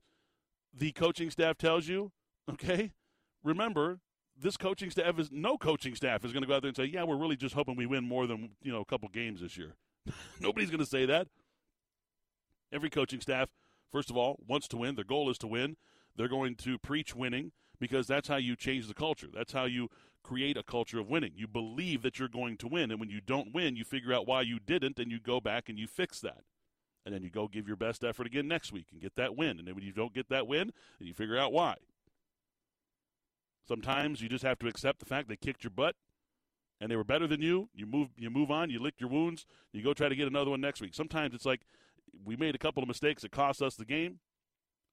the 0.72 0.92
coaching 0.92 1.30
staff 1.30 1.58
tells 1.58 1.88
you, 1.88 2.12
okay, 2.48 2.92
remember 3.42 3.98
this 4.42 4.56
coaching 4.56 4.90
staff 4.90 5.18
is 5.18 5.30
no 5.32 5.56
coaching 5.56 5.94
staff 5.94 6.24
is 6.24 6.32
going 6.32 6.42
to 6.42 6.48
go 6.48 6.54
out 6.54 6.62
there 6.62 6.68
and 6.68 6.76
say, 6.76 6.84
"Yeah, 6.84 7.04
we're 7.04 7.16
really 7.16 7.36
just 7.36 7.54
hoping 7.54 7.76
we 7.76 7.86
win 7.86 8.06
more 8.06 8.26
than 8.26 8.50
you 8.62 8.72
know 8.72 8.80
a 8.80 8.84
couple 8.84 9.08
games 9.08 9.40
this 9.40 9.56
year." 9.56 9.74
Nobody's 10.40 10.70
going 10.70 10.80
to 10.80 10.86
say 10.86 11.06
that. 11.06 11.28
Every 12.72 12.90
coaching 12.90 13.20
staff 13.20 13.48
first 13.92 14.10
of 14.10 14.16
all, 14.16 14.40
wants 14.48 14.66
to 14.68 14.76
win. 14.76 14.96
Their 14.96 15.04
goal 15.04 15.30
is 15.30 15.38
to 15.38 15.46
win. 15.46 15.76
They're 16.16 16.28
going 16.28 16.56
to 16.56 16.78
preach 16.78 17.14
winning 17.14 17.52
because 17.78 18.06
that's 18.06 18.28
how 18.28 18.36
you 18.36 18.56
change 18.56 18.88
the 18.88 18.94
culture. 18.94 19.28
That's 19.32 19.52
how 19.52 19.66
you 19.66 19.88
create 20.24 20.56
a 20.56 20.62
culture 20.62 20.98
of 20.98 21.08
winning. 21.08 21.32
You 21.36 21.46
believe 21.46 22.02
that 22.02 22.18
you're 22.18 22.28
going 22.28 22.56
to 22.58 22.68
win. 22.68 22.90
And 22.90 22.98
when 22.98 23.10
you 23.10 23.20
don't 23.20 23.54
win, 23.54 23.76
you 23.76 23.84
figure 23.84 24.12
out 24.12 24.26
why 24.26 24.42
you 24.42 24.58
didn't 24.58 24.98
and 24.98 25.10
you 25.10 25.20
go 25.20 25.40
back 25.40 25.68
and 25.68 25.78
you 25.78 25.86
fix 25.86 26.20
that. 26.20 26.42
And 27.04 27.14
then 27.14 27.22
you 27.22 27.30
go 27.30 27.48
give 27.48 27.66
your 27.66 27.76
best 27.76 28.04
effort 28.04 28.26
again 28.26 28.46
next 28.46 28.72
week 28.72 28.86
and 28.92 29.00
get 29.00 29.16
that 29.16 29.36
win. 29.36 29.58
And 29.58 29.66
then 29.66 29.74
when 29.74 29.84
you 29.84 29.92
don't 29.92 30.14
get 30.14 30.28
that 30.28 30.46
win, 30.46 30.72
then 30.98 31.08
you 31.08 31.14
figure 31.14 31.36
out 31.36 31.52
why. 31.52 31.76
Sometimes 33.66 34.20
you 34.20 34.28
just 34.28 34.44
have 34.44 34.58
to 34.60 34.66
accept 34.66 34.98
the 34.98 35.06
fact 35.06 35.28
they 35.28 35.36
kicked 35.36 35.64
your 35.64 35.70
butt 35.70 35.94
and 36.80 36.90
they 36.90 36.96
were 36.96 37.04
better 37.04 37.26
than 37.26 37.40
you. 37.40 37.68
You 37.74 37.86
move 37.86 38.08
you 38.16 38.28
move 38.28 38.50
on, 38.50 38.70
you 38.70 38.80
lick 38.80 38.94
your 38.98 39.08
wounds, 39.08 39.46
you 39.72 39.82
go 39.82 39.94
try 39.94 40.08
to 40.08 40.16
get 40.16 40.26
another 40.26 40.50
one 40.50 40.60
next 40.60 40.80
week. 40.80 40.94
Sometimes 40.94 41.34
it's 41.34 41.46
like 41.46 41.60
we 42.24 42.36
made 42.36 42.54
a 42.54 42.58
couple 42.58 42.82
of 42.82 42.88
mistakes 42.88 43.22
that 43.22 43.30
cost 43.30 43.62
us 43.62 43.76
the 43.76 43.84
game. 43.84 44.18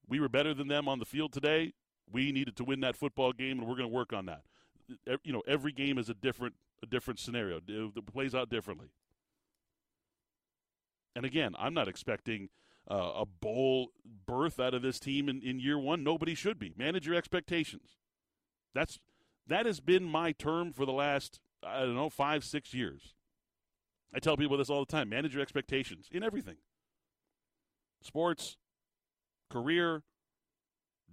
We 0.08 0.20
were 0.20 0.30
better 0.30 0.54
than 0.54 0.68
them 0.68 0.88
on 0.88 1.00
the 1.00 1.06
field 1.06 1.34
today. 1.34 1.74
We 2.12 2.32
needed 2.32 2.56
to 2.58 2.64
win 2.64 2.80
that 2.82 2.96
football 2.96 3.34
game, 3.34 3.60
and 3.60 3.68
we're 3.68 3.76
going 3.76 3.90
to 3.90 3.96
work 3.96 4.14
on 4.14 4.26
that. 4.26 4.42
You 5.24 5.34
know, 5.34 5.44
every 5.48 5.72
game 5.72 5.98
is 5.98 6.10
a 6.10 6.16
different 6.16 6.56
a 6.82 6.86
different 6.86 7.20
scenario. 7.20 7.60
It 7.68 8.06
plays 8.08 8.34
out 8.34 8.50
differently. 8.50 8.88
And 11.16 11.26
again, 11.26 11.56
I'm 11.60 11.74
not 11.74 11.88
expecting 11.88 12.50
uh, 12.90 13.12
a 13.18 13.26
bowl 13.26 13.90
berth 14.26 14.60
out 14.60 14.74
of 14.74 14.82
this 14.82 15.00
team 15.00 15.28
in, 15.28 15.42
in 15.42 15.60
year 15.60 15.78
one. 15.78 16.04
Nobody 16.04 16.34
should 16.34 16.58
be. 16.58 16.74
Manage 16.78 17.06
your 17.06 17.16
expectations. 17.16 17.98
That's 18.74 19.00
that 19.48 19.66
has 19.66 19.80
been 19.80 20.04
my 20.04 20.32
term 20.32 20.74
for 20.74 20.86
the 20.86 20.94
last 20.94 21.40
I 21.64 21.82
don't 21.82 21.96
know 21.96 22.10
five 22.10 22.44
six 22.44 22.74
years. 22.74 23.14
I 24.14 24.20
tell 24.20 24.38
people 24.38 24.58
this 24.58 24.70
all 24.70 24.80
the 24.80 24.92
time. 24.92 25.10
Manage 25.10 25.34
your 25.34 25.42
expectations 25.42 26.08
in 26.12 26.24
everything 26.24 26.58
sports, 28.02 28.58
career, 29.50 30.04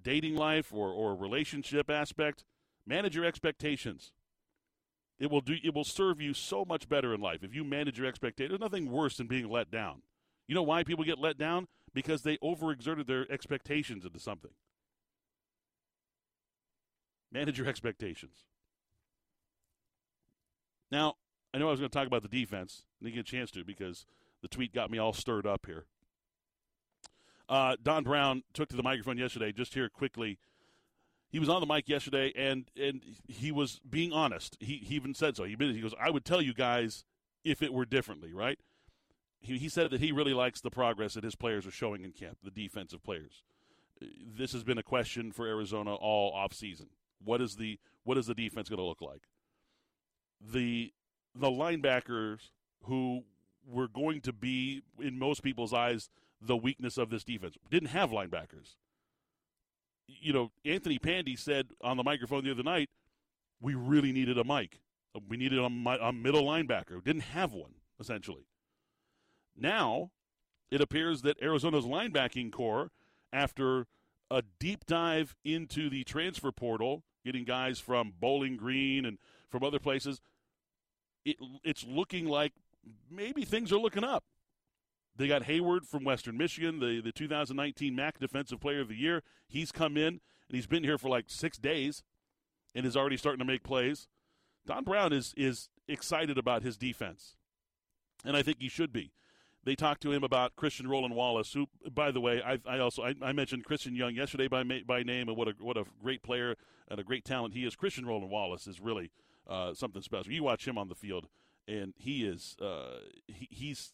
dating 0.03 0.37
life, 0.37 0.73
or, 0.73 0.91
or 0.91 1.15
relationship 1.15 1.91
aspect, 1.91 2.45
manage 2.87 3.17
your 3.17 3.25
expectations. 3.25 4.13
It 5.19 5.31
will 5.31 5.41
do. 5.41 5.57
It 5.65 5.75
will 5.75 5.85
serve 5.85 6.21
you 6.21 6.35
so 6.35 6.65
much 6.65 6.89
better 6.89 7.15
in 7.15 7.21
life 7.21 7.43
if 7.43 7.55
you 7.55 7.65
manage 7.65 7.99
your 7.99 8.07
expectations. 8.07 8.51
There's 8.51 8.61
nothing 8.61 8.91
worse 8.91 9.17
than 9.17 9.27
being 9.27 9.49
let 9.49 9.71
down. 9.71 10.03
You 10.47 10.55
know 10.55 10.63
why 10.63 10.85
people 10.85 11.05
get 11.05 11.19
let 11.19 11.39
down? 11.39 11.69
Because 11.95 12.23
they 12.23 12.37
overexerted 12.39 13.07
their 13.07 13.31
expectations 13.33 14.05
into 14.05 14.21
something. 14.21 14.51
Manage 17.33 17.59
your 17.59 17.67
expectations. 17.67 18.47
Now, 20.91 21.15
I 21.53 21.59
know 21.59 21.69
I 21.69 21.71
was 21.71 21.81
going 21.81 21.91
to 21.91 21.97
talk 21.97 22.07
about 22.07 22.23
the 22.23 22.29
defense. 22.29 22.83
I 23.01 23.05
didn't 23.05 23.17
get 23.17 23.29
a 23.29 23.31
chance 23.31 23.51
to 23.53 23.65
because 23.65 24.07
the 24.43 24.49
tweet 24.49 24.73
got 24.73 24.91
me 24.91 24.99
all 24.99 25.13
stirred 25.13 25.47
up 25.47 25.67
here. 25.67 25.87
Uh, 27.49 27.77
Don 27.83 28.05
Brown 28.05 28.43
took 28.53 28.69
to 28.69 28.77
the 28.77 28.83
microphone 28.83 29.19
yesterday, 29.19 29.53
just 29.53 29.75
here 29.75 29.89
quickly. 29.89 30.39
He 31.29 31.39
was 31.39 31.49
on 31.49 31.61
the 31.61 31.67
mic 31.67 31.89
yesterday, 31.89 32.33
and 32.37 32.71
and 32.81 33.03
he 33.29 33.51
was 33.53 33.81
being 33.89 34.13
honest. 34.13 34.57
He 34.61 34.77
he 34.77 34.95
even 34.95 35.15
said 35.15 35.37
so. 35.37 35.45
He 35.45 35.57
he 35.59 35.81
goes, 35.81 35.95
I 36.01 36.11
would 36.11 36.25
tell 36.25 36.41
you 36.41 36.55
guys 36.55 37.05
if 37.45 37.63
it 37.63 37.73
were 37.73 37.85
differently, 37.85 38.33
right? 38.33 38.59
He 39.41 39.59
he 39.59 39.69
said 39.69 39.91
that 39.91 40.01
he 40.01 40.13
really 40.13 40.35
likes 40.35 40.61
the 40.61 40.71
progress 40.71 41.15
that 41.15 41.25
his 41.25 41.37
players 41.37 41.67
are 41.67 41.73
showing 41.73 42.05
in 42.05 42.13
camp, 42.13 42.39
the 42.43 42.51
defensive 42.51 43.03
players. 43.03 43.43
This 44.01 44.53
has 44.53 44.63
been 44.63 44.79
a 44.79 44.83
question 44.83 45.33
for 45.33 45.47
Arizona 45.47 45.95
all 45.95 46.33
off 46.33 46.53
season. 46.53 46.89
What 47.23 47.41
is 47.41 47.57
the 47.57 47.79
what 48.05 48.19
is 48.19 48.27
the 48.27 48.35
defense 48.35 48.69
going 48.69 48.79
to 48.79 48.85
look 48.85 49.03
like? 49.03 49.23
The 50.41 50.93
the 51.35 51.49
linebackers 51.51 52.51
who 52.85 53.25
were 53.67 53.89
going 53.89 54.21
to 54.23 54.33
be 54.33 54.83
in 55.01 55.19
most 55.19 55.43
people's 55.43 55.73
eyes 55.73 56.09
the 56.41 56.57
weakness 56.57 56.99
of 56.99 57.11
this 57.11 57.25
defense. 57.25 57.57
Didn't 57.71 57.89
have 57.89 58.11
linebackers. 58.11 58.77
You 60.07 60.33
know, 60.33 60.53
Anthony 60.65 60.99
Pandy 60.99 61.35
said 61.37 61.69
on 61.83 61.97
the 61.97 62.05
microphone 62.05 62.45
the 62.45 62.51
other 62.51 62.63
night, 62.63 62.91
we 63.61 63.75
really 63.75 64.13
needed 64.13 64.39
a 64.39 64.45
mic. 64.45 64.81
We 65.29 65.37
needed 65.37 65.59
a, 65.59 65.65
a 65.65 66.13
middle 66.13 66.45
linebacker. 66.45 67.03
Didn't 67.03 67.23
have 67.23 67.53
one, 67.53 67.73
essentially. 67.99 68.47
Now, 69.57 70.11
it 70.71 70.81
appears 70.81 71.23
that 71.23 71.43
Arizona's 71.43 71.87
linebacking 71.87 72.53
core, 72.53 72.91
after 73.33 73.87
a 74.31 74.43
deep 74.59 74.87
dive 74.87 75.35
into 75.45 75.89
the 75.89 76.05
transfer 76.05 76.53
portal, 76.53 77.05
getting 77.25 77.45
guys 77.45 77.79
from 77.79 78.13
Bowling 78.19 78.57
Green 78.57 79.05
and 79.05 79.19
from 79.51 79.63
other 79.63 79.79
places, 79.79 80.21
it, 81.25 81.37
it's 81.65 81.85
looking 81.85 82.27
like 82.27 82.53
maybe 83.11 83.45
things 83.45 83.73
are 83.73 83.79
looking 83.79 84.05
up 84.05 84.25
They 85.17 85.29
got 85.29 85.45
Hayward 85.45 85.87
from 85.87 86.05
Western 86.05 86.37
Michigan, 86.37 86.81
the, 86.81 87.01
the 87.01 87.13
2019 87.13 87.95
MAC 87.95 88.19
Defensive 88.19 88.61
Player 88.61 88.81
of 88.81 88.89
the 88.89 88.97
Year. 88.97 89.23
He's 89.49 89.73
come 89.73 89.97
in, 89.97 90.07
and 90.07 90.21
he's 90.51 90.67
been 90.67 90.85
here 90.85 90.99
for 90.99 91.09
like 91.09 91.25
six 91.29 91.59
days 91.59 92.03
and 92.75 92.85
is 92.85 92.97
already 92.97 93.17
starting 93.17 93.39
to 93.39 93.45
make 93.45 93.63
plays. 93.63 94.09
Don 94.67 94.85
Brown 94.85 95.13
is, 95.13 95.33
is 95.37 95.69
excited 95.89 96.37
about 96.37 96.63
his 96.63 96.77
defense, 96.77 97.37
and 98.25 98.37
I 98.37 98.43
think 98.43 98.59
he 98.61 98.69
should 98.69 98.93
be. 98.93 99.13
They 99.67 99.75
talked 99.75 100.01
to 100.03 100.13
him 100.13 100.23
about 100.23 100.55
Christian 100.55 100.87
Roland 100.87 101.17
Wallace, 101.17 101.53
who, 101.53 101.67
by 101.93 102.13
the 102.13 102.21
way, 102.21 102.41
I, 102.41 102.61
I 102.65 102.79
also 102.79 103.03
I, 103.03 103.15
I, 103.21 103.33
mentioned 103.33 103.65
Christian 103.65 103.97
Young 103.97 104.15
yesterday 104.15 104.47
by 104.47 104.63
by 104.63 105.03
name, 105.03 105.29
and 105.29 105.37
what 105.37 105.49
a 105.49 105.55
what 105.59 105.77
a 105.77 105.85
great 106.01 106.23
player 106.23 106.55
and 106.89 107.01
a 107.01 107.03
great 107.03 107.25
talent 107.25 107.53
he 107.53 107.67
is. 107.67 107.75
Christian 107.75 108.07
Roland 108.07 108.31
Wallace 108.31 108.69
is 108.69 108.81
really 108.81 109.11
uh, 109.51 109.75
something 109.75 110.03
special. 110.03 110.33
You 110.33 110.45
watch 110.45 110.69
him 110.69 110.79
on 110.79 110.89
the 110.89 110.95
field, 110.95 111.27
and 111.67 111.95
he 111.97 112.25
is 112.25 112.57
uh, 112.63 113.01
he, 113.27 113.49
he's 113.51 113.93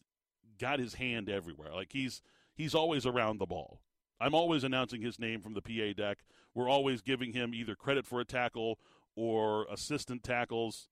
got 0.59 0.79
his 0.79 0.97
hand 0.97 1.31
everywhere. 1.31 1.73
Like 1.73 1.93
he's 1.93 2.21
he's 2.55 2.75
always 2.75 3.07
around 3.07 3.39
the 3.39 3.47
ball. 3.47 3.81
I'm 4.21 4.35
always 4.35 4.65
announcing 4.65 5.01
his 5.01 5.19
name 5.19 5.41
from 5.41 5.55
the 5.55 5.63
PA 5.63 5.95
deck. 5.97 6.19
We're 6.55 6.69
always 6.69 7.01
giving 7.01 7.33
him 7.33 7.55
either 7.55 7.75
credit 7.75 8.07
for 8.07 8.21
a 8.21 8.27
tackle 8.27 8.79
or 9.17 9.67
assistant 9.73 10.23
tackles. 10.23 10.91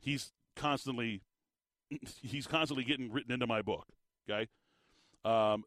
He's 0.00 0.32
constantly 0.56 1.22
he's 2.20 2.48
constantly 2.48 2.82
getting 2.82 3.12
written 3.12 3.30
into 3.30 3.46
my 3.46 3.62
book. 3.62 3.86
Okay. 4.28 4.48
Um, 5.24 5.64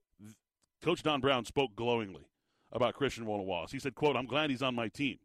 Coach 0.82 1.03
Don 1.03 1.22
Brown 1.22 1.45
spoke 1.45 1.76
glowingly 1.76 2.28
about 2.72 2.93
Christian 2.93 3.26
Wallace. 3.26 3.72
He 3.72 3.80
said, 3.80 3.95
"quote 3.95 4.16
I'm 4.16 4.26
glad 4.26 4.49
he's 4.49 4.62
on 4.62 4.76
my 4.76 4.88
team." 4.88 5.20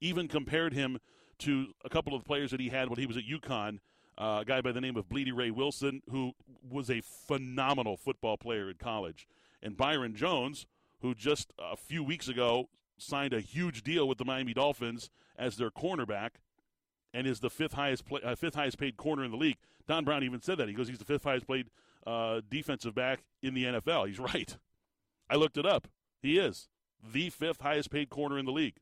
Even 0.00 0.28
compared 0.28 0.72
him 0.72 0.98
to 1.38 1.72
a 1.84 1.88
couple 1.88 2.14
of 2.14 2.24
players 2.24 2.50
that 2.50 2.60
he 2.60 2.68
had 2.68 2.88
when 2.88 2.98
he 2.98 3.06
was 3.06 3.16
at 3.16 3.24
UConn. 3.24 3.78
Uh, 4.18 4.40
a 4.42 4.44
guy 4.44 4.60
by 4.60 4.72
the 4.72 4.80
name 4.80 4.96
of 4.96 5.08
Blidi 5.08 5.32
Wreh-Wilson, 5.34 6.02
who 6.10 6.32
was 6.68 6.90
a 6.90 7.00
phenomenal 7.00 7.96
football 7.96 8.36
player 8.36 8.68
in 8.68 8.76
college, 8.76 9.26
and 9.62 9.74
Byron 9.74 10.14
Jones, 10.14 10.66
who 11.00 11.14
just 11.14 11.52
a 11.58 11.76
few 11.76 12.04
weeks 12.04 12.28
ago 12.28 12.68
signed 12.98 13.32
a 13.32 13.40
huge 13.40 13.82
deal 13.82 14.06
with 14.06 14.18
the 14.18 14.24
Miami 14.24 14.52
Dolphins 14.52 15.08
as 15.38 15.56
their 15.56 15.70
cornerback, 15.70 16.32
and 17.14 17.26
is 17.26 17.40
the 17.40 17.48
fifth 17.50 17.72
highest 17.72 18.04
play, 18.04 18.20
uh, 18.22 18.34
fifth 18.34 18.54
highest 18.54 18.78
paid 18.78 18.96
corner 18.96 19.24
in 19.24 19.30
the 19.30 19.36
league. 19.36 19.56
Don 19.88 20.04
Brown 20.04 20.22
even 20.22 20.42
said 20.42 20.58
that 20.58 20.68
he 20.68 20.74
goes, 20.74 20.88
he's 20.88 20.98
the 20.98 21.04
fifth 21.04 21.24
highest 21.24 21.46
paid 21.46 21.68
uh, 22.06 22.40
defensive 22.48 22.94
back 22.94 23.24
in 23.42 23.54
the 23.54 23.64
NFL. 23.64 24.08
He's 24.08 24.18
right. 24.18 24.56
I 25.28 25.36
looked 25.36 25.56
it 25.56 25.66
up. 25.66 25.88
He 26.20 26.38
is 26.38 26.68
the 27.02 27.30
fifth 27.30 27.60
highest 27.60 27.90
paid 27.90 28.10
corner 28.10 28.38
in 28.38 28.44
the 28.44 28.52
league. 28.52 28.76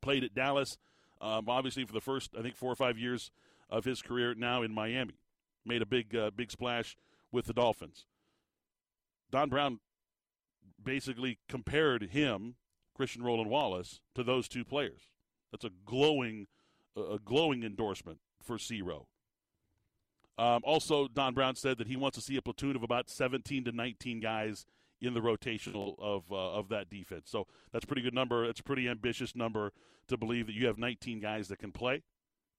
Played 0.00 0.24
at 0.24 0.34
Dallas, 0.34 0.78
um, 1.20 1.48
obviously 1.48 1.84
for 1.84 1.92
the 1.92 2.00
first 2.00 2.30
I 2.38 2.42
think 2.42 2.56
four 2.56 2.72
or 2.72 2.76
five 2.76 2.98
years 2.98 3.30
of 3.68 3.84
his 3.84 4.00
career. 4.00 4.34
Now 4.34 4.62
in 4.62 4.72
Miami, 4.72 5.18
made 5.64 5.82
a 5.82 5.86
big 5.86 6.14
uh, 6.14 6.30
big 6.34 6.50
splash 6.50 6.96
with 7.30 7.46
the 7.46 7.52
Dolphins. 7.52 8.06
Don 9.30 9.48
Brown 9.48 9.80
basically 10.82 11.38
compared 11.48 12.10
him, 12.10 12.56
Christian 12.94 13.22
Roland 13.22 13.50
Wallace, 13.50 14.00
to 14.14 14.22
those 14.24 14.48
two 14.48 14.64
players. 14.64 15.02
That's 15.52 15.64
a 15.64 15.70
glowing, 15.84 16.46
a 16.96 17.18
glowing 17.22 17.62
endorsement 17.62 18.18
for 18.42 18.58
C. 18.58 18.82
Um, 20.40 20.62
also, 20.64 21.06
Don 21.06 21.34
Brown 21.34 21.54
said 21.54 21.76
that 21.76 21.86
he 21.86 21.96
wants 21.96 22.16
to 22.16 22.22
see 22.22 22.36
a 22.36 22.40
platoon 22.40 22.74
of 22.74 22.82
about 22.82 23.10
17 23.10 23.64
to 23.64 23.72
19 23.72 24.20
guys 24.20 24.64
in 24.98 25.12
the 25.12 25.20
rotational 25.20 25.96
of 25.98 26.24
uh, 26.32 26.52
of 26.52 26.70
that 26.70 26.88
defense. 26.88 27.28
So 27.30 27.46
that's 27.72 27.84
a 27.84 27.86
pretty 27.86 28.00
good 28.00 28.14
number. 28.14 28.46
That's 28.46 28.60
a 28.60 28.64
pretty 28.64 28.88
ambitious 28.88 29.36
number 29.36 29.72
to 30.08 30.16
believe 30.16 30.46
that 30.46 30.54
you 30.54 30.66
have 30.66 30.78
19 30.78 31.20
guys 31.20 31.48
that 31.48 31.58
can 31.58 31.72
play 31.72 32.04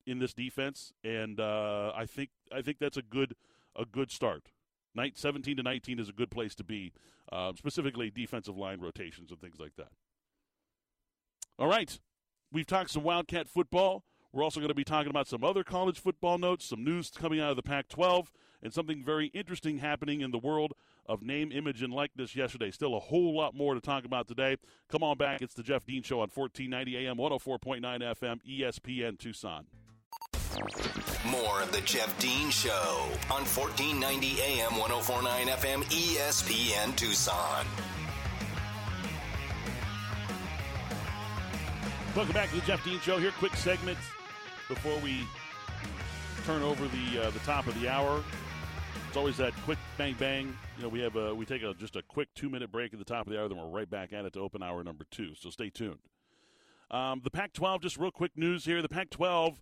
in 0.06 0.20
this 0.20 0.32
defense, 0.32 0.94
and 1.04 1.40
uh, 1.40 1.92
I 1.96 2.06
think 2.06 2.30
I 2.56 2.62
think 2.62 2.78
that's 2.78 2.98
a 2.98 3.02
good 3.02 3.36
a 3.76 3.86
good 3.86 4.12
start. 4.12 4.52
Night 4.94 5.18
17 5.18 5.58
to 5.58 5.64
19 5.64 6.00
is 6.00 6.10
a 6.10 6.14
good 6.14 6.30
place 6.30 6.54
to 6.56 6.64
be, 6.64 6.92
uh, 7.32 7.54
specifically 7.56 8.12
defensive 8.12 8.58
line 8.58 8.80
rotations 8.80 9.32
and 9.32 9.40
things 9.40 9.58
like 9.60 9.76
that. 9.78 9.88
All 11.58 11.68
right, 11.68 12.00
we've 12.52 12.68
talked 12.68 12.92
some 12.92 13.04
Wildcat 13.04 13.48
football. 13.48 14.04
We're 14.34 14.44
also 14.44 14.62
going 14.62 14.70
to 14.70 14.76
be 14.76 14.86
talking 14.86 15.10
about 15.10 15.28
some 15.28 15.44
other 15.44 15.64
college 15.64 16.00
football 16.00 16.38
notes, 16.38 16.66
some 16.66 16.86
news 16.86 17.12
coming 17.12 17.42
out 17.42 17.50
of 17.50 17.58
the 17.58 17.64
Pac 17.64 17.90
12, 17.90 18.32
and 18.64 18.74
something 18.74 19.04
very 19.04 19.28
interesting 19.28 19.80
happening 19.80 20.22
in 20.22 20.32
the 20.32 20.38
world 20.38 20.74
of 21.06 21.22
name, 21.22 21.52
image, 21.52 21.82
and 21.82 21.92
likeness 21.92 22.34
yesterday. 22.34 22.72
Still 22.72 22.96
a 22.96 23.00
whole 23.00 23.36
lot 23.36 23.54
more 23.54 23.74
to 23.74 23.82
talk 23.82 24.06
about 24.06 24.30
today. 24.30 24.56
Come 24.90 25.04
on 25.04 25.18
back. 25.18 25.42
It's 25.42 25.54
the 25.54 25.64
Jeff 25.64 25.86
Dean 25.86 26.02
Show 26.02 26.22
on 26.22 26.30
1490 26.34 27.08
AM, 27.08 27.18
104.9 27.18 27.82
FM, 28.16 28.40
ESPN 28.48 29.20
Tucson. 29.20 29.66
More 31.26 31.62
of 31.62 31.72
the 31.74 31.82
Jeff 31.82 32.18
Dean 32.20 32.50
Show 32.52 33.10
on 33.30 33.44
1490 33.44 34.42
AM, 34.42 34.72
104.9 34.72 35.48
FM, 35.48 35.84
ESPN 35.84 36.96
Tucson. 36.96 37.66
Welcome 42.16 42.34
back 42.34 42.50
to 42.50 42.56
the 42.56 42.62
Jeff 42.62 42.84
Dean 42.86 43.00
Show. 43.02 43.18
Here, 43.18 43.32
quick 43.32 43.56
segment 43.56 43.98
before 44.74 44.98
we 45.00 45.28
turn 46.46 46.62
over 46.62 46.88
the 46.88 47.26
uh, 47.26 47.30
the 47.32 47.40
top 47.40 47.68
of 47.68 47.78
the 47.82 47.90
hour. 47.90 48.24
It's 49.10 49.18
always 49.18 49.36
that 49.36 49.54
quick 49.66 49.78
bang 49.98 50.16
bang. 50.18 50.58
You 50.78 50.84
know, 50.84 50.90
we 50.90 51.02
have 51.02 51.18
a 51.18 51.36
we 51.36 51.46
take 51.46 51.62
a 51.62 51.74
just 51.74 51.98
a 51.98 52.02
quick 52.02 52.30
two 52.36 52.50
minute 52.50 52.72
break 52.72 52.94
at 52.94 53.00
the 53.00 53.06
top 53.06 53.28
of 53.28 53.34
the 53.34 53.40
hour, 53.40 53.50
then 53.50 53.58
we're 53.58 53.68
right 53.68 53.90
back 53.90 54.14
at 54.14 54.24
it 54.24 54.32
to 54.34 54.40
open 54.40 54.64
hour 54.64 54.82
number 54.82 55.04
two. 55.12 55.36
So 55.36 55.50
stay 55.50 55.70
tuned. 55.70 56.00
Um, 56.90 57.22
the 57.24 57.30
Pac-12, 57.30 57.82
just 57.82 57.98
real 57.98 58.12
quick 58.12 58.32
news 58.36 58.66
here. 58.66 58.82
The 58.82 58.90
Pac-12 58.90 59.58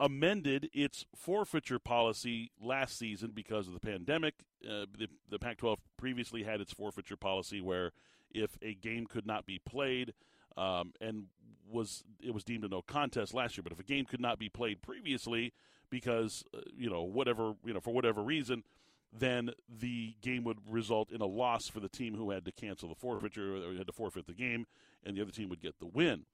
amended 0.00 0.70
its 0.72 1.04
forfeiture 1.14 1.78
policy 1.78 2.50
last 2.60 2.98
season 2.98 3.32
because 3.34 3.66
of 3.66 3.74
the 3.74 3.80
pandemic. 3.80 4.34
Uh, 4.62 4.84
the, 4.98 5.08
the 5.30 5.38
Pac-12 5.38 5.76
previously 5.96 6.42
had 6.42 6.60
its 6.60 6.72
forfeiture 6.72 7.16
policy 7.16 7.60
where 7.60 7.92
if 8.30 8.58
a 8.60 8.74
game 8.74 9.06
could 9.06 9.26
not 9.26 9.46
be 9.46 9.58
played 9.58 10.12
um, 10.56 10.92
and 11.00 11.24
was 11.70 12.04
it 12.22 12.32
was 12.32 12.44
deemed 12.44 12.64
a 12.64 12.68
no 12.68 12.82
contest 12.82 13.34
last 13.34 13.56
year. 13.56 13.62
But 13.62 13.72
if 13.72 13.80
a 13.80 13.84
game 13.84 14.04
could 14.04 14.20
not 14.20 14.38
be 14.38 14.48
played 14.48 14.82
previously 14.82 15.52
because 15.90 16.44
uh, 16.54 16.60
you 16.76 16.90
know 16.90 17.02
whatever 17.02 17.54
you 17.64 17.74
know 17.74 17.80
for 17.80 17.92
whatever 17.92 18.22
reason, 18.22 18.64
then 19.12 19.50
the 19.68 20.14
game 20.20 20.44
would 20.44 20.58
result 20.68 21.10
in 21.10 21.20
a 21.20 21.26
loss 21.26 21.68
for 21.68 21.80
the 21.80 21.88
team 21.88 22.14
who 22.14 22.30
had 22.30 22.44
to 22.44 22.52
cancel 22.52 22.88
the 22.88 22.94
forfeiture 22.94 23.56
or 23.56 23.74
had 23.74 23.86
to 23.86 23.92
forfeit 23.92 24.26
the 24.26 24.32
game, 24.32 24.66
and 25.04 25.16
the 25.16 25.22
other 25.22 25.30
team 25.30 25.48
would 25.48 25.62
get 25.62 25.78
the 25.78 25.86
win. 25.86 26.24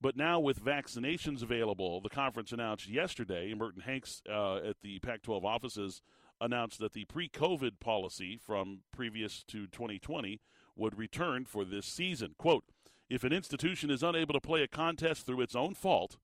But 0.00 0.16
now, 0.16 0.40
with 0.40 0.62
vaccinations 0.62 1.42
available, 1.42 2.00
the 2.00 2.08
conference 2.08 2.50
announced 2.50 2.88
yesterday, 2.88 3.54
Merton 3.54 3.82
Hanks 3.82 4.20
uh, 4.28 4.56
at 4.56 4.76
the 4.82 4.98
Pac 4.98 5.22
12 5.22 5.44
offices 5.44 6.02
announced 6.40 6.80
that 6.80 6.92
the 6.92 7.04
pre 7.04 7.28
COVID 7.28 7.78
policy 7.78 8.36
from 8.36 8.80
previous 8.92 9.44
to 9.44 9.68
2020 9.68 10.40
would 10.74 10.98
return 10.98 11.44
for 11.44 11.64
this 11.64 11.86
season. 11.86 12.34
Quote, 12.36 12.64
if 13.12 13.24
an 13.24 13.32
institution 13.32 13.90
is 13.90 14.02
unable 14.02 14.32
to 14.32 14.40
play 14.40 14.62
a 14.62 14.66
contest 14.66 15.26
through 15.26 15.42
its 15.42 15.54
own 15.54 15.74
fault, 15.74 16.16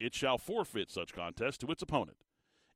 it 0.00 0.12
shall 0.12 0.38
forfeit 0.38 0.90
such 0.90 1.12
contest 1.12 1.60
to 1.60 1.68
its 1.68 1.82
opponent. 1.82 2.16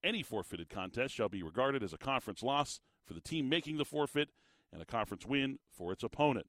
Any 0.05 0.23
forfeited 0.23 0.69
contest 0.69 1.13
shall 1.13 1.29
be 1.29 1.43
regarded 1.43 1.83
as 1.83 1.93
a 1.93 1.99
conference 1.99 2.45
loss 2.45 2.79
for 3.05 3.13
the 3.13 3.21
team 3.21 3.49
making 3.49 3.77
the 3.77 3.85
forfeit 3.85 4.29
and 4.73 4.81
a 4.81 4.85
conference 4.85 5.27
win 5.27 5.59
for 5.69 5.91
its 5.91 6.05
opponent. 6.05 6.47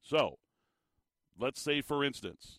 So, 0.00 0.38
let's 1.38 1.60
say, 1.60 1.82
for 1.82 2.02
instance, 2.02 2.58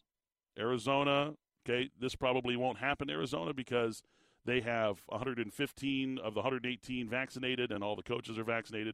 Arizona, 0.60 1.34
okay, 1.68 1.90
this 2.00 2.14
probably 2.14 2.56
won't 2.56 2.78
happen 2.78 3.10
Arizona 3.10 3.52
because 3.52 4.04
they 4.46 4.62
have 4.62 5.02
115 5.08 6.20
of 6.20 6.36
the 6.36 6.42
118 6.42 7.10
vaccinated 7.10 7.72
and 7.72 7.84
all 7.84 7.96
the 7.96 8.04
coaches 8.04 8.38
are 8.38 8.44
vaccinated. 8.44 8.94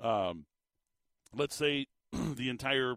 Um, 0.00 0.46
let's 1.34 1.54
say 1.54 1.88
the 2.12 2.48
entire 2.48 2.94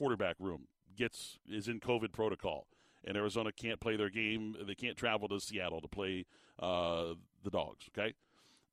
quarterback 0.00 0.36
room 0.38 0.66
gets 0.96 1.38
is 1.46 1.68
in 1.68 1.78
COVID 1.78 2.10
protocol, 2.12 2.66
and 3.04 3.18
Arizona 3.18 3.52
can't 3.52 3.80
play 3.80 3.96
their 3.96 4.08
game. 4.08 4.56
They 4.66 4.74
can't 4.74 4.96
travel 4.96 5.28
to 5.28 5.38
Seattle 5.38 5.82
to 5.82 5.88
play 5.88 6.24
uh, 6.58 7.14
the 7.44 7.50
Dogs. 7.50 7.86
Okay, 7.90 8.14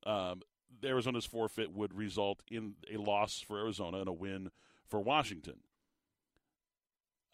um, 0.06 0.42
Arizona's 0.82 1.26
forfeit 1.26 1.74
would 1.74 1.94
result 1.94 2.42
in 2.50 2.76
a 2.94 2.98
loss 2.98 3.42
for 3.42 3.60
Arizona 3.60 4.00
and 4.00 4.08
a 4.08 4.14
win 4.14 4.52
for 4.88 5.02
Washington. 5.02 5.56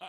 I, 0.00 0.08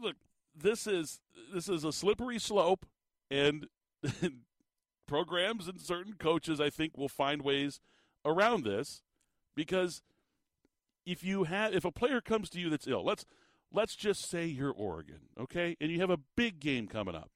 look, 0.00 0.14
this 0.56 0.86
is 0.86 1.18
this 1.52 1.68
is 1.68 1.82
a 1.82 1.92
slippery 1.92 2.38
slope, 2.38 2.86
and 3.32 3.66
programs 5.08 5.66
and 5.66 5.80
certain 5.80 6.14
coaches, 6.20 6.60
I 6.60 6.70
think, 6.70 6.96
will 6.96 7.08
find 7.08 7.42
ways 7.42 7.80
around 8.24 8.62
this 8.62 9.02
because 9.56 10.02
if 11.06 11.24
you 11.24 11.44
have 11.44 11.74
if 11.74 11.84
a 11.84 11.90
player 11.90 12.20
comes 12.20 12.50
to 12.50 12.60
you 12.60 12.70
that's 12.70 12.86
ill, 12.86 13.04
let's 13.04 13.24
let's 13.72 13.96
just 13.96 14.28
say 14.28 14.46
you're 14.46 14.72
Oregon, 14.72 15.20
okay, 15.38 15.76
and 15.80 15.90
you 15.90 16.00
have 16.00 16.10
a 16.10 16.20
big 16.36 16.60
game 16.60 16.86
coming 16.86 17.14
up. 17.14 17.30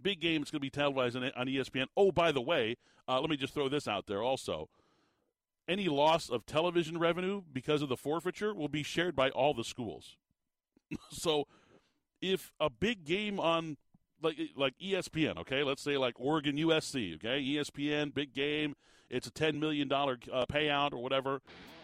Big 0.00 0.20
game. 0.20 0.42
It's 0.42 0.50
going 0.50 0.60
to 0.60 0.64
be 0.64 0.70
televised 0.70 1.16
on, 1.16 1.22
ESPN. 1.24 1.86
Oh, 1.96 2.12
by 2.12 2.30
the 2.30 2.40
way, 2.40 2.76
uh, 3.08 3.20
let 3.20 3.30
me 3.30 3.36
just 3.36 3.52
throw 3.52 3.68
this 3.68 3.88
out 3.88 4.06
there 4.06 4.22
also. 4.22 4.68
Any 5.66 5.88
loss 5.88 6.30
of 6.30 6.46
television 6.46 6.98
revenue 6.98 7.42
because 7.52 7.82
of 7.82 7.88
the 7.88 7.96
forfeiture 7.96 8.54
will 8.54 8.68
be 8.68 8.84
shared 8.84 9.16
by 9.16 9.30
all 9.30 9.54
the 9.54 9.64
schools. 9.64 10.16
so, 11.10 11.48
if 12.20 12.52
a 12.60 12.70
big 12.70 13.04
game 13.04 13.40
on 13.40 13.76
like 14.22 14.36
like 14.56 14.74
ESPN, 14.78 15.36
okay, 15.38 15.62
let's 15.62 15.82
say 15.82 15.96
like 15.96 16.14
Oregon 16.18 16.56
USC, 16.56 17.16
okay, 17.16 17.42
ESPN 17.42 18.14
big 18.14 18.32
game, 18.32 18.76
it's 19.10 19.26
a 19.26 19.30
$10 19.30 19.58
million 19.58 19.90
uh, 19.92 20.46
payout 20.50 20.92
or 20.92 21.02
whatever, 21.02 21.40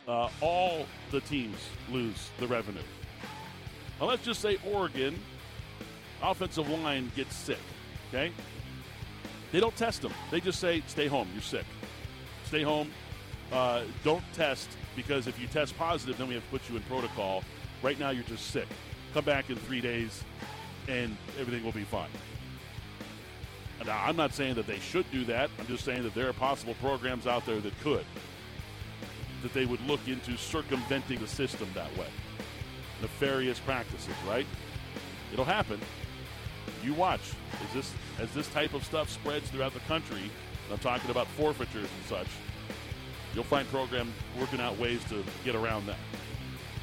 uh, 0.06 0.28
all 0.40 0.86
the 1.10 1.20
teams 1.20 1.56
lose 1.90 2.30
the 2.38 2.46
revenue. 2.46 2.80
Now, 4.00 4.06
let's 4.06 4.24
just 4.24 4.40
say 4.40 4.58
Oregon 4.66 5.18
offensive 6.22 6.68
line 6.68 7.10
gets 7.14 7.36
sick, 7.36 7.58
okay? 8.08 8.32
They 9.52 9.60
don't 9.60 9.76
test 9.76 10.02
them. 10.02 10.12
They 10.30 10.40
just 10.40 10.58
say, 10.58 10.82
stay 10.86 11.06
home, 11.06 11.28
you're 11.32 11.42
sick. 11.42 11.66
Stay 12.46 12.62
home. 12.62 12.90
Uh, 13.52 13.82
don't 14.02 14.24
test 14.32 14.68
because 14.96 15.26
if 15.26 15.38
you 15.38 15.46
test 15.46 15.76
positive, 15.78 16.18
then 16.18 16.28
we 16.28 16.34
have 16.34 16.44
to 16.44 16.50
put 16.50 16.68
you 16.68 16.76
in 16.76 16.82
protocol. 16.82 17.44
Right 17.82 17.98
now, 17.98 18.10
you're 18.10 18.24
just 18.24 18.50
sick. 18.50 18.66
Come 19.12 19.24
back 19.24 19.50
in 19.50 19.56
three 19.56 19.80
days 19.80 20.24
and 20.88 21.16
everything 21.38 21.64
will 21.64 21.72
be 21.72 21.84
fine. 21.84 22.10
Now, 23.84 24.02
I'm 24.04 24.16
not 24.16 24.32
saying 24.32 24.54
that 24.54 24.66
they 24.66 24.78
should 24.78 25.10
do 25.10 25.24
that. 25.26 25.50
I'm 25.58 25.66
just 25.66 25.84
saying 25.84 26.04
that 26.04 26.14
there 26.14 26.28
are 26.28 26.32
possible 26.32 26.74
programs 26.80 27.26
out 27.26 27.44
there 27.44 27.60
that 27.60 27.78
could, 27.80 28.04
that 29.44 29.52
they 29.52 29.66
would 29.66 29.80
look 29.86 30.00
into 30.08 30.36
circumventing 30.36 31.20
the 31.20 31.28
system 31.28 31.68
that 31.74 31.94
way. 31.96 32.08
Nefarious 33.00 33.60
practices, 33.60 34.14
right? 34.26 34.46
It'll 35.32 35.44
happen. 35.44 35.78
You 36.82 36.94
watch. 36.94 37.20
As 37.62 37.74
this 37.74 37.92
as 38.18 38.32
this 38.32 38.48
type 38.48 38.74
of 38.74 38.82
stuff 38.84 39.08
spreads 39.10 39.50
throughout 39.50 39.74
the 39.74 39.80
country, 39.80 40.30
I'm 40.72 40.78
talking 40.78 41.10
about 41.10 41.28
forfeitures 41.28 41.88
and 41.96 42.06
such, 42.08 42.26
you'll 43.34 43.44
find 43.44 43.68
programs 43.68 44.12
working 44.40 44.60
out 44.60 44.78
ways 44.78 45.04
to 45.10 45.22
get 45.44 45.54
around 45.54 45.86
that. 45.86 45.98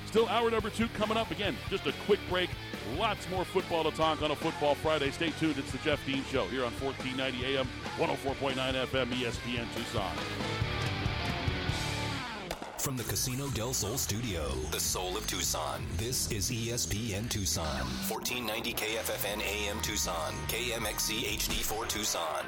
Still, 0.05 0.27
hour 0.27 0.51
number 0.51 0.69
two 0.69 0.87
coming 0.89 1.17
up 1.17 1.31
again. 1.31 1.55
Just 1.69 1.87
a 1.87 1.93
quick 2.05 2.19
break. 2.29 2.49
Lots 2.97 3.27
more 3.29 3.45
football 3.45 3.83
to 3.85 3.91
talk 3.91 4.21
on 4.21 4.29
a 4.29 4.35
Football 4.35 4.75
Friday. 4.75 5.09
Stay 5.11 5.31
tuned. 5.39 5.57
It's 5.57 5.71
the 5.71 5.77
Jeff 5.79 6.05
Dean 6.05 6.23
Show 6.25 6.45
here 6.47 6.65
on 6.65 6.71
1490 6.73 7.57
AM, 7.57 7.67
104.9 7.97 8.85
FM, 8.85 9.09
ESPN 9.13 9.65
Tucson. 9.75 10.90
From 12.81 12.97
the 12.97 13.03
Casino 13.03 13.47
del 13.49 13.75
Sol 13.75 13.95
studio, 13.95 14.41
the 14.71 14.79
soul 14.79 15.15
of 15.15 15.27
Tucson, 15.27 15.85
this 15.97 16.31
is 16.31 16.49
ESPN 16.49 17.29
Tucson. 17.29 17.63
1490 18.09 18.73
KFFN 18.73 19.39
AM 19.45 19.79
Tucson, 19.81 20.33
KMXC 20.47 21.25
HD4 21.37 21.87
Tucson. 21.87 22.43